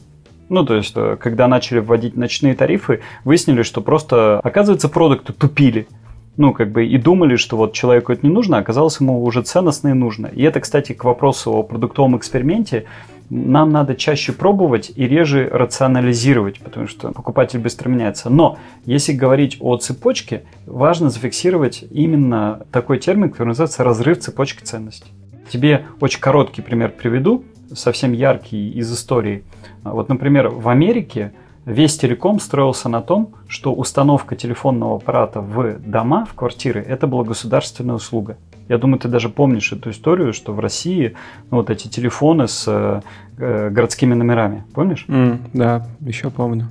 Ну, 0.50 0.66
то 0.66 0.76
есть, 0.76 0.94
э, 0.96 1.16
когда 1.20 1.48
начали 1.48 1.80
вводить 1.80 2.18
ночные 2.18 2.54
тарифы, 2.54 3.02
выяснили, 3.24 3.64
что 3.64 3.80
просто, 3.80 4.42
оказывается, 4.44 4.90
продукты 4.90 5.32
тупили 5.32 5.88
ну, 6.38 6.54
как 6.54 6.72
бы 6.72 6.86
и 6.86 6.98
думали, 6.98 7.36
что 7.36 7.58
вот 7.58 7.74
человеку 7.74 8.12
это 8.12 8.26
не 8.26 8.34
нужно, 8.34 8.58
а 8.58 8.60
оказалось 8.62 9.00
ему 9.00 9.24
уже 9.24 9.42
ценностно 9.42 9.90
и 9.90 9.94
нужно. 9.94 10.28
И 10.28 10.44
это, 10.44 10.60
кстати, 10.60 10.94
к 10.94 11.04
вопросу 11.04 11.54
о 11.54 11.64
продуктовом 11.64 12.18
эксперименте 12.18 12.86
нам 13.30 13.72
надо 13.72 13.96
чаще 13.96 14.34
пробовать 14.34 14.92
и 14.96 15.08
реже 15.08 15.50
рационализировать, 15.52 16.60
потому 16.60 16.88
что 16.88 17.12
покупатель 17.12 17.60
быстро 17.60 17.90
меняется. 17.90 18.30
Но 18.30 18.60
если 18.86 19.14
говорить 19.14 19.58
о 19.60 19.78
цепочке, 19.78 20.44
важно 20.68 21.10
зафиксировать 21.10 21.84
именно 21.90 22.62
такой 22.72 23.00
термин, 23.00 23.32
который 23.32 23.50
называется 23.50 23.84
разрыв 23.84 24.20
цепочки 24.20 24.64
ценностей. 24.64 25.12
Тебе 25.50 25.86
очень 26.00 26.20
короткий 26.20 26.62
пример 26.62 26.92
приведу, 26.92 27.44
совсем 27.74 28.14
яркий 28.14 28.70
из 28.72 28.94
истории. 28.94 29.44
Вот, 29.84 30.10
например, 30.10 30.50
в 30.50 30.70
Америке 30.70 31.34
весь 31.66 31.98
телеком 31.98 32.40
строился 32.40 32.90
на 32.90 33.02
том, 33.02 33.34
что 33.48 33.74
установка 33.74 34.36
телефонного 34.36 34.98
аппарата 34.98 35.42
в 35.42 35.80
дома, 35.80 36.26
в 36.26 36.34
квартиры, 36.34 36.82
это 36.82 37.08
была 37.08 37.24
государственная 37.24 37.96
услуга. 37.96 38.38
Я 38.68 38.78
думаю, 38.78 39.00
ты 39.00 39.08
даже 39.08 39.30
помнишь 39.30 39.72
эту 39.72 39.92
историю, 39.92 40.34
что 40.34 40.54
в 40.54 40.60
России 40.60 41.16
ну, 41.52 41.58
вот 41.58 41.70
эти 41.70 41.88
телефоны 41.88 42.48
с 42.48 42.66
э, 42.68 43.70
городскими 43.70 44.16
номерами, 44.16 44.64
помнишь? 44.74 45.06
Mm, 45.08 45.40
да, 45.54 45.88
еще 46.00 46.30
помню. 46.32 46.68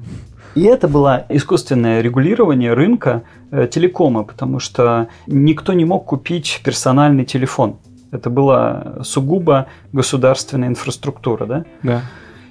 И 0.54 0.62
это 0.62 0.88
было 0.88 1.24
искусственное 1.28 2.00
регулирование 2.00 2.74
рынка 2.74 3.22
э, 3.50 3.68
телекома, 3.70 4.24
потому 4.24 4.58
что 4.58 5.08
никто 5.26 5.72
не 5.72 5.84
мог 5.84 6.04
купить 6.04 6.60
персональный 6.64 7.24
телефон. 7.24 7.76
Это 8.12 8.30
была 8.30 9.02
сугубо 9.02 9.66
государственная 9.92 10.68
инфраструктура, 10.68 11.46
да? 11.46 11.64
Да. 11.82 12.02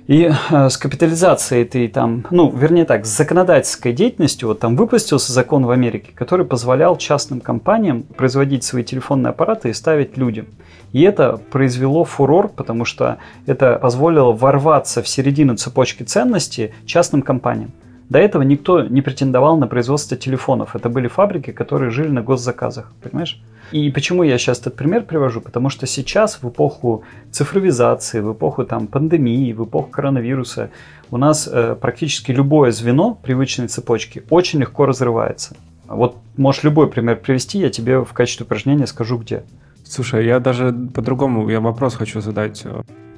И 0.07 0.29
э, 0.29 0.69
с 0.69 0.77
капитализацией 0.77 1.63
этой 1.63 1.87
там, 1.87 2.25
ну, 2.29 2.51
вернее 2.51 2.83
так, 2.85 3.05
с 3.05 3.15
законодательской 3.15 3.93
деятельностью, 3.93 4.49
вот 4.49 4.59
там 4.59 4.75
выпустился 4.75 5.31
закон 5.31 5.65
в 5.65 5.71
Америке, 5.71 6.11
который 6.13 6.45
позволял 6.45 6.97
частным 6.97 7.39
компаниям 7.39 8.03
производить 8.03 8.65
свои 8.65 8.83
телефонные 8.83 9.29
аппараты 9.29 9.69
и 9.69 9.73
ставить 9.73 10.17
людям. 10.17 10.47
И 10.91 11.01
это 11.01 11.37
произвело 11.51 12.03
фурор, 12.03 12.49
потому 12.49 12.85
что 12.85 13.17
это 13.45 13.79
позволило 13.81 14.33
ворваться 14.33 15.01
в 15.01 15.07
середину 15.07 15.55
цепочки 15.55 16.03
ценностей 16.03 16.73
частным 16.85 17.21
компаниям. 17.21 17.71
До 18.13 18.19
этого 18.19 18.43
никто 18.43 18.83
не 18.83 19.01
претендовал 19.01 19.57
на 19.57 19.65
производство 19.65 20.15
телефонов. 20.15 20.75
Это 20.75 20.87
были 20.87 21.07
фабрики, 21.07 21.49
которые 21.49 21.89
жили 21.89 22.09
на 22.09 22.21
госзаказах, 22.21 22.91
понимаешь? 23.01 23.41
И 23.71 23.89
почему 23.89 24.21
я 24.21 24.37
сейчас 24.37 24.59
этот 24.59 24.75
пример 24.75 25.03
привожу? 25.03 25.41
Потому 25.41 25.69
что 25.69 25.87
сейчас, 25.87 26.43
в 26.43 26.47
эпоху 26.47 27.03
цифровизации, 27.31 28.19
в 28.19 28.33
эпоху 28.33 28.65
там, 28.65 28.85
пандемии, 28.85 29.51
в 29.53 29.63
эпоху 29.63 29.89
коронавируса, 29.89 30.69
у 31.09 31.17
нас 31.17 31.49
э, 31.51 31.75
практически 31.81 32.31
любое 32.31 32.69
звено 32.71 33.15
привычной 33.15 33.67
цепочки 33.67 34.21
очень 34.29 34.59
легко 34.59 34.85
разрывается. 34.85 35.55
Вот 35.87 36.17
можешь 36.37 36.61
любой 36.61 36.91
пример 36.91 37.15
привести, 37.19 37.57
я 37.57 37.71
тебе 37.71 38.05
в 38.05 38.13
качестве 38.13 38.45
упражнения 38.45 38.85
скажу 38.85 39.17
где. 39.17 39.41
Слушай, 39.85 40.27
я 40.27 40.39
даже 40.39 40.71
по-другому 40.71 41.49
я 41.49 41.59
вопрос 41.59 41.95
хочу 41.95 42.21
задать. 42.21 42.63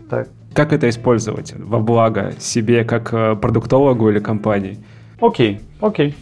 Так. 0.09 0.29
Как 0.55 0.71
это 0.71 0.87
использовать 0.87 1.53
во 1.53 1.79
благо 1.79 2.33
себе 2.39 2.85
как 2.85 3.13
э, 3.13 3.35
продуктологу 3.35 4.09
или 4.09 4.19
компании? 4.19 4.77
Окей, 5.19 5.59
окей. 5.81 6.15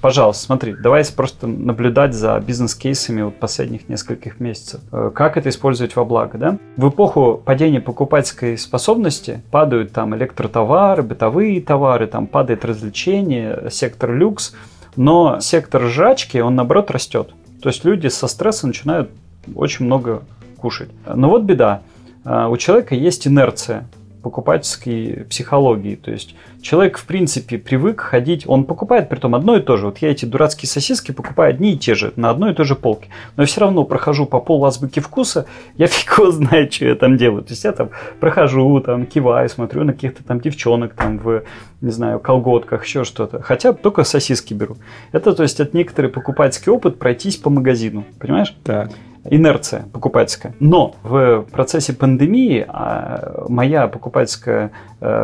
Пожалуйста, 0.00 0.44
смотри, 0.44 0.74
давай 0.74 1.04
просто 1.14 1.46
наблюдать 1.46 2.12
за 2.12 2.36
бизнес-кейсами 2.40 3.22
вот 3.22 3.36
последних 3.36 3.88
нескольких 3.88 4.40
месяцев. 4.40 4.80
Э, 4.90 5.12
как 5.14 5.36
это 5.36 5.50
использовать 5.50 5.94
во 5.94 6.04
благо, 6.04 6.36
да? 6.36 6.58
В 6.76 6.88
эпоху 6.88 7.40
падения 7.44 7.80
покупательской 7.80 8.58
способности 8.58 9.40
падают 9.52 9.92
там 9.92 10.16
электротовары, 10.16 11.04
бытовые 11.04 11.60
товары, 11.60 12.08
там 12.08 12.26
падает 12.26 12.64
развлечение, 12.64 13.68
сектор 13.70 14.12
люкс, 14.12 14.56
но 14.96 15.38
сектор 15.38 15.82
жрачки, 15.84 16.38
он 16.38 16.56
наоборот 16.56 16.90
растет. 16.90 17.34
То 17.62 17.68
есть 17.68 17.84
люди 17.84 18.08
со 18.08 18.26
стресса 18.26 18.66
начинают 18.66 19.10
очень 19.54 19.86
много 19.86 20.24
кушать. 20.56 20.90
Но 21.06 21.30
вот 21.30 21.42
беда. 21.42 21.82
А, 22.26 22.48
у 22.48 22.56
человека 22.56 22.94
есть 22.94 23.26
инерция 23.26 23.88
покупательской 24.22 25.24
психологии. 25.30 25.94
То 25.94 26.10
есть 26.10 26.34
человек, 26.66 26.98
в 26.98 27.06
принципе, 27.06 27.58
привык 27.58 28.00
ходить, 28.00 28.44
он 28.46 28.64
покупает 28.64 29.08
при 29.08 29.18
том 29.18 29.36
одно 29.36 29.56
и 29.56 29.60
то 29.60 29.76
же. 29.76 29.86
Вот 29.86 29.98
я 29.98 30.10
эти 30.10 30.24
дурацкие 30.24 30.68
сосиски 30.68 31.12
покупаю 31.12 31.50
одни 31.50 31.74
и 31.74 31.78
те 31.78 31.94
же, 31.94 32.12
на 32.16 32.30
одной 32.30 32.50
и 32.50 32.54
той 32.54 32.66
же 32.66 32.74
полке. 32.74 33.08
Но 33.36 33.44
я 33.44 33.46
все 33.46 33.60
равно 33.60 33.84
прохожу 33.84 34.26
по 34.26 34.40
полу 34.40 34.64
азбуки 34.64 34.98
вкуса, 34.98 35.46
я 35.76 35.86
фиг 35.86 36.18
его 36.18 36.32
знает, 36.32 36.72
что 36.72 36.86
я 36.86 36.96
там 36.96 37.16
делаю. 37.16 37.42
То 37.42 37.50
есть 37.50 37.62
я 37.62 37.72
там 37.72 37.90
прохожу, 38.18 38.80
там 38.80 39.06
киваю, 39.06 39.48
смотрю 39.48 39.84
на 39.84 39.92
каких-то 39.92 40.24
там 40.24 40.40
девчонок 40.40 40.94
там 40.94 41.18
в, 41.18 41.44
не 41.80 41.90
знаю, 41.90 42.18
колготках, 42.18 42.84
еще 42.84 43.04
что-то. 43.04 43.40
Хотя 43.40 43.72
только 43.72 44.02
сосиски 44.02 44.52
беру. 44.52 44.76
Это, 45.12 45.34
то 45.34 45.44
есть, 45.44 45.60
это 45.60 45.76
некоторый 45.76 46.10
покупательский 46.10 46.72
опыт 46.72 46.98
пройтись 46.98 47.36
по 47.36 47.48
магазину. 47.48 48.04
Понимаешь? 48.18 48.56
Так 48.64 48.90
инерция 49.30 49.86
покупательская. 49.92 50.54
Но 50.60 50.94
в 51.02 51.42
процессе 51.50 51.92
пандемии 51.92 52.64
а, 52.68 53.44
моя 53.48 53.88
покупательская 53.88 54.72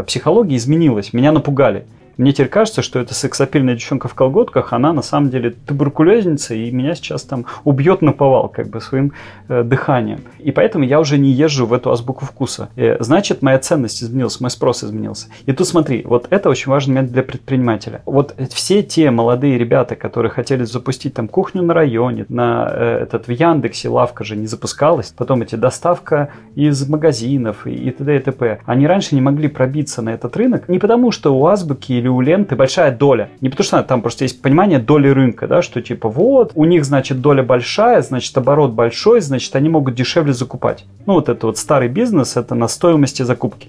психология 0.07 0.57
изменилась, 0.57 1.13
меня 1.13 1.33
напугали. 1.33 1.87
Мне 2.17 2.33
теперь 2.33 2.49
кажется, 2.49 2.83
что 2.83 2.99
эта 2.99 3.15
сексапильная 3.15 3.75
девчонка 3.75 4.09
в 4.09 4.15
колготках, 4.15 4.73
она 4.73 4.93
на 4.93 5.03
самом 5.03 5.31
деле 5.31 5.51
туберкулезница, 5.51 6.55
и 6.55 6.71
меня 6.71 6.95
сейчас 6.95 7.23
там 7.23 7.47
убьет 7.65 8.03
на 8.03 8.13
повал 8.13 8.49
как 8.49 8.69
бы 8.69 8.81
своим 8.81 9.13
э, 9.49 9.63
дыханием. 9.63 10.21
И 10.39 10.53
поэтому 10.53 10.85
я 10.85 11.01
уже 11.01 11.19
не 11.19 11.31
езжу 11.31 11.67
в 11.67 11.73
эту 11.73 11.91
азбуку 11.91 12.25
вкуса. 12.25 12.69
И, 12.77 12.97
значит, 13.01 13.43
моя 13.43 13.59
ценность 13.59 14.03
изменилась, 14.03 14.41
мой 14.41 14.51
спрос 14.51 14.85
изменился. 14.85 15.29
И 15.47 15.53
тут 15.53 15.67
смотри, 15.67 16.03
вот 16.05 16.27
это 16.31 16.51
очень 16.51 16.71
важный 16.71 16.95
момент 16.95 17.13
для 17.13 17.23
предпринимателя. 17.23 18.03
Вот 18.05 18.35
все 18.51 18.83
те 18.83 19.11
молодые 19.11 19.59
ребята, 19.59 19.97
которые 19.97 20.31
хотели 20.31 20.65
запустить 20.65 21.15
там 21.15 21.29
кухню 21.29 21.63
на 21.63 21.75
районе, 21.75 22.27
на 22.29 22.69
э, 22.71 22.99
этот 23.03 23.27
в 23.29 23.31
Яндексе 23.31 23.89
лавка 23.89 24.25
же 24.25 24.37
не 24.37 24.47
запускалась, 24.47 25.15
потом 25.17 25.43
эти 25.43 25.55
доставка 25.55 26.31
из 26.55 26.87
магазинов 26.89 27.67
и 27.67 27.91
т.д. 27.91 28.17
и 28.17 28.19
т.п. 28.19 28.61
Они 28.67 28.87
раньше 28.87 29.15
не 29.15 29.21
могли 29.21 29.49
пробиться 29.49 30.03
на 30.03 30.11
этот 30.11 30.37
рынок 30.37 30.69
не 30.69 30.79
потому, 30.79 31.11
что 31.11 31.35
у 31.35 31.47
азбуки 31.47 31.93
или 32.03 32.09
у 32.09 32.21
ленты 32.21 32.57
большая 32.57 32.91
доля. 32.91 33.31
Не 33.41 33.49
потому 33.49 33.65
что 33.65 33.83
там 33.85 34.03
просто 34.03 34.25
есть 34.25 34.43
понимание 34.43 34.81
доли 34.81 35.09
рынка, 35.09 35.47
да, 35.47 35.63
что 35.63 35.81
типа 35.81 36.09
вот, 36.09 36.51
у 36.55 36.65
них, 36.65 36.85
значит, 36.85 37.21
доля 37.21 37.45
большая, 37.45 38.03
значит, 38.03 38.37
оборот 38.37 38.73
большой, 38.73 39.21
значит, 39.21 39.55
они 39.55 39.69
могут 39.69 39.95
дешевле 39.95 40.33
закупать. 40.33 40.85
Ну, 41.07 41.15
вот 41.15 41.29
это 41.29 41.47
вот 41.47 41.59
старый 41.59 41.89
бизнес, 41.89 42.37
это 42.37 42.57
на 42.57 42.67
стоимости 42.67 43.23
закупки. 43.23 43.69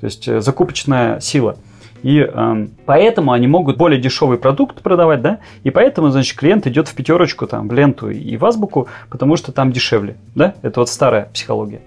То 0.00 0.06
есть 0.06 0.28
э, 0.28 0.40
закупочная 0.40 1.20
сила. 1.20 1.56
И 2.02 2.18
э, 2.20 2.66
поэтому 2.84 3.32
они 3.32 3.46
могут 3.46 3.78
более 3.78 3.98
дешевый 4.00 4.36
продукт 4.36 4.82
продавать, 4.82 5.22
да, 5.22 5.38
и 5.64 5.70
поэтому, 5.70 6.10
значит, 6.10 6.38
клиент 6.38 6.66
идет 6.66 6.86
в 6.88 6.94
пятерочку, 6.94 7.46
там, 7.46 7.66
в 7.66 7.72
ленту 7.72 8.10
и 8.10 8.36
в 8.36 8.44
азбуку, 8.44 8.88
потому 9.08 9.36
что 9.36 9.52
там 9.52 9.72
дешевле, 9.72 10.16
да, 10.34 10.54
это 10.60 10.80
вот 10.80 10.90
старая 10.90 11.30
психология. 11.32 11.80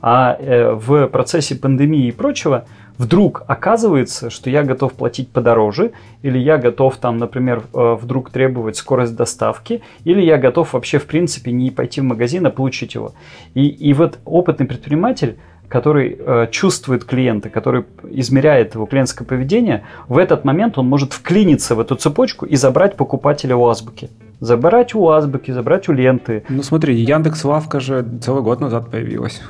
А 0.00 0.36
э, 0.38 0.72
в 0.72 1.06
процессе 1.08 1.54
пандемии 1.54 2.08
и 2.08 2.12
прочего 2.12 2.64
вдруг 2.98 3.42
оказывается, 3.46 4.30
что 4.30 4.50
я 4.50 4.62
готов 4.62 4.92
платить 4.92 5.28
подороже, 5.28 5.92
или 6.22 6.38
я 6.38 6.58
готов 6.58 6.96
там, 6.96 7.18
например, 7.18 7.62
э, 7.72 7.96
вдруг 8.00 8.30
требовать 8.30 8.76
скорость 8.76 9.16
доставки, 9.16 9.82
или 10.04 10.22
я 10.22 10.38
готов 10.38 10.72
вообще 10.72 10.98
в 10.98 11.06
принципе 11.06 11.52
не 11.52 11.70
пойти 11.70 12.00
в 12.00 12.04
магазин, 12.04 12.46
а 12.46 12.50
получить 12.50 12.94
его. 12.94 13.12
И, 13.54 13.66
и 13.66 13.92
вот 13.92 14.18
опытный 14.24 14.66
предприниматель 14.66 15.36
который 15.66 16.16
э, 16.18 16.46
чувствует 16.52 17.04
клиента, 17.04 17.50
который 17.50 17.84
измеряет 18.10 18.74
его 18.74 18.86
клиентское 18.86 19.26
поведение, 19.26 19.82
в 20.08 20.18
этот 20.18 20.44
момент 20.44 20.78
он 20.78 20.86
может 20.86 21.12
вклиниться 21.12 21.74
в 21.74 21.80
эту 21.80 21.96
цепочку 21.96 22.46
и 22.46 22.54
забрать 22.54 22.96
покупателя 22.96 23.56
у 23.56 23.66
азбуки. 23.66 24.08
Забрать 24.40 24.94
у 24.94 25.08
азбуки, 25.08 25.50
забрать 25.50 25.88
у 25.88 25.92
ленты. 25.92 26.44
Ну 26.48 26.62
смотри, 26.62 26.94
Яндекс 26.94 27.44
Лавка 27.44 27.80
же 27.80 28.06
целый 28.20 28.42
год 28.42 28.60
назад 28.60 28.90
появилась. 28.90 29.40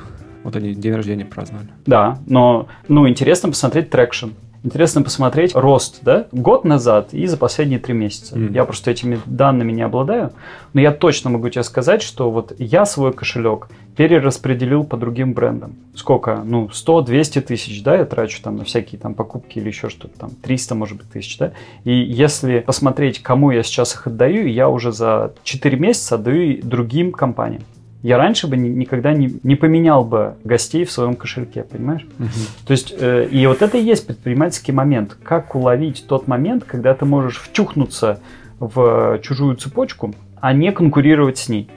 Вот 0.45 0.55
они 0.55 0.75
день 0.75 0.93
рождения 0.93 1.25
праздновали. 1.25 1.69
Да, 1.87 2.19
но 2.27 2.67
ну, 2.87 3.09
интересно 3.09 3.49
посмотреть 3.49 3.89
traction. 3.89 4.27
Интересно 4.63 5.01
посмотреть 5.01 5.55
рост, 5.55 5.99
да, 6.01 6.27
год 6.31 6.65
назад 6.65 7.13
и 7.13 7.25
за 7.25 7.37
последние 7.37 7.79
три 7.79 7.93
месяца. 7.93 8.35
Mm. 8.35 8.53
Я 8.53 8.65
просто 8.65 8.91
этими 8.91 9.19
данными 9.25 9.71
не 9.71 9.81
обладаю, 9.81 10.33
но 10.73 10.81
я 10.81 10.91
точно 10.91 11.31
могу 11.31 11.49
тебе 11.49 11.63
сказать, 11.63 12.03
что 12.03 12.29
вот 12.29 12.53
я 12.59 12.85
свой 12.85 13.11
кошелек 13.11 13.69
перераспределил 13.95 14.83
по 14.83 14.97
другим 14.97 15.33
брендам. 15.33 15.75
Сколько? 15.95 16.43
Ну, 16.43 16.69
100-200 16.71 17.41
тысяч, 17.41 17.83
да, 17.83 17.95
я 17.95 18.05
трачу 18.05 18.41
там 18.41 18.57
на 18.57 18.63
всякие 18.65 18.99
там 18.99 19.15
покупки 19.15 19.57
или 19.57 19.67
еще 19.67 19.89
что-то 19.89 20.17
там, 20.17 20.29
300, 20.41 20.75
может 20.75 20.97
быть, 20.97 21.09
тысяч, 21.09 21.37
да. 21.39 21.53
И 21.83 21.93
если 21.93 22.59
посмотреть, 22.59 23.21
кому 23.21 23.49
я 23.49 23.63
сейчас 23.63 23.95
их 23.95 24.07
отдаю, 24.07 24.47
я 24.47 24.69
уже 24.69 24.91
за 24.91 25.33
4 25.43 25.77
месяца 25.77 26.15
отдаю 26.15 26.59
другим 26.61 27.11
компаниям 27.11 27.63
я 28.05 28.19
раньше 28.19 28.45
бы 28.45 28.55
ни, 28.55 28.69
никогда 28.69 29.13
не, 29.13 29.39
не 29.41 29.55
поменял 29.55 30.03
бы 30.03 30.35
гостей 30.43 30.85
в 30.85 30.91
своем 30.91 31.15
кошельке, 31.15 31.63
понимаешь? 31.63 32.05
Угу. 32.19 32.29
То 32.67 32.71
есть, 32.71 32.93
э, 32.95 33.27
и 33.31 33.47
вот 33.47 33.63
это 33.63 33.79
и 33.79 33.83
есть 33.83 34.05
предпринимательский 34.05 34.73
момент. 34.75 35.17
Как 35.23 35.55
уловить 35.55 36.05
тот 36.07 36.27
момент, 36.27 36.65
когда 36.65 36.93
ты 36.93 37.03
можешь 37.05 37.37
втюхнуться 37.37 38.19
в 38.59 39.19
чужую 39.23 39.55
цепочку, 39.55 40.13
а 40.39 40.53
не 40.53 40.71
конкурировать 40.71 41.39
с 41.39 41.49
ней. 41.49 41.67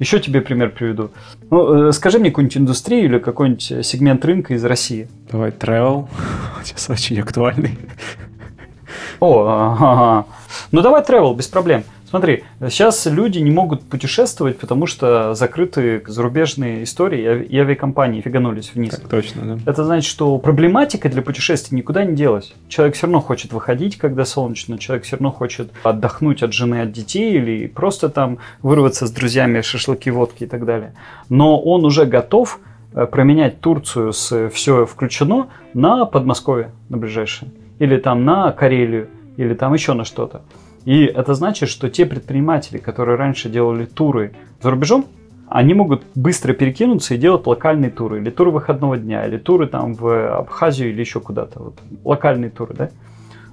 Еще 0.00 0.18
тебе 0.18 0.40
пример 0.40 0.70
приведу. 0.70 1.12
Ну, 1.50 1.88
э, 1.88 1.92
скажи 1.92 2.18
мне 2.18 2.30
какую-нибудь 2.30 2.56
индустрию 2.56 3.04
или 3.04 3.18
какой-нибудь 3.20 3.86
сегмент 3.86 4.24
рынка 4.24 4.54
из 4.54 4.64
России. 4.64 5.08
Давай, 5.30 5.50
travel. 5.50 6.08
Сейчас 6.64 6.90
очень 6.90 7.20
актуальный. 7.20 7.78
О, 9.20 9.46
ага. 9.46 10.26
Ну 10.72 10.80
давай 10.80 11.02
travel, 11.02 11.36
без 11.36 11.46
проблем. 11.46 11.84
Смотри, 12.10 12.42
сейчас 12.60 13.06
люди 13.06 13.38
не 13.38 13.52
могут 13.52 13.88
путешествовать, 13.88 14.58
потому 14.58 14.86
что 14.86 15.34
закрыты 15.34 16.02
зарубежные 16.08 16.82
истории 16.82 17.44
и 17.44 17.56
авиакомпании 17.56 18.20
фиганулись 18.20 18.74
вниз. 18.74 18.96
Так 18.96 19.08
точно, 19.08 19.56
да. 19.56 19.70
Это 19.70 19.84
значит, 19.84 20.10
что 20.10 20.36
проблематика 20.38 21.08
для 21.08 21.22
путешествий 21.22 21.78
никуда 21.78 22.04
не 22.04 22.16
делась. 22.16 22.52
Человек 22.68 22.96
все 22.96 23.06
равно 23.06 23.20
хочет 23.20 23.52
выходить, 23.52 23.96
когда 23.96 24.24
солнечно, 24.24 24.76
человек 24.76 25.04
все 25.04 25.16
равно 25.16 25.30
хочет 25.30 25.70
отдохнуть 25.84 26.42
от 26.42 26.52
жены, 26.52 26.82
от 26.82 26.90
детей 26.90 27.34
или 27.34 27.68
просто 27.68 28.08
там 28.08 28.38
вырваться 28.60 29.06
с 29.06 29.12
друзьями, 29.12 29.60
шашлыки, 29.60 30.10
водки 30.10 30.42
и 30.42 30.46
так 30.48 30.64
далее. 30.64 30.94
Но 31.28 31.60
он 31.60 31.84
уже 31.84 32.06
готов 32.06 32.58
э, 32.92 33.06
променять 33.06 33.60
Турцию 33.60 34.12
с 34.12 34.48
все 34.48 34.84
включено 34.84 35.46
на 35.74 36.06
Подмосковье 36.06 36.72
на 36.88 36.96
ближайшее. 36.96 37.52
Или 37.78 37.98
там 37.98 38.24
на 38.24 38.50
Карелию, 38.50 39.06
или 39.36 39.54
там 39.54 39.74
еще 39.74 39.92
на 39.92 40.04
что-то. 40.04 40.42
И 40.84 41.04
это 41.04 41.34
значит, 41.34 41.68
что 41.68 41.90
те 41.90 42.06
предприниматели, 42.06 42.78
которые 42.78 43.16
раньше 43.16 43.48
делали 43.48 43.84
туры 43.84 44.34
за 44.62 44.70
рубежом, 44.70 45.06
они 45.48 45.74
могут 45.74 46.04
быстро 46.14 46.52
перекинуться 46.52 47.14
и 47.14 47.18
делать 47.18 47.46
локальные 47.46 47.90
туры, 47.90 48.20
или 48.20 48.30
туры 48.30 48.52
выходного 48.52 48.96
дня, 48.96 49.26
или 49.26 49.36
туры 49.36 49.66
там 49.66 49.94
в 49.94 50.38
Абхазию 50.38 50.90
или 50.90 51.00
еще 51.00 51.20
куда-то, 51.20 51.60
вот, 51.60 51.78
локальные 52.04 52.50
туры, 52.50 52.74
да. 52.74 52.90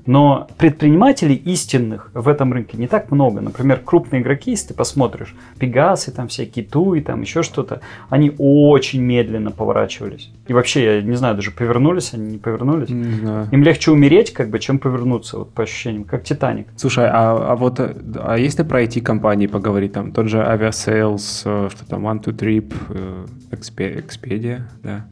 Но 0.08 0.48
предпринимателей 0.58 1.36
истинных 1.36 2.10
в 2.14 2.28
этом 2.28 2.54
рынке 2.54 2.78
не 2.78 2.88
так 2.88 3.12
много. 3.12 3.42
Например, 3.42 3.80
крупные 3.84 4.22
игроки, 4.22 4.52
если 4.52 4.70
ты 4.70 4.74
посмотришь, 4.74 5.36
Пегасы, 5.60 6.12
там 6.12 6.30
всякие 6.30 6.66
Туи, 6.66 7.02
там 7.02 7.22
еще 7.22 7.44
что-то, 7.44 7.82
они 8.10 8.34
очень 8.38 9.02
медленно 9.02 9.52
поворачивались. 9.52 10.32
И 10.48 10.54
вообще, 10.54 10.98
я 10.98 11.02
не 11.02 11.16
знаю, 11.16 11.36
даже 11.36 11.52
повернулись 11.52 12.14
они, 12.14 12.32
не 12.32 12.38
повернулись. 12.38 12.90
Не 12.90 13.18
знаю. 13.20 13.50
Им 13.52 13.64
легче 13.64 13.92
умереть, 13.92 14.32
как 14.34 14.50
бы, 14.50 14.60
чем 14.60 14.80
повернуться, 14.80 15.40
вот 15.40 15.54
по 15.54 15.64
ощущениям, 15.64 16.06
как 16.06 16.24
Титаник. 16.24 16.68
Слушай, 16.78 17.08
а, 17.08 17.52
а 17.52 17.56
вот, 17.56 17.80
э, 17.80 17.94
а 18.16 18.38
если 18.38 18.64
про 18.64 18.84
IT-компании 18.84 19.48
поговорить, 19.48 19.92
там 19.92 20.14
тот 20.14 20.30
же 20.30 20.38
Aviasales, 20.38 21.42
э, 21.44 21.70
что 21.70 21.86
там, 21.88 22.08
One 22.08 22.24
to 22.24 22.34
Trip, 22.34 22.74
э, 22.90 23.26
Expe- 23.52 24.06
Expedia, 24.06 24.62
да? 24.84 25.06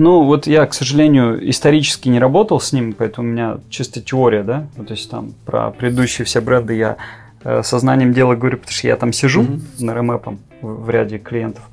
Ну, 0.00 0.24
вот 0.24 0.46
я, 0.46 0.64
к 0.64 0.72
сожалению, 0.72 1.50
исторически 1.50 2.08
не 2.08 2.18
работал 2.18 2.58
с 2.58 2.72
ним, 2.72 2.94
поэтому 2.94 3.28
у 3.28 3.32
меня 3.32 3.58
чисто 3.68 4.00
теория, 4.00 4.42
да, 4.42 4.66
ну, 4.78 4.84
то 4.86 4.94
есть 4.94 5.10
там 5.10 5.34
про 5.44 5.72
предыдущие 5.72 6.24
все 6.24 6.40
бренды 6.40 6.74
я 6.74 6.96
э, 7.44 7.62
сознанием 7.62 8.14
дела 8.14 8.34
говорю, 8.34 8.56
потому 8.56 8.72
что 8.72 8.86
я 8.86 8.96
там 8.96 9.12
сижу 9.12 9.42
Мгм. 9.42 9.62
на 9.80 9.92
ремэпом 9.92 10.38
в, 10.62 10.84
в 10.84 10.88
ряде 10.90 11.18
клиентов, 11.18 11.64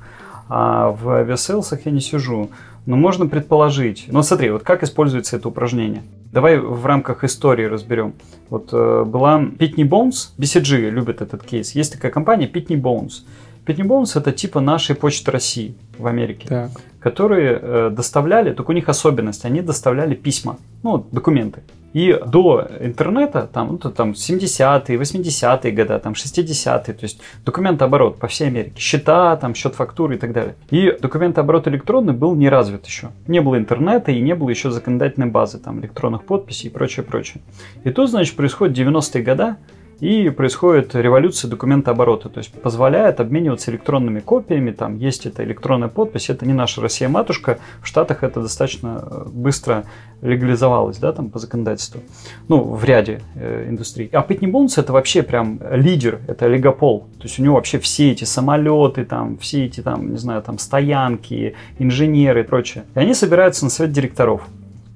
а 0.50 0.90
в 0.90 1.08
авиаселсах 1.08 1.86
я 1.86 1.90
не 1.90 2.02
сижу. 2.02 2.50
Но 2.84 2.96
можно 2.96 3.26
предположить. 3.26 4.04
Ну, 4.08 4.22
смотри, 4.22 4.50
вот 4.50 4.62
как 4.62 4.82
используется 4.82 5.36
это 5.36 5.48
упражнение. 5.48 6.02
Давай 6.30 6.58
в 6.58 6.84
рамках 6.84 7.24
истории 7.24 7.64
разберем. 7.64 8.12
Вот 8.50 8.68
э, 8.72 9.04
была 9.06 9.40
Pitney 9.40 9.88
Bones, 9.88 10.32
BCG 10.36 10.90
любит 10.90 11.22
этот 11.22 11.44
кейс. 11.44 11.74
Есть 11.74 11.94
такая 11.94 12.12
компания 12.12 12.46
Pitney 12.46 12.78
Bones. 12.78 13.22
Pitney 13.66 13.86
Bones 13.86 14.18
это 14.18 14.32
типа 14.32 14.60
нашей 14.60 14.96
почты 14.96 15.30
России 15.30 15.74
в 15.98 16.06
Америке 16.06 16.48
Так. 16.48 16.70
Которые 17.10 17.58
э, 17.60 17.90
доставляли, 17.90 18.52
только 18.52 18.70
у 18.70 18.74
них 18.74 18.88
особенность, 18.88 19.44
они 19.44 19.62
доставляли 19.62 20.14
письма, 20.14 20.56
ну, 20.82 21.06
документы. 21.12 21.62
И 21.94 22.20
до 22.26 22.68
интернета, 22.80 23.48
там, 23.52 23.68
ну, 23.68 23.78
то 23.78 23.90
там 23.90 24.10
70-е, 24.10 24.98
80-е 24.98 25.72
годы, 25.72 25.98
там 25.98 26.12
60-е, 26.12 26.94
то 26.94 27.04
есть 27.04 27.20
документооборот 27.46 28.18
по 28.18 28.26
всей 28.26 28.48
Америке, 28.48 28.78
счета, 28.78 29.36
там, 29.36 29.54
счет 29.54 29.74
фактуры 29.74 30.16
и 30.16 30.18
так 30.18 30.32
далее. 30.32 30.54
И 30.70 30.96
документооборот 31.00 31.66
электронный 31.66 32.12
был 32.12 32.34
не 32.34 32.50
развит 32.50 32.86
еще. 32.86 33.08
Не 33.26 33.40
было 33.40 33.56
интернета 33.56 34.12
и 34.12 34.20
не 34.20 34.34
было 34.34 34.50
еще 34.50 34.70
законодательной 34.70 35.28
базы, 35.28 35.58
там, 35.58 35.80
электронных 35.80 36.24
подписей 36.24 36.68
и 36.68 36.72
прочее, 36.72 37.04
прочее. 37.04 37.42
И 37.84 37.90
тут, 37.90 38.10
значит, 38.10 38.36
происходит 38.36 38.76
90-е 38.76 39.22
годы, 39.22 39.56
и 40.00 40.30
происходит 40.30 40.94
революция 40.94 41.48
документооборота, 41.48 42.28
то 42.28 42.38
есть 42.38 42.52
позволяет 42.52 43.20
обмениваться 43.20 43.70
электронными 43.70 44.20
копиями, 44.20 44.70
там 44.70 44.96
есть 44.96 45.26
эта 45.26 45.44
электронная 45.44 45.88
подпись, 45.88 46.30
это 46.30 46.46
не 46.46 46.52
наша 46.52 46.80
Россия-матушка, 46.80 47.58
в 47.82 47.86
Штатах 47.86 48.22
это 48.22 48.40
достаточно 48.40 49.02
э, 49.02 49.24
быстро 49.28 49.84
легализовалось, 50.22 50.98
да, 50.98 51.12
там 51.12 51.30
по 51.30 51.38
законодательству, 51.38 52.00
ну, 52.48 52.62
в 52.62 52.84
ряде 52.84 53.22
э, 53.34 53.66
индустрий. 53.68 54.08
А 54.12 54.22
Pitney 54.22 54.50
Bowes 54.50 54.80
это 54.80 54.92
вообще 54.92 55.22
прям 55.22 55.60
лидер, 55.70 56.20
это 56.28 56.46
олигопол, 56.46 57.06
то 57.18 57.24
есть 57.24 57.38
у 57.38 57.42
него 57.42 57.56
вообще 57.56 57.78
все 57.78 58.12
эти 58.12 58.24
самолеты, 58.24 59.04
там, 59.04 59.36
все 59.38 59.66
эти, 59.66 59.80
там, 59.80 60.12
не 60.12 60.18
знаю, 60.18 60.42
там, 60.42 60.58
стоянки, 60.58 61.54
инженеры 61.78 62.40
и 62.40 62.44
прочее. 62.44 62.84
И 62.94 62.98
они 62.98 63.14
собираются 63.14 63.64
на 63.64 63.70
совет 63.70 63.92
директоров 63.92 64.42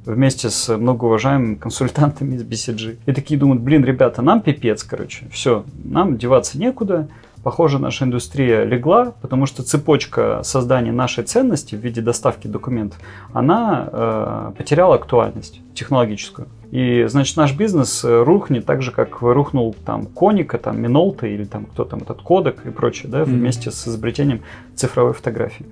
вместе 0.05 0.51
с 0.51 0.77
многоуважаемыми 0.77 1.55
консультантами 1.55 2.37
из 2.37 2.43
BCG. 2.43 2.99
И 3.07 3.13
такие 3.13 3.39
думают, 3.39 3.63
блин, 3.63 3.85
ребята, 3.85 4.23
нам 4.23 4.41
пипец, 4.41 4.83
короче, 4.83 5.27
все, 5.31 5.65
нам 5.85 6.19
деваться 6.19 6.59
некуда, 6.59 7.09
Похоже, 7.43 7.81
наша 7.81 8.05
индустрия 8.05 8.63
легла, 8.63 9.15
потому 9.21 9.47
что 9.47 9.65
цепочка 9.65 10.43
создания 10.45 10.93
нашей 10.93 11.25
ценности 11.25 11.75
в 11.75 11.81
виде 11.81 12.01
доставки 12.01 12.47
документов, 12.47 13.01
она 13.33 13.89
э, 13.91 14.53
потеряла 14.57 14.95
актуальность 14.95 15.61
технологическую. 15.75 16.49
И, 16.71 17.05
значит, 17.07 17.37
наш 17.37 17.55
бизнес 17.55 18.03
э, 18.03 18.23
рухнет 18.23 18.65
так 18.65 18.81
же, 18.81 18.93
как 18.93 19.21
рухнул 19.21 19.77
там 19.85 20.07
Коника, 20.07 20.57
там 20.57 20.81
Минолта 20.81 21.27
или 21.27 21.45
там 21.45 21.67
кто 21.67 21.85
там 21.85 22.01
этот 22.01 22.23
Кодек 22.23 22.65
и 22.65 22.71
прочее, 22.71 23.11
да, 23.13 23.21
Мгм. 23.21 23.33
вместе 23.33 23.71
с 23.71 23.87
изобретением 23.87 24.41
цифровой 24.75 25.13
фотографии. 25.13 25.67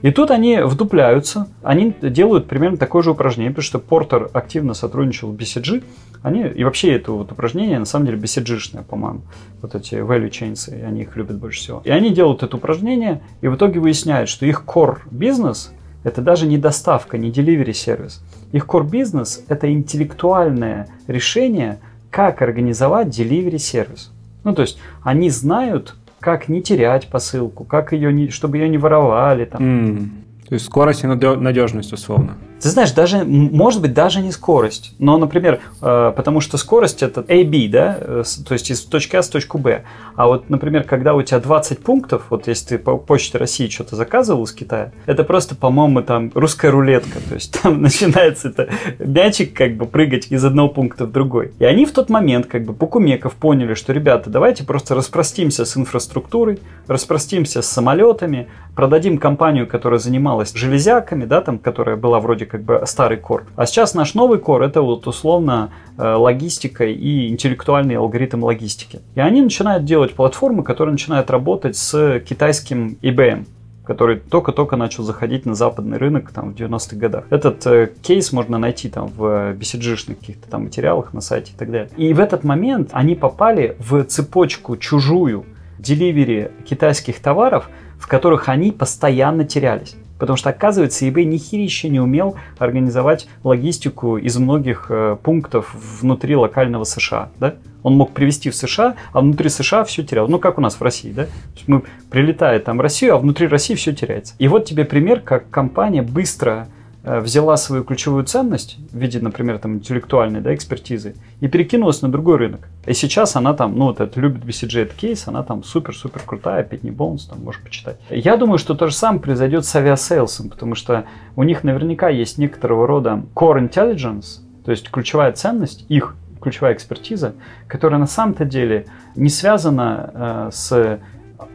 И 0.00 0.10
тут 0.10 0.30
они 0.30 0.60
вдупляются, 0.62 1.48
они 1.62 1.94
делают 2.00 2.46
примерно 2.46 2.78
такое 2.78 3.02
же 3.02 3.10
упражнение, 3.10 3.50
потому 3.50 3.64
что 3.64 3.78
Портер 3.78 4.30
активно 4.32 4.72
сотрудничал 4.72 5.30
в 5.30 5.36
BCG, 5.36 5.84
они, 6.22 6.42
и 6.46 6.64
вообще 6.64 6.94
это 6.94 7.12
вот 7.12 7.32
упражнение, 7.32 7.78
на 7.78 7.84
самом 7.84 8.06
деле, 8.06 8.18
BCG-шное, 8.18 8.82
по-моему, 8.82 9.22
вот 9.60 9.74
эти 9.74 9.94
value 9.96 10.30
chains, 10.30 10.72
они 10.82 11.02
их 11.02 11.16
любят 11.16 11.36
больше 11.38 11.60
всего. 11.60 11.82
И 11.84 11.90
они 11.90 12.10
делают 12.10 12.42
это 12.42 12.56
упражнение, 12.56 13.20
и 13.42 13.48
в 13.48 13.56
итоге 13.56 13.78
выясняют, 13.78 14.30
что 14.30 14.46
их 14.46 14.64
core 14.66 15.00
бизнес 15.10 15.72
это 16.02 16.22
даже 16.22 16.46
не 16.46 16.56
доставка, 16.56 17.18
не 17.18 17.30
delivery 17.30 17.72
сервис. 17.72 18.22
Их 18.52 18.66
core 18.66 18.88
бизнес 18.88 19.44
это 19.48 19.72
интеллектуальное 19.72 20.88
решение, 21.06 21.78
как 22.10 22.42
организовать 22.42 23.08
delivery 23.08 23.58
сервис. 23.58 24.10
Ну, 24.44 24.54
то 24.54 24.62
есть 24.62 24.78
они 25.02 25.30
знают, 25.30 25.96
как 26.20 26.48
не 26.48 26.62
терять 26.62 27.08
посылку, 27.08 27.64
как 27.64 27.92
ее 27.92 28.12
не, 28.12 28.30
чтобы 28.30 28.58
ее 28.58 28.68
не 28.68 28.78
воровали, 28.78 29.44
там, 29.44 29.62
М. 29.62 30.10
То 30.48 30.54
есть 30.54 30.66
скорость 30.66 31.02
и 31.04 31.06
надежность, 31.06 31.92
условно. 31.92 32.36
Ты 32.60 32.70
знаешь, 32.70 32.92
даже, 32.92 33.24
может 33.24 33.82
быть, 33.82 33.92
даже 33.92 34.20
не 34.20 34.32
скорость. 34.32 34.94
Но, 34.98 35.18
например, 35.18 35.60
э, 35.82 36.12
потому 36.16 36.40
что 36.40 36.56
скорость 36.56 37.02
это 37.02 37.20
AB, 37.20 37.68
да, 37.68 37.98
э, 38.00 38.22
то 38.46 38.54
есть 38.54 38.70
из 38.70 38.82
точки 38.82 39.16
А 39.16 39.22
в 39.22 39.28
точку 39.28 39.58
Б. 39.58 39.84
А 40.16 40.26
вот, 40.26 40.48
например, 40.48 40.84
когда 40.84 41.14
у 41.14 41.22
тебя 41.22 41.38
20 41.38 41.80
пунктов, 41.80 42.24
вот 42.30 42.48
если 42.48 42.76
ты 42.76 42.78
по 42.78 42.96
Почте 42.96 43.36
России 43.36 43.68
что-то 43.68 43.94
заказывал 43.94 44.44
из 44.44 44.52
Китая, 44.52 44.92
это 45.04 45.22
просто, 45.22 45.54
по-моему, 45.54 46.02
там 46.02 46.32
русская 46.34 46.70
рулетка. 46.70 47.18
То 47.28 47.34
есть 47.34 47.60
там 47.62 47.82
начинается 47.82 48.48
это 48.48 48.68
мячик 48.98 49.54
как 49.54 49.76
бы 49.76 49.84
прыгать 49.84 50.28
из 50.30 50.44
одного 50.44 50.70
пункта 50.70 51.04
в 51.04 51.12
другой. 51.12 51.52
И 51.58 51.64
они 51.64 51.84
в 51.84 51.92
тот 51.92 52.08
момент, 52.08 52.46
как 52.46 52.64
бы, 52.64 52.72
Покумеков 52.72 53.34
поняли, 53.34 53.74
что, 53.74 53.92
ребята, 53.92 54.30
давайте 54.30 54.64
просто 54.64 54.94
распростимся 54.94 55.66
с 55.66 55.76
инфраструктурой, 55.76 56.58
распростимся 56.86 57.60
с 57.60 57.66
самолетами, 57.66 58.48
продадим 58.74 59.18
компанию, 59.18 59.66
которая 59.66 60.00
занималась 60.00 60.54
железяками, 60.54 61.24
да, 61.24 61.42
там, 61.42 61.58
которая 61.58 61.96
была 61.96 62.20
вроде 62.20 62.45
как 62.46 62.62
бы 62.62 62.82
старый 62.86 63.18
кор. 63.18 63.44
А 63.56 63.66
сейчас 63.66 63.94
наш 63.94 64.14
новый 64.14 64.38
кор 64.38 64.62
это 64.62 64.82
вот 64.82 65.06
условно 65.06 65.70
э, 65.98 66.14
логистика 66.14 66.84
и 66.84 67.28
интеллектуальный 67.28 67.96
алгоритм 67.96 68.42
логистики. 68.44 69.00
И 69.14 69.20
они 69.20 69.42
начинают 69.42 69.84
делать 69.84 70.14
платформы, 70.14 70.62
которые 70.62 70.92
начинают 70.92 71.30
работать 71.30 71.76
с 71.76 72.20
китайским 72.20 72.98
IBM 73.02 73.46
который 73.86 74.16
только-только 74.16 74.76
начал 74.76 75.04
заходить 75.04 75.46
на 75.46 75.54
западный 75.54 75.96
рынок 75.96 76.32
там, 76.32 76.52
в 76.52 76.56
90-х 76.56 76.96
годах. 76.96 77.24
Этот 77.30 77.64
э, 77.66 77.90
кейс 78.02 78.32
можно 78.32 78.58
найти 78.58 78.88
там 78.88 79.06
в 79.06 79.52
BCG-шных 79.52 80.18
каких-то 80.18 80.50
там 80.50 80.64
материалах 80.64 81.14
на 81.14 81.20
сайте 81.20 81.52
и 81.52 81.56
так 81.56 81.70
далее. 81.70 81.90
И 81.96 82.12
в 82.12 82.18
этот 82.18 82.42
момент 82.42 82.90
они 82.92 83.14
попали 83.14 83.76
в 83.78 84.02
цепочку 84.04 84.76
чужую 84.76 85.46
деливери 85.78 86.50
китайских 86.68 87.20
товаров, 87.20 87.70
в 87.98 88.08
которых 88.08 88.48
они 88.48 88.72
постоянно 88.72 89.44
терялись. 89.44 89.96
Потому 90.18 90.36
что, 90.36 90.50
оказывается, 90.50 91.04
eBay 91.06 91.24
ни 91.24 91.36
херища 91.36 91.88
не 91.88 92.00
умел 92.00 92.36
организовать 92.58 93.28
логистику 93.44 94.16
из 94.16 94.36
многих 94.36 94.86
э, 94.88 95.16
пунктов 95.22 95.74
внутри 96.00 96.36
локального 96.36 96.84
США. 96.84 97.30
Да? 97.38 97.54
Он 97.82 97.96
мог 97.96 98.12
привезти 98.12 98.50
в 98.50 98.56
США, 98.56 98.96
а 99.12 99.20
внутри 99.20 99.48
США 99.48 99.84
все 99.84 100.02
терял. 100.02 100.26
Ну, 100.28 100.38
как 100.38 100.58
у 100.58 100.60
нас 100.60 100.74
в 100.74 100.82
России, 100.82 101.12
да? 101.12 101.26
Мы 101.66 101.82
прилетаем 102.10 102.60
там 102.62 102.78
в 102.78 102.80
Россию, 102.80 103.14
а 103.14 103.18
внутри 103.18 103.46
России 103.46 103.74
все 103.74 103.92
теряется. 103.92 104.34
И 104.38 104.48
вот 104.48 104.64
тебе 104.64 104.84
пример, 104.84 105.20
как 105.20 105.50
компания 105.50 106.02
быстро 106.02 106.68
взяла 107.06 107.56
свою 107.56 107.84
ключевую 107.84 108.24
ценность 108.24 108.78
в 108.90 108.98
виде, 108.98 109.20
например, 109.20 109.58
там, 109.58 109.76
интеллектуальной 109.76 110.40
да, 110.40 110.54
экспертизы 110.54 111.14
и 111.40 111.46
перекинулась 111.46 112.02
на 112.02 112.10
другой 112.10 112.36
рынок. 112.36 112.68
И 112.84 112.92
сейчас 112.94 113.36
она 113.36 113.54
там, 113.54 113.78
ну 113.78 113.86
вот 113.86 114.00
это 114.00 114.20
любит 114.20 114.44
BCG 114.44 114.82
этот 114.82 114.96
кейс, 114.96 115.28
она 115.28 115.42
там 115.44 115.62
супер-супер 115.62 116.22
крутая, 116.26 116.64
Pitney 116.64 116.94
Bowes, 116.94 117.28
там 117.28 117.44
можешь 117.44 117.62
почитать. 117.62 117.98
Я 118.10 118.36
думаю, 118.36 118.58
что 118.58 118.74
то 118.74 118.88
же 118.88 118.94
самое 118.94 119.22
произойдет 119.22 119.64
с 119.64 119.76
авиасейлсом, 119.76 120.50
потому 120.50 120.74
что 120.74 121.04
у 121.36 121.44
них 121.44 121.62
наверняка 121.62 122.08
есть 122.08 122.38
некоторого 122.38 122.86
рода 122.86 123.22
core 123.34 123.60
intelligence, 123.68 124.40
то 124.64 124.72
есть 124.72 124.90
ключевая 124.90 125.32
ценность, 125.32 125.86
их 125.88 126.16
ключевая 126.40 126.74
экспертиза, 126.74 127.34
которая 127.68 128.00
на 128.00 128.06
самом-то 128.06 128.44
деле 128.44 128.86
не 129.14 129.28
связана 129.28 130.10
э, 130.12 130.50
с 130.52 131.00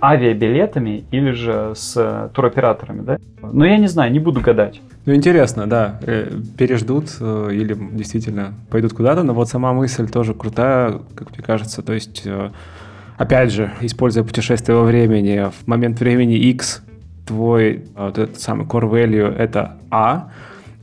авиабилетами 0.02 1.06
или 1.12 1.32
же 1.32 1.74
с 1.76 2.30
туроператорами, 2.34 3.02
да? 3.02 3.18
Но 3.42 3.66
я 3.66 3.78
не 3.78 3.88
знаю, 3.88 4.12
не 4.12 4.20
буду 4.20 4.42
гадать. 4.42 4.82
Ну, 5.06 5.16
интересно, 5.16 5.68
да, 5.68 6.00
э, 6.02 6.32
переждут 6.58 7.18
э, 7.20 7.50
или 7.54 7.76
действительно 7.94 8.54
пойдут 8.70 8.94
куда-то, 8.94 9.24
но 9.24 9.34
вот 9.34 9.50
сама 9.50 9.74
мысль 9.74 10.08
тоже 10.08 10.36
крутая, 10.36 11.00
как 11.16 11.32
мне 11.32 11.44
кажется, 11.44 11.82
то 11.82 11.94
есть, 11.94 12.22
э, 12.26 12.52
опять 13.18 13.52
же, 13.52 13.72
используя 13.82 14.24
путешествие 14.24 14.78
во 14.78 14.84
времени, 14.84 15.50
в 15.50 15.68
момент 15.68 16.00
времени 16.00 16.36
X 16.36 16.84
твой 17.26 17.74
э, 17.74 17.82
вот 17.96 18.18
этот 18.20 18.40
самый 18.40 18.68
core 18.68 18.90
value 18.90 19.36
это 19.36 19.78
А, 19.90 20.30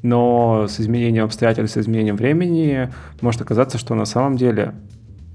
но 0.02 0.66
с 0.68 0.80
изменением 0.80 1.24
обстоятельств, 1.24 1.76
с 1.76 1.80
изменением 1.80 2.16
времени 2.16 2.90
может 3.20 3.40
оказаться, 3.40 3.78
что 3.78 3.94
на 3.94 4.04
самом 4.04 4.36
деле 4.36 4.74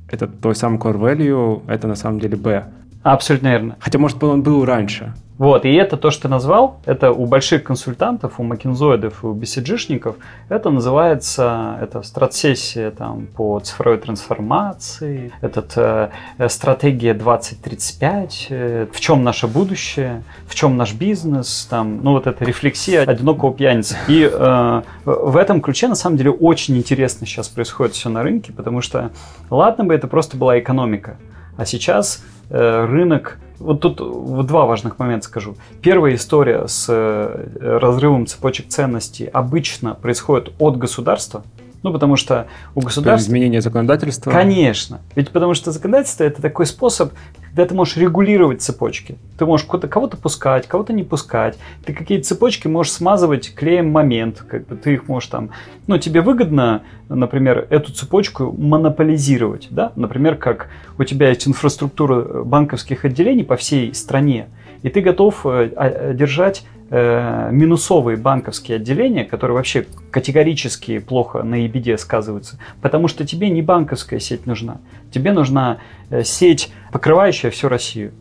это 0.09 0.27
твой 0.27 0.55
самый 0.55 0.77
core 0.77 0.99
value, 0.99 1.61
это 1.67 1.87
на 1.87 1.95
самом 1.95 2.19
деле 2.19 2.35
B. 2.35 2.65
Абсолютно 3.01 3.47
верно. 3.47 3.77
Хотя, 3.79 3.99
может, 3.99 4.21
он 4.23 4.43
был 4.43 4.65
раньше. 4.65 5.13
Вот, 5.37 5.65
и 5.65 5.73
это 5.73 5.97
то, 5.97 6.11
что 6.11 6.23
ты 6.23 6.27
назвал, 6.27 6.79
это 6.85 7.11
у 7.11 7.25
больших 7.25 7.63
консультантов, 7.63 8.39
у 8.39 8.43
макинзоидов 8.43 9.23
у 9.23 9.33
BCG-шников, 9.33 10.15
это 10.47 10.69
называется, 10.69 11.77
это 11.81 12.03
стратсессия 12.03 12.91
там, 12.91 13.25
по 13.25 13.59
цифровой 13.59 13.97
трансформации, 13.97 15.31
этот 15.41 15.73
э, 15.75 16.09
стратегия 16.49 17.15
2035, 17.15 18.47
э, 18.49 18.87
в 18.91 18.99
чем 18.99 19.23
наше 19.23 19.47
будущее, 19.47 20.23
в 20.45 20.53
чем 20.53 20.77
наш 20.77 20.93
бизнес, 20.93 21.65
там, 21.67 22.03
ну 22.03 22.11
вот 22.11 22.27
эта 22.27 22.45
рефлексия 22.45 23.01
одинокого 23.01 23.51
пьяницы. 23.53 23.97
И 24.07 24.29
э, 24.31 24.81
в 25.05 25.35
этом 25.35 25.61
ключе, 25.61 25.87
на 25.87 25.95
самом 25.95 26.17
деле, 26.17 26.29
очень 26.29 26.77
интересно 26.77 27.25
сейчас 27.25 27.49
происходит 27.49 27.95
все 27.95 28.09
на 28.09 28.21
рынке, 28.21 28.53
потому 28.53 28.81
что, 28.81 29.09
ладно 29.49 29.83
бы 29.83 29.95
это 29.95 30.07
просто 30.07 30.37
была 30.37 30.59
экономика, 30.59 31.17
а 31.57 31.65
сейчас 31.65 32.23
э, 32.23 32.32
рынок 32.49 33.39
вот 33.59 33.79
тут 33.79 34.45
два 34.45 34.65
важных 34.65 34.99
момента 34.99 35.25
скажу. 35.25 35.55
Первая 35.81 36.15
история 36.15 36.67
с 36.67 36.87
э, 36.89 37.77
разрывом 37.79 38.27
цепочек 38.27 38.67
ценностей 38.67 39.25
обычно 39.25 39.93
происходит 39.93 40.51
от 40.59 40.77
государства, 40.77 41.43
ну, 41.81 41.91
потому 41.91 42.15
что 42.15 42.47
у 42.75 42.81
государства... 42.81 43.25
Изменение 43.27 43.61
законодательства? 43.61 44.31
Конечно. 44.31 45.01
Ведь 45.15 45.29
потому 45.31 45.53
что 45.53 45.71
законодательство– 45.71 46.23
это 46.25 46.41
такой 46.41 46.65
способ, 46.65 47.13
когда 47.53 47.67
ты 47.67 47.75
можешь 47.75 47.97
регулировать 47.97 48.63
цепочки. 48.63 49.15
Ты 49.37 49.45
можешь 49.45 49.67
кого-то 49.67 50.17
пускать, 50.17 50.67
кого-то 50.67 50.91
не 50.91 51.03
пускать. 51.03 51.55
Ты 51.85 51.93
какие-то 51.93 52.25
цепочки 52.25 52.67
можешь 52.67 52.93
смазывать 52.93 53.53
клеем 53.53 53.91
момент. 53.91 54.43
Как 54.47 54.65
бы 54.65 54.75
ты 54.75 54.93
их 54.93 55.07
можешь 55.07 55.29
там... 55.29 55.51
Ну, 55.85 55.99
тебе 55.99 56.21
выгодно, 56.21 56.81
например, 57.09 57.67
эту 57.69 57.91
цепочку 57.91 58.51
монополизировать. 58.57 59.67
Да? 59.69 59.91
Например, 59.95 60.35
как 60.35 60.69
у 60.97 61.03
тебя 61.03 61.29
есть 61.29 61.47
инфраструктура 61.47 62.43
банковских 62.43 63.05
отделений 63.05 63.43
по 63.43 63.55
всей 63.55 63.93
стране, 63.93 64.47
и 64.81 64.89
ты 64.89 65.01
готов 65.01 65.45
э, 65.45 66.13
держать 66.15 66.65
э, 66.89 67.49
минусовые 67.51 68.17
банковские 68.17 68.77
отделения, 68.77 69.25
которые 69.25 69.55
вообще 69.55 69.85
категорически 70.11 70.99
плохо 70.99 71.43
на 71.43 71.65
EBD 71.65 71.97
сказываются, 71.97 72.59
потому 72.81 73.07
что 73.07 73.25
тебе 73.25 73.49
не 73.49 73.61
банковская 73.61 74.19
сеть 74.19 74.45
нужна. 74.45 74.77
Тебе 75.11 75.31
нужна 75.31 75.77
э, 76.09 76.23
сеть, 76.23 76.71
покрывающая 76.93 77.49
всю 77.49 77.67
Россию 77.69 78.13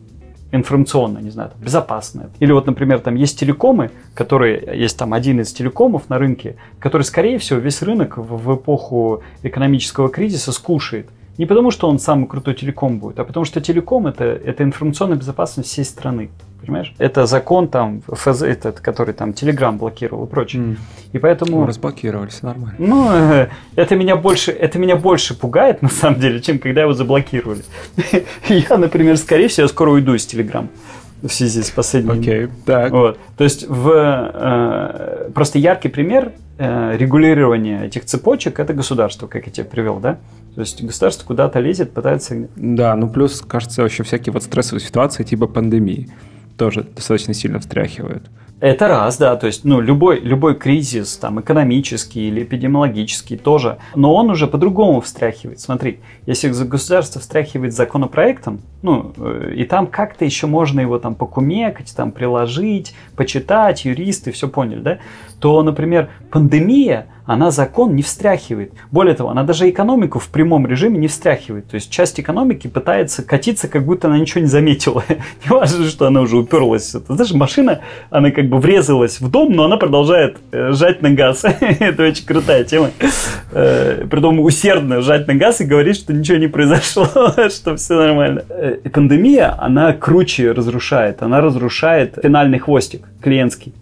информационная, 0.51 1.21
не 1.21 1.29
знаю, 1.29 1.51
там, 1.51 1.61
безопасная. 1.61 2.29
Или 2.39 2.51
вот, 2.51 2.67
например, 2.67 2.99
там 2.99 3.15
есть 3.15 3.39
телекомы, 3.39 3.91
которые, 4.13 4.71
есть 4.75 4.97
там 4.97 5.13
один 5.13 5.39
из 5.39 5.51
телекомов 5.53 6.09
на 6.09 6.17
рынке, 6.19 6.57
который, 6.79 7.03
скорее 7.03 7.37
всего, 7.37 7.59
весь 7.59 7.81
рынок 7.81 8.17
в, 8.17 8.37
в 8.37 8.55
эпоху 8.55 9.23
экономического 9.43 10.09
кризиса 10.09 10.51
скушает. 10.51 11.07
Не 11.37 11.45
потому, 11.47 11.71
что 11.71 11.87
он 11.87 11.97
самый 11.97 12.27
крутой 12.27 12.53
телеком 12.53 12.99
будет, 12.99 13.19
а 13.19 13.23
потому 13.23 13.45
что 13.45 13.61
телеком 13.61 14.05
это, 14.05 14.25
это 14.25 14.63
информационная 14.63 15.17
безопасность 15.17 15.69
всей 15.69 15.85
страны. 15.85 16.29
Понимаешь? 16.65 16.93
Это 16.97 17.25
закон 17.25 17.67
там, 17.67 18.01
ФЗ, 18.07 18.43
этот, 18.43 18.79
который 18.79 19.13
там 19.13 19.33
Телеграм 19.33 19.77
блокировал 19.77 20.25
и 20.25 20.29
прочее. 20.29 20.61
Mm. 20.61 20.77
И 21.13 21.19
поэтому... 21.19 21.59
Ну, 21.59 21.65
разблокировали, 21.65 22.29
все 22.29 22.45
нормально. 22.45 22.75
Ну, 22.77 23.47
это 23.75 23.95
меня 23.95 24.15
больше, 24.15 24.51
это 24.51 24.79
меня 24.79 24.95
больше 24.95 25.37
пугает, 25.37 25.81
на 25.81 25.89
самом 25.89 26.19
деле, 26.19 26.41
чем 26.41 26.59
когда 26.59 26.81
его 26.81 26.93
заблокировали. 26.93 27.63
Я, 28.47 28.77
например, 28.77 29.17
скорее 29.17 29.47
всего, 29.47 29.67
скоро 29.67 29.91
уйду 29.91 30.13
из 30.13 30.25
Телеграм 30.25 30.69
в 31.23 31.29
связи 31.29 31.61
с 31.61 31.69
последним. 31.69 32.19
Окей, 32.19 32.43
okay, 32.43 32.51
так. 32.65 32.91
Вот. 32.91 33.17
То 33.37 33.43
есть 33.43 33.67
в, 33.67 33.89
э, 33.89 35.29
просто 35.33 35.57
яркий 35.57 35.87
пример 35.87 36.33
э, 36.57 36.97
регулирования 36.97 37.85
этих 37.85 38.05
цепочек 38.05 38.59
это 38.59 38.73
государство, 38.73 39.27
как 39.27 39.45
я 39.45 39.51
тебе 39.51 39.65
привел, 39.65 39.99
да? 39.99 40.17
То 40.55 40.61
есть 40.61 40.83
государство 40.83 41.25
куда-то 41.25 41.59
лезет, 41.59 41.93
пытается... 41.93 42.47
Да, 42.55 42.95
ну 42.95 43.09
плюс, 43.09 43.41
кажется, 43.41 43.83
еще 43.83 44.03
всякие 44.03 44.33
вот 44.33 44.43
стрессовые 44.43 44.85
ситуации 44.85 45.23
типа 45.23 45.47
пандемии 45.47 46.09
тоже 46.57 46.83
достаточно 46.83 47.33
сильно 47.33 47.59
встряхивают. 47.59 48.29
Это 48.63 48.87
раз, 48.87 49.17
да, 49.17 49.35
то 49.35 49.45
есть, 49.45 49.65
ну, 49.65 49.81
любой, 49.81 50.21
любой 50.21 50.55
кризис, 50.55 51.17
там, 51.17 51.41
экономический 51.41 52.29
или 52.29 52.43
эпидемиологический 52.43 53.35
тоже, 53.35 53.77
но 53.93 54.15
он 54.15 54.29
уже 54.29 54.47
по-другому 54.47 55.01
встряхивает. 55.01 55.59
Смотри, 55.59 55.99
если 56.25 56.47
государство 56.47 57.19
встряхивает 57.19 57.73
законопроектом, 57.73 58.61
ну, 58.81 59.11
э, 59.17 59.55
и 59.57 59.65
там 59.65 59.85
как-то 59.85 60.23
еще 60.23 60.47
можно 60.47 60.79
его 60.79 60.97
там 60.97 61.13
покумекать, 61.15 61.93
там, 61.93 62.13
приложить, 62.13 62.95
почитать, 63.17 63.83
юристы, 63.83 64.31
все 64.31 64.47
поняли, 64.47 64.79
да, 64.79 64.99
то, 65.41 65.61
например, 65.61 66.09
пандемия, 66.31 67.07
она 67.25 67.51
закон 67.51 67.95
не 67.95 68.01
встряхивает. 68.01 68.73
Более 68.91 69.15
того, 69.15 69.29
она 69.29 69.43
даже 69.43 69.69
экономику 69.69 70.19
в 70.19 70.27
прямом 70.27 70.67
режиме 70.67 70.97
не 70.97 71.07
встряхивает. 71.07 71.67
То 71.67 71.75
есть 71.75 71.89
часть 71.89 72.19
экономики 72.19 72.67
пытается 72.67 73.23
катиться, 73.23 73.67
как 73.67 73.85
будто 73.85 74.07
она 74.07 74.17
ничего 74.17 74.41
не 74.41 74.47
заметила. 74.47 75.03
не 75.09 75.49
важно, 75.49 75.85
что 75.85 76.07
она 76.07 76.21
уже 76.21 76.37
уперлась. 76.37 76.93
Это, 76.95 77.15
знаешь, 77.15 77.33
машина, 77.33 77.79
она 78.09 78.31
как 78.31 78.49
бы 78.49 78.57
врезалась 78.57 79.21
в 79.21 79.29
дом, 79.29 79.53
но 79.53 79.65
она 79.65 79.77
продолжает 79.77 80.37
э, 80.51 80.71
жать 80.73 81.01
на 81.01 81.11
газ. 81.11 81.45
Это 81.59 82.03
очень 82.03 82.25
крутая 82.25 82.63
тема. 82.65 82.91
Э, 83.51 84.05
притом 84.09 84.39
усердно 84.39 85.01
жать 85.01 85.27
на 85.27 85.35
газ 85.35 85.61
и 85.61 85.65
говорить, 85.65 85.95
что 85.95 86.13
ничего 86.13 86.37
не 86.37 86.47
произошло, 86.47 87.07
что 87.49 87.75
все 87.77 87.95
нормально. 87.95 88.43
Э, 88.49 88.77
пандемия, 88.91 89.55
она 89.59 89.93
круче 89.93 90.51
разрушает. 90.51 91.21
Она 91.21 91.39
разрушает 91.39 92.17
финальный 92.21 92.59
хвостик 92.59 93.07
клиентский. 93.21 93.73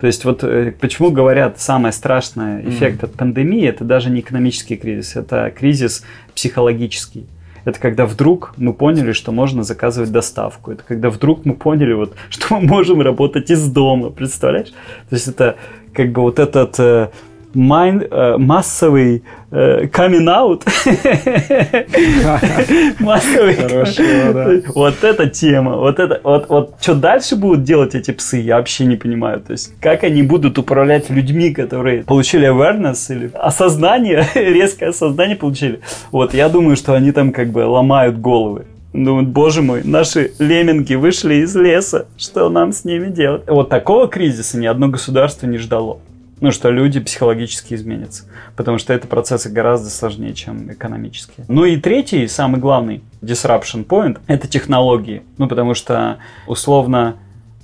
То 0.00 0.06
есть 0.06 0.24
вот 0.24 0.44
э, 0.44 0.72
почему 0.78 1.10
говорят, 1.10 1.60
самый 1.60 1.92
страшный 1.92 2.68
эффект 2.68 3.02
mm. 3.02 3.04
от 3.06 3.12
пандемии, 3.14 3.66
это 3.66 3.84
даже 3.84 4.10
не 4.10 4.20
экономический 4.20 4.76
кризис, 4.76 5.16
это 5.16 5.52
кризис 5.56 6.04
психологический. 6.34 7.26
Это 7.64 7.80
когда 7.80 8.06
вдруг 8.06 8.54
мы 8.56 8.72
поняли, 8.72 9.12
что 9.12 9.32
можно 9.32 9.62
заказывать 9.62 10.10
доставку. 10.10 10.70
Это 10.70 10.82
когда 10.86 11.10
вдруг 11.10 11.44
мы 11.44 11.54
поняли, 11.54 11.92
вот, 11.92 12.14
что 12.30 12.58
мы 12.58 12.66
можем 12.66 13.00
работать 13.00 13.50
из 13.50 13.66
дома. 13.68 14.10
Представляешь? 14.10 14.70
То 14.70 15.14
есть 15.14 15.28
это 15.28 15.56
как 15.92 16.12
бы 16.12 16.22
вот 16.22 16.38
этот 16.38 16.78
э, 16.78 17.10
майн, 17.54 18.02
э, 18.10 18.36
массовый 18.38 19.22
камин-аут. 19.50 20.64
Массовый. 23.00 23.54
Хорошо, 23.54 24.02
да. 24.34 24.50
Вот 24.74 25.02
эта 25.02 25.30
тема. 25.30 25.76
Вот 25.76 25.98
это, 25.98 26.20
вот, 26.22 26.48
вот 26.50 26.74
что 26.80 26.94
дальше 26.94 27.36
будут 27.36 27.64
делать 27.64 27.94
эти 27.94 28.10
псы, 28.10 28.38
я 28.38 28.56
вообще 28.56 28.84
не 28.84 28.96
понимаю. 28.96 29.40
То 29.40 29.52
есть, 29.52 29.72
как 29.80 30.04
они 30.04 30.22
будут 30.22 30.58
управлять 30.58 31.08
людьми, 31.08 31.50
которые 31.50 32.02
получили 32.02 32.46
awareness 32.46 33.10
или 33.10 33.30
осознание, 33.34 34.26
резкое 34.34 34.90
осознание 34.90 35.36
получили. 35.36 35.80
Вот, 36.12 36.34
я 36.34 36.50
думаю, 36.50 36.76
что 36.76 36.92
они 36.92 37.12
там 37.12 37.32
как 37.32 37.50
бы 37.50 37.60
ломают 37.60 38.20
головы. 38.20 38.66
Думают, 38.92 39.28
боже 39.28 39.62
мой, 39.62 39.82
наши 39.84 40.32
лемминги 40.38 40.94
вышли 40.94 41.36
из 41.36 41.54
леса, 41.54 42.06
что 42.16 42.48
нам 42.48 42.72
с 42.72 42.84
ними 42.84 43.08
делать? 43.08 43.42
Вот 43.46 43.68
такого 43.68 44.08
кризиса 44.08 44.58
ни 44.58 44.66
одно 44.66 44.88
государство 44.88 45.46
не 45.46 45.58
ждало 45.58 45.98
ну, 46.40 46.52
что 46.52 46.70
люди 46.70 47.00
психологически 47.00 47.74
изменятся. 47.74 48.24
Потому 48.56 48.78
что 48.78 48.92
это 48.92 49.06
процессы 49.06 49.48
гораздо 49.48 49.90
сложнее, 49.90 50.34
чем 50.34 50.72
экономические. 50.72 51.46
Ну 51.48 51.64
и 51.64 51.76
третий, 51.76 52.26
самый 52.28 52.60
главный 52.60 53.02
disruption 53.22 53.86
point– 53.86 54.18
это 54.26 54.48
технологии. 54.48 55.22
Ну, 55.36 55.48
потому 55.48 55.74
что, 55.74 56.18
условно, 56.46 57.16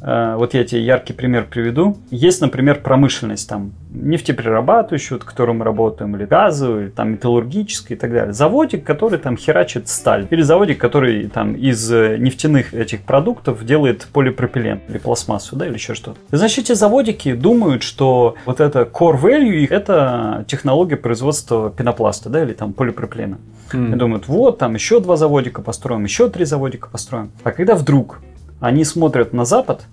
вот 0.05 0.53
я 0.53 0.65
тебе 0.65 0.83
яркий 0.83 1.15
пример 1.15 1.47
приведу. 1.51 1.97
Есть, 2.11 2.41
например, 2.41 2.81
промышленность, 2.81 3.49
там, 3.49 3.73
нефтеперерабатывающую, 3.95 5.19
вот, 5.19 5.25
которую 5.25 5.57
мы 5.57 5.65
работаем, 5.65 6.15
или 6.17 6.25
газовую, 6.25 6.83
или 6.83 6.91
там 6.91 7.13
металлургическая 7.13 7.97
и 7.97 8.01
так 8.01 8.13
далее. 8.13 8.33
Заводик, 8.33 8.85
который 8.85 9.19
там 9.19 9.37
херачит 9.37 9.89
сталь. 9.89 10.27
Или 10.31 10.43
заводик, 10.43 10.79
который 10.79 11.29
там 11.29 11.55
из 11.55 11.91
э, 11.91 12.19
нефтяных 12.19 12.75
этих 12.75 13.03
продуктов 13.03 13.65
делает 13.65 14.07
полипропилен 14.13 14.81
или 14.89 14.99
пластмассу, 14.99 15.57
да, 15.57 15.67
или 15.67 15.75
еще 15.75 15.95
что-то. 15.95 16.19
Значит, 16.31 16.65
эти 16.67 16.73
заводики 16.73 17.33
думают, 17.33 17.83
что 17.83 18.35
вот 18.45 18.61
это 18.61 18.83
core 18.83 19.21
value 19.21 19.55
их, 19.55 19.73
это 19.73 20.45
технология 20.49 20.97
производства 20.97 21.71
пенопласта, 21.71 22.29
да, 22.29 22.43
или 22.43 22.53
там 22.53 22.73
полипропилена. 22.73 23.39
Mm. 23.73 23.95
И 23.95 23.97
думают, 23.97 24.29
вот, 24.29 24.59
там 24.59 24.75
еще 24.75 25.01
два 25.01 25.17
заводика 25.17 25.63
построим, 25.63 26.05
еще 26.05 26.29
три 26.29 26.45
заводика 26.45 26.89
построим. 26.91 27.31
А 27.43 27.53
когда 27.53 27.75
вдруг 27.75 28.21
они 28.61 28.85
смотрят 28.85 29.33
на 29.33 29.45
Запад 29.45 29.87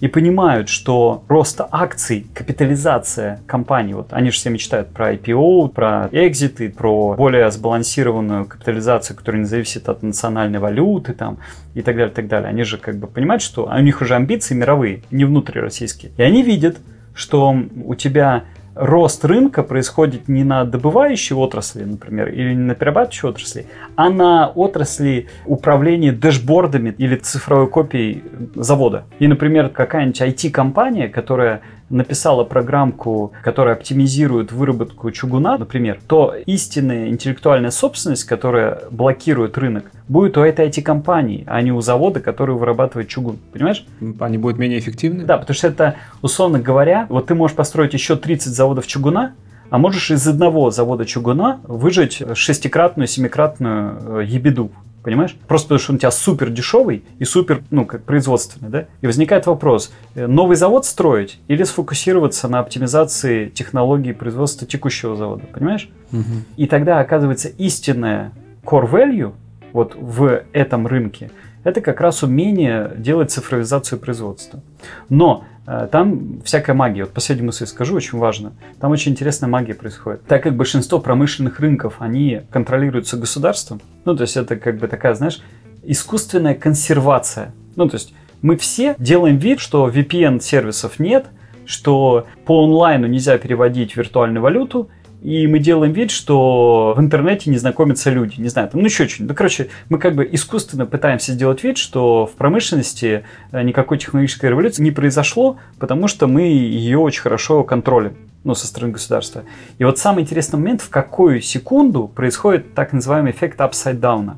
и 0.00 0.06
понимают, 0.06 0.68
что 0.68 1.24
рост 1.28 1.60
акций, 1.70 2.26
капитализация 2.32 3.40
компаний, 3.46 3.94
вот 3.94 4.08
они 4.12 4.30
же 4.30 4.36
все 4.36 4.50
мечтают 4.50 4.90
про 4.90 5.14
IPO, 5.14 5.70
про 5.70 6.08
экзиты, 6.12 6.70
про 6.70 7.14
более 7.14 7.50
сбалансированную 7.50 8.46
капитализацию, 8.46 9.16
которая 9.16 9.42
не 9.42 9.48
зависит 9.48 9.88
от 9.88 10.02
национальной 10.02 10.60
валюты 10.60 11.14
там, 11.14 11.38
и 11.74 11.82
так 11.82 11.96
далее, 11.96 12.14
так 12.14 12.28
далее. 12.28 12.48
Они 12.48 12.62
же 12.62 12.78
как 12.78 12.96
бы 12.96 13.08
понимают, 13.08 13.42
что 13.42 13.64
у 13.64 13.80
них 13.80 14.00
уже 14.00 14.14
амбиции 14.14 14.54
мировые, 14.54 15.02
не 15.10 15.24
внутрироссийские. 15.24 16.12
И 16.16 16.22
они 16.22 16.42
видят, 16.42 16.76
что 17.14 17.56
у 17.84 17.94
тебя 17.96 18.44
рост 18.78 19.24
рынка 19.24 19.62
происходит 19.62 20.28
не 20.28 20.44
на 20.44 20.64
добывающей 20.64 21.34
отрасли, 21.34 21.84
например, 21.84 22.28
или 22.28 22.54
не 22.54 22.62
на 22.62 22.74
перерабатывающей 22.74 23.28
отрасли, 23.28 23.66
а 23.96 24.08
на 24.08 24.48
отрасли 24.48 25.26
управления 25.46 26.12
дэшбордами 26.12 26.94
или 26.96 27.16
цифровой 27.16 27.68
копией 27.68 28.22
завода. 28.54 29.04
И, 29.18 29.26
например, 29.26 29.68
какая-нибудь 29.68 30.20
IT-компания, 30.20 31.08
которая 31.08 31.62
написала 31.90 32.44
программку, 32.44 33.32
которая 33.42 33.74
оптимизирует 33.74 34.52
выработку 34.52 35.10
чугуна, 35.10 35.58
например, 35.58 35.98
то 36.06 36.34
истинная 36.46 37.08
интеллектуальная 37.08 37.70
собственность, 37.70 38.24
которая 38.24 38.82
блокирует 38.90 39.58
рынок, 39.58 39.90
будет 40.08 40.36
у 40.36 40.42
этой 40.42 40.68
IT-компании, 40.68 41.44
а 41.46 41.60
не 41.62 41.72
у 41.72 41.80
завода, 41.80 42.20
который 42.20 42.54
вырабатывает 42.54 43.08
чугун. 43.08 43.38
Понимаешь? 43.52 43.86
Они 44.20 44.38
будут 44.38 44.58
менее 44.58 44.78
эффективны? 44.78 45.24
Да, 45.24 45.38
потому 45.38 45.54
что 45.54 45.68
это, 45.68 45.96
условно 46.22 46.58
говоря, 46.58 47.06
вот 47.08 47.26
ты 47.26 47.34
можешь 47.34 47.56
построить 47.56 47.94
еще 47.94 48.16
30 48.16 48.52
заводов 48.52 48.86
чугуна, 48.86 49.34
а 49.70 49.78
можешь 49.78 50.10
из 50.10 50.26
одного 50.26 50.70
завода 50.70 51.04
чугуна 51.04 51.60
выжать 51.64 52.22
шестикратную, 52.34 53.06
семикратную 53.06 54.20
э, 54.20 54.24
ебеду. 54.24 54.70
Понимаешь? 55.02 55.36
Просто 55.46 55.68
потому 55.68 55.78
что 55.78 55.92
он 55.92 55.96
у 55.96 55.98
тебя 55.98 56.10
супер 56.10 56.50
дешевый 56.50 57.04
и 57.18 57.24
супер, 57.24 57.62
ну, 57.70 57.86
как 57.86 58.02
производственный, 58.02 58.68
да? 58.68 58.86
И 59.00 59.06
возникает 59.06 59.46
вопрос, 59.46 59.92
э, 60.14 60.26
новый 60.26 60.56
завод 60.56 60.84
строить 60.84 61.40
или 61.48 61.62
сфокусироваться 61.62 62.48
на 62.48 62.58
оптимизации 62.58 63.48
технологии 63.48 64.12
производства 64.12 64.66
текущего 64.66 65.16
завода, 65.16 65.46
понимаешь? 65.46 65.88
Угу. 66.12 66.22
И 66.56 66.66
тогда 66.66 67.00
оказывается 67.00 67.48
истинная 67.48 68.32
core 68.64 68.90
value 68.90 69.32
вот 69.72 69.94
в 69.94 70.42
этом 70.52 70.86
рынке, 70.86 71.30
это 71.68 71.80
как 71.80 72.00
раз 72.00 72.22
умение 72.22 72.92
делать 72.96 73.30
цифровизацию 73.30 73.98
производства. 73.98 74.60
Но 75.08 75.44
Э, 75.68 75.86
там 75.92 76.40
всякая 76.44 76.72
магия. 76.72 77.04
Вот 77.04 77.12
последнюю 77.12 77.46
мысль 77.46 77.66
скажу, 77.66 77.94
очень 77.94 78.18
важно. 78.18 78.54
Там 78.80 78.90
очень 78.90 79.12
интересная 79.12 79.50
магия 79.50 79.74
происходит. 79.74 80.24
Так 80.24 80.42
как 80.42 80.56
большинство 80.56 80.98
промышленных 80.98 81.60
рынков, 81.60 81.96
они 81.98 82.40
контролируются 82.50 83.18
государством, 83.18 83.82
ну, 84.06 84.16
то 84.16 84.22
есть 84.22 84.38
это 84.38 84.56
как 84.56 84.78
бы 84.78 84.88
такая, 84.88 85.14
знаешь, 85.14 85.42
искусственная 85.82 86.54
консервация. 86.54 87.52
Ну, 87.76 87.86
то 87.86 87.96
есть 87.96 88.14
мы 88.40 88.56
все 88.56 88.96
делаем 88.98 89.36
вид, 89.36 89.60
что 89.60 89.88
VPN-сервисов 89.90 90.98
нет, 90.98 91.26
что 91.66 92.26
по 92.46 92.64
онлайну 92.64 93.06
нельзя 93.06 93.36
переводить 93.36 93.94
виртуальную 93.94 94.42
валюту, 94.42 94.88
и 95.22 95.46
мы 95.46 95.58
делаем 95.58 95.92
вид, 95.92 96.10
что 96.10 96.94
в 96.96 97.00
интернете 97.00 97.50
не 97.50 97.58
знакомятся 97.58 98.10
люди, 98.10 98.40
не 98.40 98.48
знаю, 98.48 98.68
там, 98.68 98.80
ну 98.80 98.86
еще 98.86 99.08
что-нибудь. 99.08 99.30
Ну, 99.30 99.34
короче, 99.34 99.68
мы 99.88 99.98
как 99.98 100.14
бы 100.14 100.28
искусственно 100.30 100.86
пытаемся 100.86 101.32
сделать 101.32 101.64
вид, 101.64 101.76
что 101.76 102.26
в 102.26 102.32
промышленности 102.32 103.24
э, 103.50 103.62
никакой 103.62 103.98
технологической 103.98 104.50
революции 104.50 104.82
не 104.82 104.92
произошло, 104.92 105.58
потому 105.78 106.08
что 106.08 106.26
мы 106.26 106.42
ее 106.42 106.98
очень 106.98 107.22
хорошо 107.22 107.64
контролируем 107.64 108.16
ну, 108.44 108.54
со 108.54 108.66
стороны 108.66 108.92
государства. 108.92 109.42
И 109.78 109.84
вот 109.84 109.98
самый 109.98 110.22
интересный 110.22 110.58
момент, 110.58 110.82
в 110.82 110.88
какую 110.88 111.40
секунду 111.40 112.06
происходит 112.08 112.74
так 112.74 112.92
называемый 112.92 113.32
эффект 113.32 113.58
down, 113.58 114.36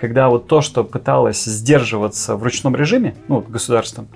когда 0.00 0.28
вот 0.28 0.46
то, 0.46 0.60
что 0.60 0.84
пыталось 0.84 1.44
сдерживаться 1.44 2.36
в 2.36 2.42
ручном 2.42 2.76
режиме, 2.76 3.14
ну, 3.28 3.40
государством, 3.40 4.08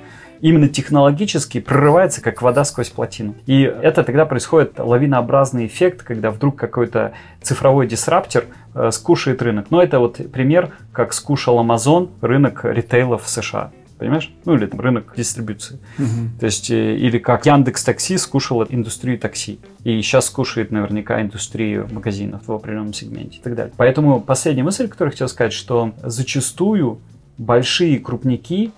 именно 0.45 0.69
технологически 0.69 1.59
прорывается, 1.59 2.21
как 2.21 2.43
вода 2.43 2.65
сквозь 2.65 2.91
плотину. 2.91 3.35
И 3.47 3.63
это 3.63 4.05
тогда 4.05 4.27
происходит 4.27 4.79
лавинообразный 4.79 5.67
эффект, 5.67 6.03
когда 6.03 6.31
вдруг 6.31 6.57
какой-то 6.57 7.15
цифровой 7.41 7.87
дисраптер 7.87 8.45
э, 8.75 8.91
скушает 8.93 9.41
рынок. 9.41 9.69
Но 9.71 9.83
это 9.83 9.99
вот 9.99 10.21
пример, 10.31 10.73
как 10.93 11.15
скушал 11.15 11.65
Amazon 11.65 12.11
рынок 12.21 12.61
ритейла 12.65 13.17
в 13.17 13.27
США. 13.27 13.73
Понимаешь? 13.97 14.31
Ну 14.45 14.55
или 14.55 14.67
там, 14.67 14.81
рынок 14.81 15.15
дистрибуции. 15.17 15.79
Угу. 15.99 16.41
То 16.41 16.45
есть, 16.45 16.71
э, 16.71 16.95
или 16.95 17.17
как 17.17 17.47
Яндекс 17.47 17.83
Такси 17.83 18.19
скушала 18.19 18.67
индустрию 18.69 19.19
такси. 19.19 19.59
И 19.83 20.03
сейчас 20.03 20.27
скушает 20.27 20.71
наверняка 20.71 21.23
индустрию 21.23 21.89
магазинов 21.91 22.43
в 22.47 22.53
определенном 22.53 22.93
сегменте 22.93 23.39
и 23.39 23.41
так 23.41 23.55
далее. 23.55 23.73
Поэтому 23.79 24.21
последняя 24.21 24.63
мысль, 24.63 24.89
которую 24.89 25.13
я 25.13 25.13
хотел 25.13 25.29
сказать, 25.29 25.55
что 25.55 25.95
зачастую 26.03 27.01
большие 27.39 27.99
крупники 27.99 28.73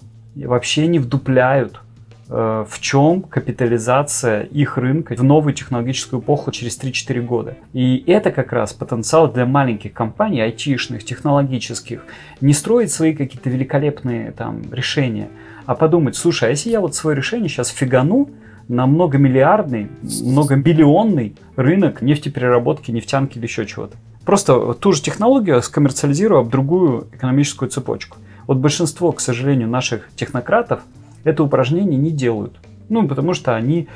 вообще 0.45 0.87
не 0.87 0.99
вдупляют, 0.99 1.81
э, 2.29 2.65
в 2.69 2.81
чем 2.81 3.23
капитализация 3.23 4.43
их 4.43 4.77
рынка 4.77 5.15
в 5.17 5.25
новую 5.25 5.55
технологическую 5.55 6.21
эпоху 6.21 6.51
через 6.53 6.79
3-4 6.79 7.21
года. 7.23 7.57
И 7.73 8.05
это 8.07 8.31
как 8.31 8.53
раз 8.53 8.73
потенциал 8.73 9.33
для 9.33 9.47
маленьких 9.47 9.93
компаний, 9.93 10.41
айтишных, 10.41 11.05
технологических, 11.05 12.05
не 12.41 12.53
строить 12.53 12.91
свои 12.91 13.15
какие-то 13.15 13.49
великолепные 13.51 14.33
там 14.33 14.63
решения, 14.73 15.29
а 15.65 15.75
подумать, 15.75 16.17
слушай, 16.17 16.49
а 16.49 16.51
если 16.51 16.71
я 16.71 16.81
вот 16.81 16.95
свое 16.95 17.17
решение 17.17 17.49
сейчас 17.49 17.69
фигану, 17.69 18.31
на 18.69 18.87
многомиллиардный, 18.87 19.89
многобиллионный 20.03 21.37
рынок 21.55 22.03
нефтепереработки, 22.03 22.91
нефтянки 22.91 23.39
или 23.39 23.47
еще 23.47 23.65
чего-то. 23.65 23.97
Просто 24.25 24.75
ту 24.75 24.93
же 24.93 25.03
технологию 25.03 25.63
скоммерциализирую 25.63 26.41
об 26.41 26.51
другую 26.51 27.07
экономическую 27.13 27.69
цепочку. 27.69 28.17
Вот 28.47 28.59
большинство, 28.59 29.13
к 29.13 29.21
сожалению, 29.21 29.69
наших 29.69 30.09
технократов 30.17 30.83
это 31.25 31.43
упражнение 31.43 31.99
не 31.99 32.11
делают. 32.11 32.57
Ну, 32.89 33.09
потому 33.09 33.35
что 33.35 33.57
они 33.57 33.89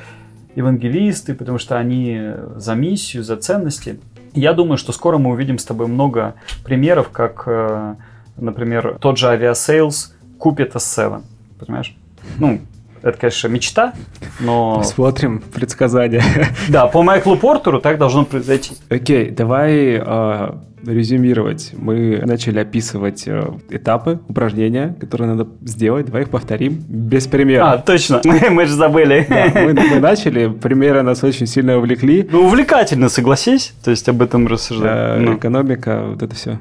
евангелисты, 0.55 1.33
потому 1.33 1.57
что 1.57 1.77
они 1.77 2.33
за 2.55 2.75
миссию, 2.75 3.23
за 3.23 3.37
ценности. 3.37 3.99
Я 4.33 4.53
думаю, 4.53 4.77
что 4.77 4.91
скоро 4.91 5.17
мы 5.17 5.31
увидим 5.31 5.57
с 5.57 5.65
тобой 5.65 5.87
много 5.87 6.35
примеров, 6.63 7.09
как, 7.09 7.43
э, 7.45 7.95
например, 8.35 8.97
тот 8.99 9.17
же 9.17 9.29
авиасейлс 9.29 10.13
купит 10.37 10.75
S7. 10.75 11.21
Понимаешь? 11.59 11.95
Ну, 12.37 12.59
это, 13.01 13.17
конечно, 13.17 13.47
мечта, 13.47 13.93
но... 14.39 14.77
Посмотрим 14.77 15.41
предсказания. 15.53 16.23
Да, 16.69 16.87
по 16.87 17.01
Майклу 17.01 17.37
Портеру 17.37 17.79
так 17.81 17.97
должно 17.97 18.25
произойти. 18.25 18.75
Окей, 18.89 19.27
okay, 19.27 19.35
давай 19.35 20.01
э, 20.03 20.51
резюмировать. 20.85 21.71
Мы 21.73 22.21
начали 22.25 22.59
описывать 22.59 23.23
э, 23.27 23.51
этапы, 23.69 24.19
упражнения, 24.27 24.95
которые 24.99 25.29
надо 25.29 25.49
сделать. 25.63 26.05
Давай 26.07 26.23
их 26.23 26.29
повторим 26.29 26.83
без 26.87 27.27
примеров. 27.27 27.67
А, 27.67 27.77
точно. 27.77 28.21
Мы, 28.31 28.49
мы 28.49 28.65
же 28.65 28.73
забыли. 28.73 29.25
Да, 29.29 29.51
мы, 29.53 29.73
мы 29.73 29.99
начали, 29.99 30.47
примеры 30.47 31.01
нас 31.01 31.23
очень 31.23 31.47
сильно 31.47 31.77
увлекли. 31.77 32.27
Ну, 32.31 32.45
увлекательно, 32.45 33.09
согласись. 33.09 33.73
То 33.83 33.91
есть 33.91 34.07
об 34.09 34.21
этом 34.21 34.47
рассуждать. 34.47 35.17
Э, 35.17 35.19
ну. 35.19 35.37
Экономика, 35.37 36.03
вот 36.07 36.23
это 36.23 36.35
все. 36.35 36.59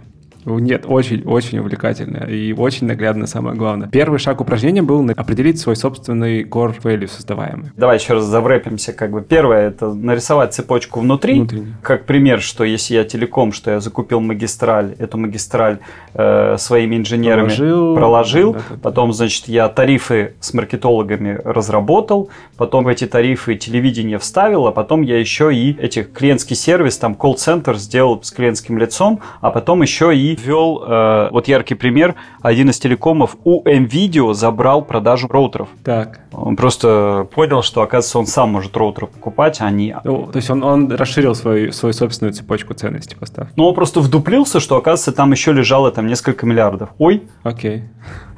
Нет, 0.59 0.85
очень-очень 0.87 1.59
увлекательно 1.59 2.25
и 2.25 2.53
очень 2.53 2.87
наглядно, 2.87 3.27
самое 3.27 3.57
главное. 3.57 3.89
Первый 3.89 4.19
шаг 4.19 4.41
упражнения 4.41 4.83
был 4.83 5.09
определить 5.17 5.59
свой 5.59 5.77
собственный 5.77 6.43
core 6.43 6.81
value 6.83 7.09
создаваемый. 7.09 7.71
Давай 7.77 7.99
еще 7.99 8.15
раз 8.15 8.25
заврэпимся. 8.25 8.93
Как 8.93 9.11
бы 9.11 9.23
первое 9.23 9.69
это 9.69 9.93
нарисовать 9.93 10.55
цепочку 10.55 11.01
внутри. 11.01 11.35
внутри. 11.35 11.65
Как 11.83 12.07
пример, 12.07 12.41
что 12.41 12.65
если 12.65 12.95
я 12.95 13.05
телеком, 13.05 13.53
что 13.53 13.71
я 13.71 13.81
закупил 13.81 14.21
магистраль, 14.21 14.95
эту 14.99 15.19
магистраль 15.19 15.79
э, 16.15 16.57
своими 16.59 16.97
инженерами 16.97 17.49
проложил, 17.49 17.95
проложил 17.95 18.53
да, 18.55 18.61
потом, 18.83 19.13
значит, 19.13 19.49
я 19.49 19.69
тарифы 19.69 20.35
с 20.41 20.55
маркетологами 20.55 21.39
разработал, 21.45 22.31
потом 22.57 22.89
эти 22.89 23.07
тарифы 23.07 23.57
телевидение 23.57 24.19
вставил, 24.19 24.67
а 24.67 24.73
потом 24.73 25.03
я 25.03 25.19
еще 25.19 25.55
и 25.55 25.77
этих 25.79 26.13
клиентский 26.13 26.57
сервис, 26.57 26.99
там 26.99 27.15
колл-центр 27.15 27.77
сделал 27.77 28.23
с 28.23 28.31
клиентским 28.31 28.79
лицом, 28.79 29.21
а 29.41 29.51
потом 29.51 29.83
еще 29.83 30.17
и 30.17 30.39
ввел, 30.41 30.83
э, 30.87 31.29
вот 31.31 31.49
яркий 31.49 31.75
пример, 31.75 32.15
один 32.43 32.71
из 32.71 32.79
телекомов 32.79 33.37
у 33.45 33.63
MVideo 33.65 34.35
забрал 34.35 34.83
продажу 34.83 35.29
роутеров. 35.29 35.69
Так. 35.85 36.21
Он 36.33 36.57
просто 36.57 37.27
понял, 37.35 37.63
что, 37.63 37.83
оказывается, 37.83 38.19
он 38.19 38.27
сам 38.27 38.51
может 38.51 38.77
роутер 38.77 39.07
покупать, 39.07 39.61
а 39.61 39.71
не... 39.71 39.97
Ну, 40.05 40.27
то 40.27 40.37
есть 40.37 40.51
он, 40.51 40.63
он 40.63 40.91
расширил 40.93 41.35
свою, 41.35 41.73
свою 41.73 41.93
собственную 41.93 42.33
цепочку 42.33 42.75
ценностей 42.75 43.17
поставки. 43.17 43.53
Ну, 43.57 43.67
он 43.67 43.75
просто 43.75 44.01
вдуплился, 44.01 44.61
что, 44.61 44.77
оказывается, 44.77 45.13
там 45.13 45.33
еще 45.33 45.53
лежало 45.53 45.91
там 45.91 46.07
несколько 46.07 46.47
миллиардов. 46.47 46.91
Ой, 46.99 47.23
Окей. 47.43 47.85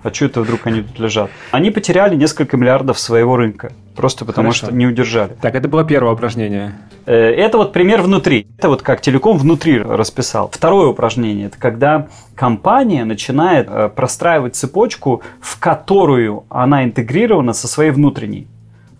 А 0.02 0.12
что 0.12 0.24
это 0.26 0.40
вдруг 0.40 0.66
они 0.66 0.82
тут 0.82 0.98
лежат? 0.98 1.30
Они 1.50 1.70
потеряли 1.70 2.16
несколько 2.16 2.56
миллиардов 2.56 2.98
своего 2.98 3.36
рынка. 3.36 3.72
Просто 3.96 4.24
потому 4.24 4.48
Хорошо. 4.48 4.66
что 4.66 4.74
не 4.74 4.86
удержали. 4.86 5.36
Так, 5.40 5.54
это 5.54 5.68
было 5.68 5.84
первое 5.84 6.12
упражнение. 6.14 6.72
Э, 7.04 7.14
Это 7.14 7.58
вот 7.58 7.72
пример 7.72 8.00
внутри. 8.02 8.46
Это 8.58 8.68
вот 8.68 8.82
как 8.82 9.00
телеком 9.02 9.36
внутри 9.36 9.78
расписал. 9.78 10.48
Второе 10.50 10.88
упражнение– 10.88 11.46
это 11.48 11.58
когда 11.58 12.08
компания 12.34 13.04
начинает 13.04 13.68
э, 13.68 13.90
простраивать 13.94 14.56
цепочку, 14.56 15.22
в 15.40 15.58
которую 15.60 16.44
она 16.48 16.84
интегрирована 16.84 17.52
со 17.52 17.68
своей 17.68 17.90
внутренней. 17.90 18.46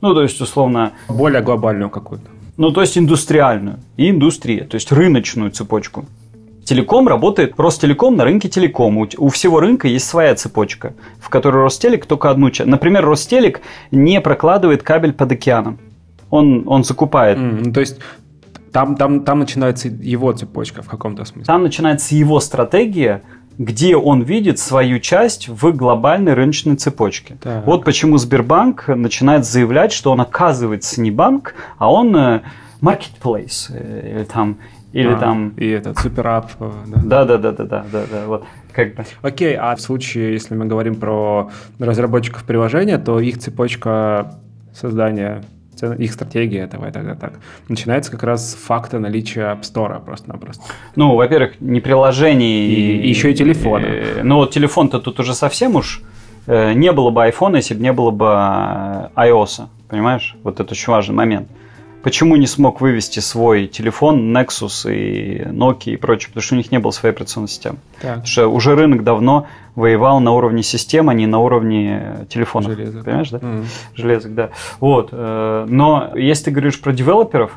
Ну, 0.03 0.15
то 0.15 0.23
есть, 0.23 0.41
условно, 0.41 0.93
Более 1.09 1.41
глобальную 1.43 1.89
какую-то. 1.89 2.27
ну, 2.57 2.71
то 2.71 2.81
есть 2.83 2.99
индустриальную 2.99 3.79
и 3.97 4.11
индустрия, 4.11 4.65
то 4.65 4.75
есть 4.75 4.93
рыночную 4.93 5.51
цепочку. 5.53 6.05
Телеком 6.65 7.09
работает, 7.09 7.55
Ростелеком 7.59 8.17
на 8.17 8.25
рынке 8.25 8.49
телеком. 8.49 8.99
У, 8.99 9.29
всего 9.29 9.61
рынка 9.61 9.89
есть 9.89 10.07
своя 10.07 10.35
цепочка, 10.35 10.95
в 11.19 11.29
которой 11.29 11.63
Ростелек 11.63 12.07
только 12.07 12.31
одну 12.31 12.51
часть. 12.51 12.69
Например, 12.69 13.05
Ростелек 13.05 13.61
не 13.91 14.21
прокладывает 14.21 14.83
кабель 14.83 15.13
под 15.13 15.33
океаном. 15.33 15.79
Он, 16.31 16.63
он 16.67 16.85
закупает. 16.85 17.39
Ну, 17.39 17.73
то 17.73 17.81
есть 17.81 17.99
там, 18.73 18.97
там, 18.97 19.25
там 19.25 19.41
начинается 19.41 19.89
его 19.89 20.33
цепочка 20.33 20.83
в 20.83 20.89
каком-то 20.89 21.25
смысле. 21.25 21.45
Там 21.47 21.63
начинается 21.63 22.15
его 22.15 22.41
стратегия, 22.41 23.23
где 23.59 23.97
он 23.97 24.23
видит 24.23 24.59
свою 24.59 24.99
часть 24.99 25.49
в 25.49 25.73
глобальной 25.73 26.35
рыночной 26.35 26.77
цепочке. 26.77 27.37
Так. 27.43 27.67
Вот 27.67 27.85
почему 27.85 28.17
Сбербанк 28.17 28.89
начинает 28.89 29.45
заявлять, 29.45 29.93
что 29.93 30.11
он 30.13 30.21
оказывается 30.21 31.01
не 31.01 31.11
банк, 31.11 31.55
а 31.79 31.93
он 31.93 32.17
э, 32.17 32.41
marketplace 32.81 33.71
э, 33.71 34.15
или 34.17 34.25
там 34.25 34.59
или 34.93 35.13
А, 35.13 35.17
там 35.19 35.55
И 35.57 35.67
этот 35.69 35.99
суперап. 35.99 36.51
э, 36.61 36.71
да. 36.87 37.25
да 37.25 37.39
да 37.39 37.39
да 37.39 37.53
да 37.53 37.65
да 37.65 37.85
да 37.93 38.05
да 38.11 38.27
вот 38.27 38.45
как 38.73 38.95
бы 38.95 39.05
Окей, 39.23 39.57
а 39.57 39.75
в 39.75 39.81
случае, 39.81 40.33
если 40.33 40.55
мы 40.55 40.67
говорим 40.67 40.95
про 40.97 41.51
разработчиков 41.79 42.45
приложения, 42.45 42.99
то 42.99 43.21
их 43.21 43.39
цепочка 43.39 44.35
создания 44.75 45.43
их 45.99 46.13
стратегия, 46.13 46.69
давай 46.69 46.93
тогда 46.93 47.15
так. 47.17 47.33
Начинается 47.69 48.13
как 48.13 48.23
раз 48.23 48.53
с 48.53 48.55
факта 48.55 49.01
наличия 49.01 49.41
App 49.41 49.63
Store 49.63 50.01
просто-напросто. 50.05 50.63
Ну, 50.95 51.17
во-первых, 51.17 51.61
не 51.61 51.81
приложений. 51.81 52.67
И, 52.69 53.01
и 53.03 53.09
еще 53.09 53.33
и 53.33 53.35
телефона. 53.35 53.85
Э, 53.87 54.21
ну, 54.23 54.37
вот 54.37 54.53
телефон-то 54.53 55.01
тут 55.01 55.19
уже 55.19 55.35
совсем 55.35 55.75
уж 55.75 56.03
э, 56.47 56.75
не 56.75 56.93
было 56.93 57.11
бы 57.11 57.23
iPhone, 57.27 57.57
если 57.57 57.75
бы 57.75 57.83
не 57.83 57.93
было 57.93 58.11
бы 58.13 58.27
iOS. 59.17 59.67
Понимаешь? 59.89 60.37
Вот 60.45 60.61
это 60.61 60.71
очень 60.73 60.93
важный 60.93 61.15
момент. 61.17 61.49
Почему 62.03 62.37
не 62.37 62.47
смог 62.47 62.81
вывести 62.81 63.21
свой 63.21 63.67
телефон 63.67 64.37
Nexus 64.37 64.93
и 64.93 65.43
Nokia 65.43 65.95
и 65.95 65.97
прочее? 65.97 66.29
Потому 66.29 66.43
что 66.43 66.55
у 66.55 66.59
них 66.59 66.73
не 66.73 66.79
было 66.79 66.91
своей 66.91 67.15
операционной 67.15 67.49
системы. 67.49 67.79
Так. 68.01 68.11
Потому 68.11 68.27
что 68.27 68.49
уже 68.49 68.75
рынок 68.75 69.05
давно 69.05 69.47
воевал 69.75 70.21
на 70.21 70.33
уровне 70.33 70.63
систем, 70.63 71.09
а 71.09 71.15
не 71.15 71.27
на 71.27 71.39
уровне 71.39 72.27
телефона. 72.29 72.71
Железок. 72.71 73.05
Понимаешь, 73.05 73.31
да? 73.31 73.39
Mm-hmm. 73.39 73.65
Железок, 73.95 74.35
да. 74.35 74.51
Вот. 74.81 75.11
Э, 75.13 75.67
но 75.69 76.11
если 76.15 76.45
ты 76.45 76.51
говоришь 76.51 76.81
про 76.81 76.93
девелоперов, 76.93 77.53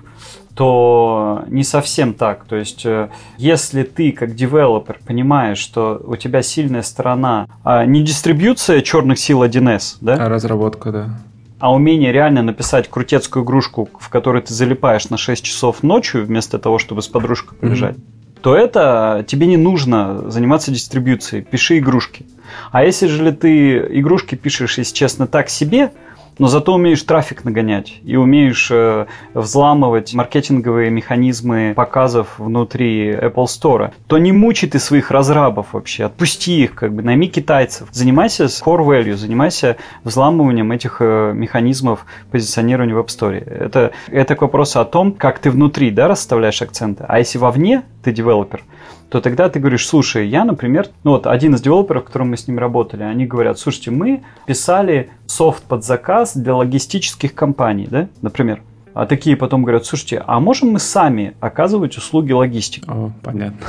то 0.56 1.44
не 1.48 1.64
совсем 1.64 2.14
так. 2.14 2.46
То 2.46 2.56
есть, 2.56 2.86
э, 2.86 3.10
если 3.38 3.84
ты 3.84 4.12
как 4.12 4.36
девелопер 4.36 5.00
понимаешь, 5.06 5.58
что 5.58 6.02
у 6.06 6.16
тебя 6.16 6.42
сильная 6.42 6.84
сторона 6.84 7.48
а 7.64 7.86
не 7.86 8.04
дистрибьюция 8.04 8.82
черных 8.82 9.20
сил 9.20 9.44
1С, 9.44 9.98
да? 10.02 10.26
А 10.26 10.30
разработка, 10.30 10.92
да 10.92 11.10
а 11.60 11.74
умение 11.74 12.12
реально 12.12 12.42
написать 12.42 12.90
крутецкую 12.90 13.46
игрушку, 13.46 13.90
в 14.00 14.10
которой 14.10 14.42
ты 14.42 14.54
залипаешь 14.54 15.10
на 15.10 15.18
6 15.18 15.44
часов 15.44 15.84
ночью, 15.84 16.26
вместо 16.26 16.60
того, 16.60 16.80
чтобы 16.80 17.02
с 17.02 17.08
подружкой 17.08 17.58
полежать, 17.58 17.96
mm-hmm. 17.96 18.40
то 18.42 18.56
это 18.56 19.26
тебе 19.28 19.48
не 19.48 19.58
нужно 19.58 20.30
заниматься 20.30 20.72
дистрибьюцией. 20.72 21.44
Пиши 21.44 21.78
игрушки. 21.78 22.26
А 22.72 22.84
если 22.84 23.08
же 23.08 23.32
ты 23.32 23.78
игрушки 24.00 24.36
пишешь, 24.36 24.78
если 24.78 24.94
честно, 24.94 25.28
так 25.28 25.50
себе, 25.50 25.92
но 26.38 26.48
зато 26.48 26.74
умеешь 26.74 27.02
трафик 27.04 27.44
нагонять 27.46 28.00
и 28.04 28.16
умеешь 28.16 28.70
э, 28.72 29.06
взламывать 29.34 30.14
маркетинговые 30.14 30.90
механизмы 30.90 31.74
показов 31.76 32.36
внутри 32.38 33.12
Apple 33.12 33.46
Store, 33.46 33.92
то 34.08 34.18
не 34.18 34.32
мучай 34.32 34.70
ты 34.70 34.80
своих 34.80 35.12
разрабов 35.12 35.74
вообще, 35.74 36.06
отпусти 36.06 36.64
их, 36.64 36.76
как 36.76 36.94
бы 36.94 37.02
найми 37.02 37.28
китайцев, 37.28 37.90
занимайся 37.92 38.46
core 38.46 38.86
value, 38.86 39.16
занимайся 39.16 39.78
взламыванием 40.04 40.72
этих 40.72 40.98
э, 41.00 41.34
механизмов 41.34 42.06
позиционирования 42.32 42.96
в 42.96 43.00
App 43.00 43.08
Store. 43.08 43.38
Это, 43.38 43.92
это 44.08 44.36
к 44.36 44.42
вопросу 44.42 44.80
о 44.80 44.86
том, 44.86 45.14
как 45.14 45.40
ты 45.40 45.52
внутри 45.52 45.92
да, 45.92 46.08
расставляешь 46.08 46.62
акценты, 46.62 47.06
а 47.08 47.20
если 47.20 47.38
вовне 47.38 47.84
ты 48.04 48.12
девелопер, 48.12 48.64
то 49.10 49.22
тогда 49.22 49.50
ты 49.50 49.60
говоришь, 49.60 49.88
слушай, 49.88 50.28
я, 50.28 50.44
например, 50.44 50.88
ну 51.04 51.12
вот 51.12 51.28
один 51.28 51.56
из 51.56 51.62
девелоперов, 51.62 52.06
которым 52.06 52.32
мы 52.32 52.38
с 52.38 52.48
ним 52.48 52.60
работали, 52.60 53.04
они 53.04 53.26
говорят, 53.26 53.60
слушайте, 53.60 53.92
мы 53.92 54.24
писали 54.46 55.10
софт 55.26 55.64
под 55.64 55.84
заказ 55.84 56.36
для 56.36 56.56
логистических 56.56 57.34
компаний, 57.34 57.88
да, 57.90 58.08
например. 58.22 58.62
А 58.94 59.06
такие 59.06 59.36
потом 59.36 59.64
говорят, 59.64 59.86
слушайте, 59.86 60.24
а 60.26 60.40
можем 60.40 60.70
мы 60.70 60.80
сами 60.80 61.36
оказывать 61.42 61.98
услуги 61.98 62.32
логистики? 62.32 62.86
О, 62.88 63.12
понятно. 63.22 63.60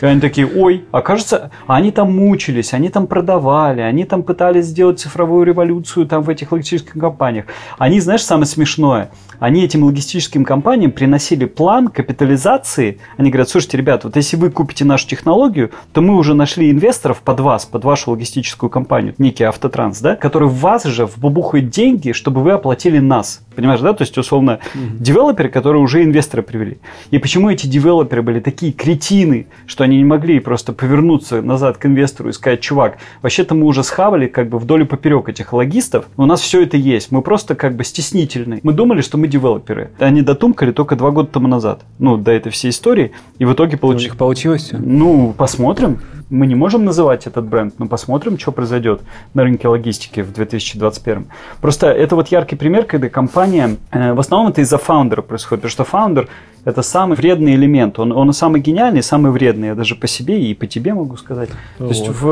И 0.00 0.06
они 0.06 0.20
такие, 0.20 0.46
ой, 0.46 0.84
окажется, 0.92 1.50
они 1.66 1.90
там 1.90 2.14
мучились, 2.14 2.74
они 2.74 2.88
там 2.88 3.06
продавали, 3.06 3.80
они 3.80 4.04
там 4.04 4.22
пытались 4.22 4.66
сделать 4.66 5.00
цифровую 5.00 5.44
революцию 5.44 6.06
там 6.06 6.22
в 6.22 6.30
этих 6.30 6.52
логистических 6.52 7.00
компаниях. 7.00 7.46
Они, 7.78 8.00
знаешь, 8.00 8.22
самое 8.22 8.46
смешное, 8.46 9.10
они 9.38 9.64
этим 9.64 9.84
логистическим 9.84 10.44
компаниям 10.44 10.92
приносили 10.92 11.44
план 11.44 11.88
капитализации. 11.88 12.98
Они 13.16 13.30
говорят, 13.30 13.48
слушайте, 13.48 13.76
ребят, 13.76 14.04
вот 14.04 14.16
если 14.16 14.36
вы 14.36 14.50
купите 14.50 14.84
нашу 14.84 15.06
технологию, 15.08 15.70
то 15.92 16.00
мы 16.00 16.16
уже 16.16 16.34
нашли 16.34 16.70
инвесторов 16.70 17.20
под 17.20 17.40
вас, 17.40 17.66
под 17.66 17.84
вашу 17.84 18.12
логистическую 18.12 18.70
компанию, 18.70 19.14
некий 19.18 19.44
автотранс, 19.44 20.00
да, 20.00 20.16
который 20.16 20.48
в 20.48 20.54
вас 20.54 20.84
же 20.84 21.06
вбухает 21.06 21.70
деньги, 21.70 22.12
чтобы 22.12 22.42
вы 22.42 22.52
оплатили 22.52 22.98
нас. 22.98 23.42
Понимаешь, 23.54 23.80
да? 23.80 23.92
То 23.92 24.02
есть, 24.02 24.16
условно, 24.18 24.58
mm-hmm. 24.74 24.98
девелоперы, 24.98 25.48
которые 25.48 25.82
уже 25.82 26.02
инвесторы 26.02 26.42
привели. 26.42 26.78
И 27.10 27.18
почему 27.18 27.50
эти 27.50 27.66
девелоперы 27.66 28.22
были 28.22 28.40
такие 28.40 28.72
кретины, 28.72 29.46
что 29.66 29.84
они 29.84 29.98
не 29.98 30.04
могли 30.04 30.40
просто 30.40 30.72
повернуться 30.72 31.42
назад 31.42 31.78
к 31.78 31.86
инвестору 31.86 32.28
и 32.28 32.32
сказать, 32.32 32.60
чувак, 32.60 32.98
вообще-то 33.22 33.54
мы 33.54 33.66
уже 33.66 33.82
схавали 33.82 34.26
как 34.26 34.48
бы 34.48 34.58
вдоль 34.58 34.82
и 34.82 34.84
поперек 34.84 35.28
этих 35.28 35.52
логистов, 35.52 36.06
у 36.16 36.26
нас 36.26 36.40
все 36.40 36.62
это 36.62 36.76
есть, 36.76 37.10
мы 37.10 37.22
просто 37.22 37.54
как 37.54 37.76
бы 37.76 37.84
стеснительны. 37.84 38.60
Мы 38.62 38.72
думали, 38.72 39.00
что 39.00 39.18
мы 39.18 39.28
девелоперы. 39.28 39.90
Они 39.98 40.22
дотумкали 40.22 40.72
только 40.72 40.96
два 40.96 41.10
года 41.10 41.28
тому 41.32 41.48
назад, 41.48 41.82
ну, 41.98 42.16
до 42.16 42.32
этой 42.32 42.52
всей 42.52 42.70
истории, 42.70 43.12
и 43.38 43.44
в 43.44 43.52
итоге 43.52 43.76
получилось. 43.76 44.04
У 44.04 44.08
них 44.08 44.16
получилось 44.16 44.70
Ну, 44.72 45.34
посмотрим. 45.36 46.00
Мы 46.28 46.48
не 46.48 46.56
можем 46.56 46.84
называть 46.84 47.28
этот 47.28 47.46
бренд, 47.46 47.74
но 47.78 47.86
посмотрим, 47.86 48.36
что 48.38 48.50
произойдет 48.50 49.02
на 49.34 49.44
рынке 49.44 49.68
логистики 49.68 50.20
в 50.22 50.32
2021. 50.32 51.26
Просто 51.60 51.86
это 51.86 52.16
вот 52.16 52.28
яркий 52.28 52.56
пример, 52.56 52.84
когда 52.84 53.08
компания 53.08 53.76
э, 53.92 54.12
в 54.12 54.18
основном 54.18 54.50
это 54.50 54.60
из-за 54.60 54.78
фаундера 54.78 55.22
происходит, 55.22 55.62
потому 55.62 55.70
что 55.70 55.84
фаундер– 55.84 56.28
это 56.66 56.82
самый 56.82 57.16
вредный 57.16 57.54
элемент. 57.54 57.98
Он, 57.98 58.12
он 58.12 58.32
самый 58.32 58.60
гениальный, 58.60 59.02
самый 59.02 59.30
вредный. 59.30 59.68
Я 59.68 59.74
даже 59.76 59.94
по 59.94 60.08
себе 60.08 60.42
и 60.42 60.52
по 60.52 60.66
тебе 60.66 60.94
могу 60.94 61.16
сказать. 61.16 61.48
Вот. 61.78 61.88
То 61.88 61.94
есть 61.94 62.08
в, 62.08 62.28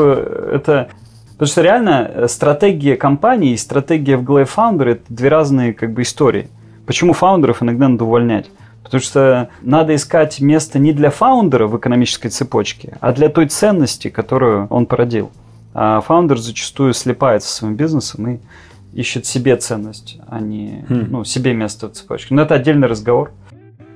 это 0.52 0.88
Потому 1.34 1.48
что 1.48 1.62
реально 1.62 2.10
э, 2.14 2.28
стратегия 2.28 2.96
компании 2.96 3.52
и 3.52 3.56
стратегия 3.56 4.16
в 4.16 4.22
голове 4.22 4.44
фаундера– 4.44 4.90
это 4.90 5.02
две 5.08 5.28
разные 5.28 5.72
как 5.72 5.92
бы 5.92 6.02
истории. 6.02 6.48
Почему 6.86 7.12
фаундеров 7.12 7.62
иногда 7.62 7.88
надо 7.88 8.04
увольнять? 8.04 8.50
Потому 8.82 9.00
что 9.00 9.48
надо 9.62 9.94
искать 9.94 10.40
место 10.40 10.78
не 10.78 10.92
для 10.92 11.10
фаундера 11.10 11.66
в 11.66 11.76
экономической 11.76 12.28
цепочке, 12.28 12.96
а 13.00 13.12
для 13.12 13.28
той 13.28 13.46
ценности, 13.46 14.10
которую 14.10 14.66
он 14.68 14.86
породил. 14.86 15.30
А 15.74 16.00
фаундер 16.00 16.38
зачастую 16.38 16.92
слепается 16.92 17.50
своим 17.50 17.74
бизнесом 17.74 18.28
и 18.28 18.38
ищет 18.92 19.26
себе 19.26 19.56
ценность, 19.56 20.18
а 20.28 20.40
не 20.40 20.84
хм. 20.88 21.06
ну, 21.10 21.24
себе 21.24 21.52
место 21.52 21.88
в 21.88 21.92
цепочке. 21.92 22.34
Но 22.34 22.42
это 22.42 22.54
отдельный 22.54 22.86
разговор. 22.86 23.32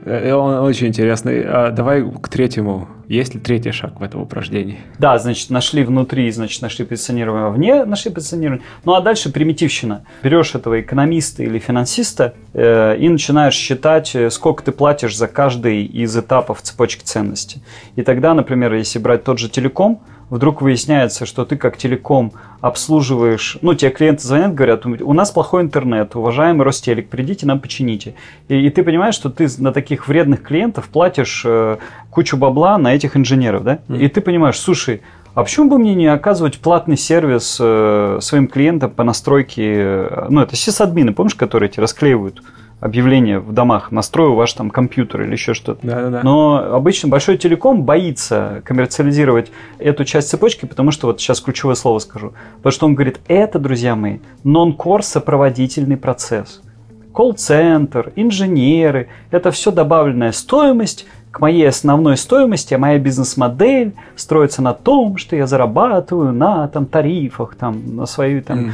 Э, 0.04 0.32
он 0.32 0.54
очень 0.64 0.88
интересный. 0.88 1.44
А 1.44 1.70
давай 1.70 2.02
к 2.02 2.28
третьему. 2.28 2.88
Есть 3.08 3.34
ли 3.34 3.40
третий 3.40 3.72
шаг 3.72 4.00
в 4.00 4.02
этом 4.02 4.20
упражнении? 4.20 4.78
Да, 4.98 5.18
значит, 5.18 5.48
нашли 5.48 5.82
внутри, 5.82 6.30
значит, 6.30 6.60
нашли 6.60 6.84
позиционирование, 6.84 7.50
вне 7.50 7.84
нашли 7.86 8.10
позиционирование. 8.12 8.64
Ну 8.84 8.94
а 8.94 9.00
дальше 9.00 9.32
примитивщина. 9.32 10.04
Берешь 10.22 10.54
этого 10.54 10.80
экономиста 10.80 11.42
или 11.42 11.58
финансиста 11.58 12.34
э, 12.52 12.98
и 12.98 13.08
начинаешь 13.08 13.54
считать, 13.54 14.14
э, 14.14 14.28
сколько 14.30 14.62
ты 14.62 14.72
платишь 14.72 15.16
за 15.16 15.26
каждый 15.26 15.84
из 15.84 16.14
этапов 16.16 16.60
цепочки 16.60 17.02
ценности. 17.02 17.62
И 17.96 18.02
тогда, 18.02 18.34
например, 18.34 18.74
если 18.74 18.98
брать 18.98 19.24
тот 19.24 19.38
же 19.38 19.48
телеком, 19.48 20.02
вдруг 20.30 20.62
выясняется, 20.62 21.26
что 21.26 21.44
ты 21.44 21.56
как 21.56 21.76
телеком 21.76 22.32
обслуживаешь, 22.60 23.58
ну, 23.62 23.74
тебе 23.74 23.90
клиенты 23.90 24.26
звонят, 24.26 24.54
говорят, 24.54 24.84
у 24.84 25.12
нас 25.12 25.30
плохой 25.30 25.62
интернет, 25.62 26.16
уважаемый 26.16 26.62
Ростелек, 26.62 27.08
придите 27.08 27.46
нам 27.46 27.60
почините. 27.60 28.14
И, 28.48 28.66
и 28.66 28.70
ты 28.70 28.82
понимаешь, 28.82 29.14
что 29.14 29.30
ты 29.30 29.46
на 29.58 29.72
таких 29.72 30.08
вредных 30.08 30.42
клиентов 30.42 30.88
платишь 30.88 31.42
э, 31.46 31.78
кучу 32.10 32.36
бабла 32.36 32.78
на 32.78 32.94
этих 32.94 33.16
инженеров, 33.16 33.64
да? 33.64 33.78
Mm. 33.88 34.00
И 34.00 34.08
ты 34.08 34.20
понимаешь, 34.20 34.58
слушай, 34.58 35.02
а 35.34 35.44
почему 35.44 35.70
бы 35.70 35.78
мне 35.78 35.94
не 35.94 36.06
оказывать 36.06 36.58
платный 36.58 36.96
сервис 36.96 37.58
э, 37.60 38.18
своим 38.20 38.48
клиентам 38.48 38.90
по 38.90 39.04
настройке, 39.04 39.74
э, 39.76 40.26
ну, 40.30 40.40
это 40.40 40.56
сисадмины, 40.56 41.12
помнишь, 41.12 41.36
которые 41.36 41.70
эти 41.70 41.78
расклеивают? 41.78 42.42
Объявление 42.80 43.40
в 43.40 43.52
домах, 43.52 43.90
настрою 43.90 44.34
ваш 44.34 44.52
там 44.52 44.70
компьютер 44.70 45.22
или 45.22 45.32
еще 45.32 45.54
что-то. 45.54 45.86
Да, 45.86 46.02
да, 46.02 46.10
да. 46.10 46.20
Но 46.22 46.74
обычно 46.74 47.08
большой 47.08 47.36
телеком 47.36 47.82
боится 47.82 48.62
коммерциализировать 48.64 49.50
эту 49.78 50.04
часть 50.04 50.28
цепочки, 50.28 50.66
потому 50.66 50.90
что 50.90 51.08
вот 51.08 51.20
сейчас 51.20 51.40
ключевое 51.40 51.74
слово 51.74 51.98
скажу. 51.98 52.32
Потому 52.58 52.72
что 52.72 52.86
он 52.86 52.94
говорит, 52.94 53.20
это, 53.26 53.58
друзья 53.58 53.96
мои, 53.96 54.18
нон-кор 54.44 55.02
сопроводительный 55.02 55.96
процесс. 55.96 56.62
Колл-центр, 57.12 58.12
инженеры, 58.14 59.08
это 59.32 59.50
все 59.50 59.72
добавленная 59.72 60.30
стоимость 60.30 61.06
к 61.32 61.40
моей 61.40 61.68
основной 61.68 62.16
стоимости, 62.16 62.74
а 62.74 62.78
моя 62.78 62.98
бизнес-модель 62.98 63.94
строится 64.16 64.62
на 64.62 64.72
том, 64.72 65.16
что 65.16 65.36
я 65.36 65.46
зарабатываю 65.46 66.32
на 66.32 66.68
там 66.68 66.86
тарифах, 66.86 67.54
там, 67.56 67.96
на 67.96 68.06
свои 68.06 68.40
там 68.40 68.58
mm. 68.58 68.70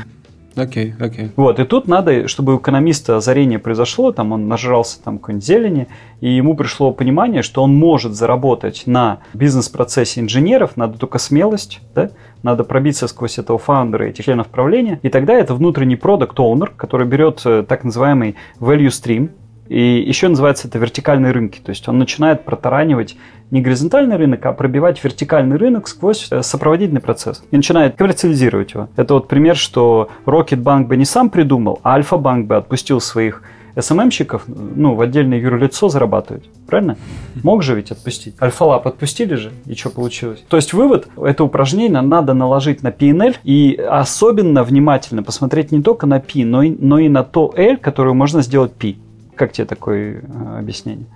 Окей, 0.56 0.94
okay, 0.98 1.06
окей. 1.06 1.24
Okay. 1.26 1.30
Вот, 1.36 1.58
и 1.58 1.64
тут 1.64 1.88
надо, 1.88 2.28
чтобы 2.28 2.54
у 2.54 2.58
экономиста 2.58 3.16
озарение 3.16 3.58
произошло, 3.58 4.12
там 4.12 4.32
он 4.32 4.48
нажрался 4.48 5.02
там 5.02 5.18
какой-нибудь 5.18 5.46
зелени, 5.46 5.88
и 6.20 6.30
ему 6.30 6.54
пришло 6.54 6.92
понимание, 6.92 7.42
что 7.42 7.62
он 7.62 7.74
может 7.74 8.14
заработать 8.14 8.84
на 8.86 9.20
бизнес-процессе 9.32 10.20
инженеров, 10.20 10.76
надо 10.76 10.98
только 10.98 11.18
смелость, 11.18 11.80
да, 11.94 12.10
надо 12.42 12.64
пробиться 12.64 13.08
сквозь 13.08 13.38
этого 13.38 13.58
фаундера, 13.58 14.04
этих 14.04 14.24
членов 14.24 14.48
правления, 14.48 15.00
и 15.02 15.08
тогда 15.08 15.34
это 15.34 15.54
внутренний 15.54 15.96
продукт 15.96 16.38
оунер 16.38 16.72
который 16.76 17.06
берет 17.06 17.40
э, 17.44 17.64
так 17.66 17.84
называемый 17.84 18.36
value 18.60 18.88
stream, 18.88 19.30
и 19.68 20.02
еще 20.06 20.28
называется 20.28 20.68
это 20.68 20.78
вертикальные 20.78 21.32
рынки. 21.32 21.60
То 21.60 21.70
есть 21.70 21.88
он 21.88 21.98
начинает 21.98 22.44
протаранивать 22.44 23.16
не 23.50 23.60
горизонтальный 23.60 24.16
рынок, 24.16 24.44
а 24.46 24.52
пробивать 24.52 25.02
вертикальный 25.02 25.56
рынок 25.56 25.88
сквозь 25.88 26.28
э, 26.30 26.42
сопроводительный 26.42 27.00
процесс. 27.00 27.42
И 27.50 27.56
начинает 27.56 27.96
коммерциализировать 27.96 28.72
его. 28.74 28.88
Это 28.96 29.14
вот 29.14 29.28
пример, 29.28 29.56
что 29.56 30.10
Rocket 30.26 30.62
Bank 30.62 30.86
бы 30.86 30.96
не 30.96 31.04
сам 31.04 31.30
придумал, 31.30 31.80
а 31.82 31.94
Альфа 31.94 32.16
Банк 32.16 32.46
бы 32.46 32.56
отпустил 32.56 33.00
своих 33.00 33.42
СММщиков 33.76 34.44
ну, 34.46 34.94
в 34.94 35.00
отдельное 35.00 35.38
юрлицо 35.38 35.88
зарабатывать. 35.88 36.44
Правильно? 36.66 36.96
Мог 37.42 37.62
же 37.62 37.74
ведь 37.74 37.90
отпустить. 37.90 38.36
Альфа-лаб 38.40 38.86
отпустили 38.86 39.34
же, 39.34 39.52
и 39.66 39.74
что 39.74 39.90
получилось? 39.90 40.44
То 40.48 40.56
есть 40.56 40.72
вывод, 40.72 41.08
это 41.16 41.44
упражнение 41.44 42.00
надо 42.00 42.34
наложить 42.34 42.82
на 42.82 42.88
PNL 42.88 43.36
и 43.42 43.74
особенно 43.74 44.62
внимательно 44.62 45.22
посмотреть 45.22 45.72
не 45.72 45.82
только 45.82 46.06
на 46.06 46.20
P, 46.20 46.44
но 46.44 46.62
и, 46.62 46.70
но 46.78 46.98
и 46.98 47.08
на 47.08 47.24
то 47.24 47.52
L, 47.56 47.76
которую 47.78 48.14
можно 48.14 48.42
сделать 48.42 48.72
P. 48.72 48.94
Как 49.36 49.52
тебе 49.52 49.66
такое 49.66 50.22
э, 50.22 50.58
объяснение? 50.58 51.06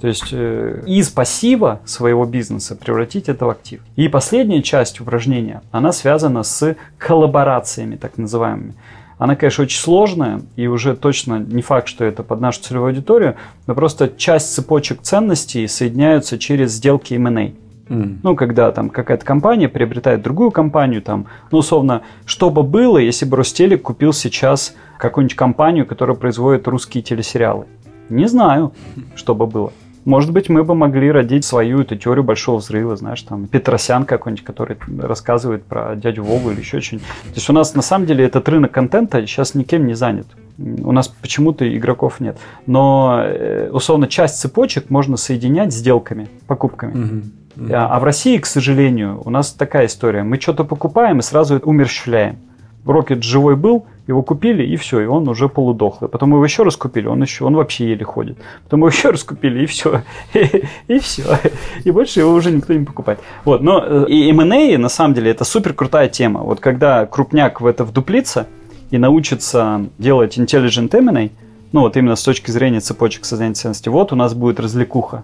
То 0.00 0.08
есть 0.08 0.28
э, 0.32 0.82
из 0.86 1.10
пассива 1.10 1.80
своего 1.84 2.24
бизнеса 2.24 2.74
превратить 2.74 3.28
это 3.28 3.44
в 3.44 3.50
актив. 3.50 3.82
И 3.96 4.08
последняя 4.08 4.62
часть 4.62 5.00
упражнения, 5.00 5.62
она 5.70 5.92
связана 5.92 6.42
с 6.42 6.74
коллаборациями, 6.96 7.96
так 7.96 8.16
называемыми. 8.16 8.74
Она, 9.18 9.36
конечно, 9.36 9.64
очень 9.64 9.78
сложная, 9.78 10.40
и 10.56 10.66
уже 10.66 10.96
точно 10.96 11.38
не 11.38 11.60
факт, 11.60 11.88
что 11.88 12.06
это 12.06 12.22
под 12.22 12.40
нашу 12.40 12.62
целевую 12.62 12.88
аудиторию, 12.88 13.36
но 13.66 13.74
просто 13.74 14.08
часть 14.08 14.54
цепочек 14.54 15.02
ценностей 15.02 15.68
соединяются 15.68 16.38
через 16.38 16.72
сделки 16.72 17.12
M&A. 17.12 17.52
Mm. 17.90 18.18
Ну, 18.22 18.36
когда 18.36 18.70
там 18.70 18.88
какая-то 18.88 19.24
компания 19.24 19.68
приобретает 19.68 20.22
другую 20.22 20.52
компанию, 20.52 21.02
там, 21.02 21.26
ну, 21.50 21.58
условно, 21.58 22.02
что 22.24 22.48
бы 22.48 22.62
было, 22.62 22.98
если 22.98 23.26
бы 23.26 23.36
Ростелек 23.36 23.82
купил 23.82 24.12
сейчас 24.12 24.74
какую-нибудь 24.96 25.36
компанию, 25.36 25.84
которая 25.84 26.16
производит 26.16 26.68
русские 26.68 27.02
телесериалы? 27.02 27.66
Не 28.08 28.26
знаю, 28.26 28.72
что 29.16 29.34
бы 29.34 29.46
было. 29.46 29.72
Может 30.04 30.32
быть, 30.32 30.48
мы 30.48 30.64
бы 30.64 30.74
могли 30.74 31.10
родить 31.10 31.44
свою 31.44 31.80
эту 31.80 31.94
теорию 31.96 32.24
большого 32.24 32.58
взрыва, 32.58 32.96
знаешь, 32.96 33.20
там 33.22 33.46
Петросян 33.46 34.04
какой-нибудь, 34.04 34.44
который 34.44 34.78
рассказывает 34.98 35.64
про 35.64 35.94
дядю 35.94 36.24
Вову 36.24 36.50
или 36.52 36.60
еще 36.60 36.80
что-нибудь. 36.80 37.06
То 37.06 37.34
есть 37.34 37.50
у 37.50 37.52
нас 37.52 37.74
на 37.74 37.82
самом 37.82 38.06
деле 38.06 38.24
этот 38.24 38.48
рынок 38.48 38.70
контента 38.72 39.20
сейчас 39.26 39.54
никем 39.54 39.86
не 39.86 39.94
занят. 39.94 40.26
У 40.58 40.92
нас 40.92 41.08
почему-то 41.08 41.68
игроков 41.76 42.20
нет. 42.20 42.38
Но, 42.66 43.20
э, 43.22 43.70
условно, 43.70 44.06
часть 44.08 44.40
цепочек 44.40 44.90
можно 44.90 45.16
соединять 45.16 45.72
сделками, 45.72 46.28
покупками. 46.46 46.92
Угу. 46.92 47.22
Угу. 47.56 47.68
А 47.72 47.98
в 47.98 48.04
России, 48.04 48.38
к 48.38 48.46
сожалению, 48.46 49.20
у 49.24 49.30
нас 49.30 49.52
такая 49.52 49.86
история. 49.86 50.22
Мы 50.22 50.40
что-то 50.40 50.64
покупаем 50.64 51.18
и 51.18 51.22
сразу 51.22 51.58
умерщвляем. 51.58 52.38
Рокет 52.86 53.22
живой 53.22 53.56
был, 53.56 53.84
его 54.06 54.22
купили, 54.22 54.64
и 54.64 54.76
все, 54.76 55.00
и 55.00 55.06
он 55.06 55.28
уже 55.28 55.48
полудохлый. 55.48 56.10
Потом 56.10 56.32
его 56.32 56.44
еще 56.44 56.62
раз 56.62 56.76
купили, 56.76 57.06
он 57.06 57.22
еще, 57.22 57.44
он 57.44 57.54
вообще 57.54 57.90
еле 57.90 58.04
ходит. 58.04 58.38
Потом 58.64 58.80
его 58.80 58.88
еще 58.88 59.10
раз 59.10 59.22
купили, 59.22 59.62
и 59.62 59.66
все. 59.66 60.02
И, 60.88 60.98
все. 60.98 61.38
И 61.84 61.90
больше 61.90 62.20
его 62.20 62.32
уже 62.32 62.50
никто 62.50 62.72
не 62.72 62.84
покупает. 62.84 63.20
Вот, 63.44 63.62
но 63.62 63.84
э, 63.84 64.06
и 64.08 64.30
M&A, 64.30 64.78
на 64.78 64.88
самом 64.88 65.14
деле, 65.14 65.30
это 65.30 65.44
супер 65.44 65.74
крутая 65.74 66.08
тема. 66.08 66.40
Вот 66.40 66.60
когда 66.60 67.06
крупняк 67.06 67.60
в 67.60 67.66
это 67.66 67.84
вдуплится 67.84 68.46
и 68.90 68.98
научится 68.98 69.86
делать 69.98 70.38
intelligent 70.38 70.96
M&A, 70.96 71.30
ну 71.72 71.80
вот 71.80 71.96
именно 71.96 72.16
с 72.16 72.22
точки 72.22 72.50
зрения 72.50 72.80
цепочек 72.80 73.24
создания 73.24 73.54
ценности, 73.54 73.88
вот 73.88 74.12
у 74.12 74.16
нас 74.16 74.34
будет 74.34 74.60
развлекуха. 74.60 75.22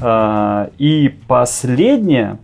А, 0.00 0.70
и 0.78 1.14
последнее, 1.28 2.38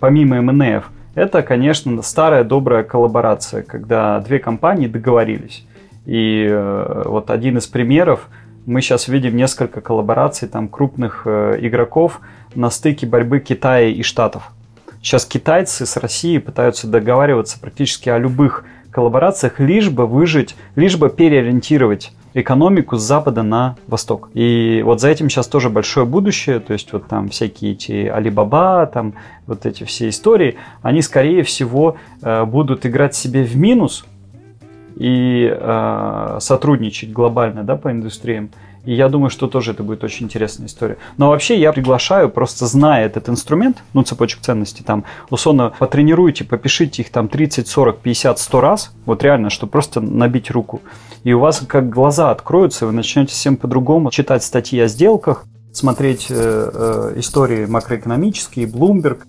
помимо 0.00 0.36
M&A, 0.36 0.84
это, 1.14 1.42
конечно, 1.42 2.02
старая 2.02 2.44
добрая 2.44 2.84
коллаборация, 2.84 3.62
когда 3.62 4.20
две 4.20 4.38
компании 4.38 4.86
договорились. 4.86 5.66
И 6.04 6.46
э, 6.46 7.02
вот 7.06 7.30
один 7.30 7.56
из 7.56 7.66
примеров, 7.66 8.28
мы 8.66 8.82
сейчас 8.82 9.08
видим 9.08 9.34
несколько 9.34 9.80
коллабораций 9.80 10.46
там 10.46 10.68
крупных 10.68 11.22
э, 11.24 11.56
игроков 11.60 12.20
на 12.54 12.68
стыке 12.68 13.06
борьбы 13.06 13.40
Китая 13.40 13.88
и 13.88 14.02
Штатов. 14.02 14.50
Сейчас 15.00 15.24
китайцы 15.24 15.86
с 15.86 15.96
Россией 15.96 16.38
пытаются 16.38 16.86
договариваться 16.86 17.58
практически 17.60 18.08
о 18.08 18.18
любых 18.18 18.64
коллаборациях, 18.96 19.60
лишь 19.60 19.90
бы 19.90 20.06
выжить, 20.06 20.56
лишь 20.74 20.96
бы 20.96 21.10
переориентировать 21.10 22.12
экономику 22.32 22.96
с 22.96 23.02
запада 23.02 23.42
на 23.42 23.76
восток. 23.88 24.30
И 24.32 24.80
вот 24.86 25.02
за 25.02 25.08
этим 25.08 25.28
сейчас 25.28 25.48
тоже 25.48 25.68
большое 25.68 26.06
будущее, 26.06 26.60
то 26.60 26.72
есть 26.72 26.94
вот 26.94 27.06
там 27.06 27.28
всякие 27.28 27.72
эти 27.72 28.06
Алибаба, 28.06 28.86
там 28.86 29.12
вот 29.46 29.66
эти 29.66 29.84
все 29.84 30.08
истории, 30.08 30.56
они 30.80 31.02
скорее 31.02 31.42
всего 31.42 31.96
э, 32.22 32.46
будут 32.46 32.86
играть 32.86 33.14
себе 33.14 33.44
в 33.44 33.54
минус 33.54 34.06
и 34.96 35.46
э, 35.54 36.38
сотрудничать 36.40 37.12
глобально 37.12 37.64
да, 37.64 37.76
по 37.76 37.90
индустриям. 37.90 38.48
И 38.86 38.94
я 38.94 39.08
думаю, 39.08 39.30
что 39.30 39.48
тоже 39.48 39.72
это 39.72 39.82
будет 39.82 40.04
очень 40.04 40.26
интересная 40.26 40.68
история. 40.68 40.96
Но 41.18 41.30
вообще 41.30 41.58
я 41.58 41.72
приглашаю, 41.72 42.30
просто 42.30 42.66
зная 42.66 43.06
этот 43.06 43.28
инструмент, 43.28 43.82
ну, 43.92 44.04
цепочек 44.04 44.40
ценностей, 44.40 44.84
там, 44.84 45.04
условно, 45.28 45.74
потренируйте, 45.76 46.44
попишите 46.44 47.02
их 47.02 47.10
там 47.10 47.26
30, 47.28 47.66
40, 47.66 47.98
50, 47.98 48.38
100 48.38 48.60
раз, 48.60 48.92
вот 49.04 49.24
реально, 49.24 49.50
чтобы 49.50 49.72
просто 49.72 50.00
набить 50.00 50.52
руку. 50.52 50.80
И 51.24 51.32
у 51.32 51.40
вас 51.40 51.64
как 51.66 51.90
глаза 51.90 52.30
откроются, 52.30 52.86
вы 52.86 52.92
начнете 52.92 53.32
всем 53.32 53.56
по-другому 53.56 54.12
читать 54.12 54.44
статьи 54.44 54.78
о 54.78 54.86
сделках, 54.86 55.44
смотреть 55.72 56.28
э, 56.30 56.34
э, 56.34 57.18
истории 57.18 57.66
макроэкономические, 57.66 58.66
Bloomberg. 58.66 59.24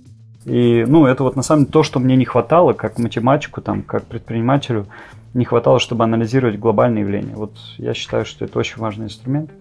И, 0.46 0.86
ну, 0.88 1.08
это 1.08 1.24
вот 1.24 1.36
на 1.36 1.42
самом 1.42 1.64
деле 1.64 1.72
то, 1.72 1.82
что 1.82 2.00
мне 2.00 2.16
не 2.16 2.26
хватало, 2.26 2.74
как 2.74 3.00
математику, 3.00 3.62
там, 3.62 3.82
как 3.82 4.06
предпринимателю, 4.06 4.86
не 5.34 5.46
хватало, 5.46 5.80
чтобы 5.80 6.04
анализировать 6.04 6.60
глобальные 6.60 7.02
явления. 7.02 7.36
Вот 7.36 7.58
я 7.78 7.94
считаю, 7.94 8.26
что 8.26 8.46
это 8.46 8.58
очень 8.60 8.78
важный 8.78 9.06
инструмент, 9.06 9.52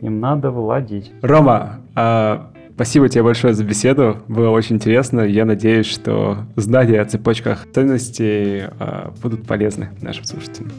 им 0.00 0.20
надо 0.20 0.50
владеть. 0.50 1.12
Рома, 1.22 1.80
а, 1.94 2.50
спасибо 2.74 3.08
тебе 3.08 3.22
большое 3.22 3.54
за 3.54 3.64
беседу, 3.64 4.18
было 4.28 4.50
очень 4.50 4.76
интересно. 4.76 5.20
Я 5.22 5.44
надеюсь, 5.44 5.86
что 5.86 6.38
знания 6.56 7.00
о 7.00 7.04
цепочках 7.04 7.66
ценностей 7.72 8.64
а, 8.78 9.12
будут 9.22 9.46
полезны 9.46 9.90
нашим 10.00 10.24
слушателям. 10.24 10.72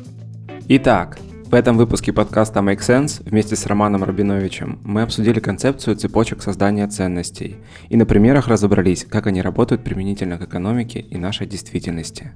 Итак, 0.68 1.18
в 1.46 1.54
этом 1.54 1.78
выпуске 1.78 2.12
подкаста 2.12 2.60
Make 2.62 2.80
Sense 2.80 3.22
вместе 3.24 3.56
с 3.56 3.68
Романом 3.68 4.04
Рабиновичем 4.04 4.80
мы 4.84 5.04
обсудили 5.04 5.40
концепцию 5.40 5.96
цепочек 5.96 6.42
создания 6.42 6.88
ценностей 6.88 7.58
и 7.88 7.98
на 7.98 8.08
примерах 8.08 8.48
разобрались, 8.48 9.06
как 9.06 9.28
они 9.28 9.44
работают 9.44 9.84
применительно 9.84 10.40
к 10.40 10.42
экономике 10.42 11.00
и 11.00 11.18
нашей 11.18 11.46
действительности. 11.46 12.32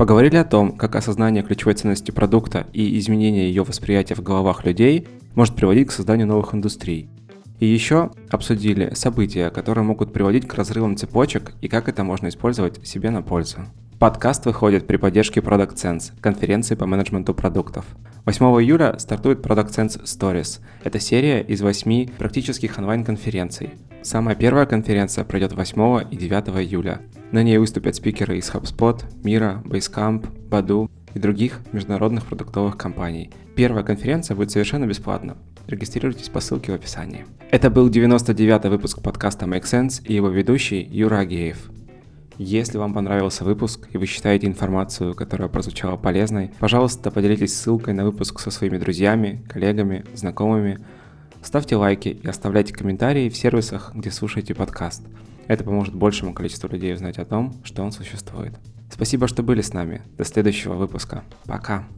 Поговорили 0.00 0.36
о 0.36 0.44
том, 0.44 0.78
как 0.78 0.96
осознание 0.96 1.42
ключевой 1.42 1.74
ценности 1.74 2.10
продукта 2.10 2.66
и 2.72 2.98
изменение 2.98 3.48
ее 3.48 3.64
восприятия 3.64 4.14
в 4.14 4.22
головах 4.22 4.64
людей 4.64 5.06
может 5.34 5.54
приводить 5.54 5.88
к 5.88 5.92
созданию 5.92 6.26
новых 6.26 6.54
индустрий. 6.54 7.10
И 7.58 7.66
еще 7.66 8.10
обсудили 8.30 8.94
события, 8.94 9.50
которые 9.50 9.84
могут 9.84 10.14
приводить 10.14 10.48
к 10.48 10.54
разрывам 10.54 10.96
цепочек 10.96 11.52
и 11.60 11.68
как 11.68 11.86
это 11.90 12.02
можно 12.02 12.28
использовать 12.28 12.86
себе 12.86 13.10
на 13.10 13.20
пользу. 13.20 13.58
Подкаст 13.98 14.46
выходит 14.46 14.86
при 14.86 14.96
поддержке 14.96 15.40
Product 15.40 15.74
Sense, 15.74 16.18
конференции 16.22 16.76
по 16.76 16.86
менеджменту 16.86 17.34
продуктов. 17.34 17.84
8 18.24 18.42
июля 18.62 18.98
стартует 18.98 19.44
Product 19.44 19.68
Sense 19.68 20.04
Stories. 20.04 20.60
Это 20.82 20.98
серия 20.98 21.42
из 21.42 21.60
8 21.60 22.08
практических 22.16 22.78
онлайн-конференций. 22.78 23.74
Самая 24.02 24.34
первая 24.34 24.64
конференция 24.64 25.24
пройдет 25.24 25.52
8 25.52 26.08
и 26.10 26.16
9 26.16 26.48
июля. 26.64 27.02
На 27.32 27.42
ней 27.42 27.58
выступят 27.58 27.94
спикеры 27.94 28.38
из 28.38 28.50
HubSpot, 28.50 29.04
Mira, 29.22 29.62
Basecamp, 29.62 30.26
Badu 30.48 30.90
и 31.14 31.18
других 31.18 31.60
международных 31.72 32.24
продуктовых 32.24 32.78
компаний. 32.78 33.30
Первая 33.56 33.84
конференция 33.84 34.34
будет 34.34 34.50
совершенно 34.50 34.86
бесплатна. 34.86 35.36
Регистрируйтесь 35.66 36.30
по 36.30 36.40
ссылке 36.40 36.72
в 36.72 36.76
описании. 36.76 37.26
Это 37.50 37.68
был 37.68 37.90
99-й 37.90 38.70
выпуск 38.70 39.02
подкаста 39.02 39.44
Make 39.44 39.64
Sense 39.64 40.02
и 40.04 40.14
его 40.14 40.28
ведущий 40.28 40.82
Юра 40.82 41.18
Агеев. 41.18 41.70
Если 42.38 42.78
вам 42.78 42.94
понравился 42.94 43.44
выпуск 43.44 43.86
и 43.92 43.98
вы 43.98 44.06
считаете 44.06 44.46
информацию, 44.46 45.14
которая 45.14 45.48
прозвучала 45.48 45.98
полезной, 45.98 46.52
пожалуйста, 46.58 47.10
поделитесь 47.10 47.54
ссылкой 47.54 47.92
на 47.92 48.06
выпуск 48.06 48.40
со 48.40 48.50
своими 48.50 48.78
друзьями, 48.78 49.44
коллегами, 49.46 50.06
знакомыми. 50.14 50.78
Ставьте 51.42 51.76
лайки 51.76 52.08
и 52.08 52.26
оставляйте 52.26 52.74
комментарии 52.74 53.28
в 53.28 53.36
сервисах, 53.36 53.92
где 53.94 54.10
слушаете 54.10 54.54
подкаст– 54.54 55.02
это 55.50 55.64
поможет 55.64 55.96
большему 55.96 56.32
количеству 56.32 56.68
людей 56.68 56.94
узнать 56.94 57.18
о 57.18 57.24
том, 57.24 57.60
что 57.64 57.82
он 57.82 57.90
существует. 57.90 58.54
Спасибо, 58.88 59.26
что 59.26 59.42
были 59.42 59.62
с 59.62 59.72
нами. 59.72 60.00
До 60.16 60.24
следующего 60.24 60.74
выпуска. 60.74 61.24
Пока. 61.44 61.88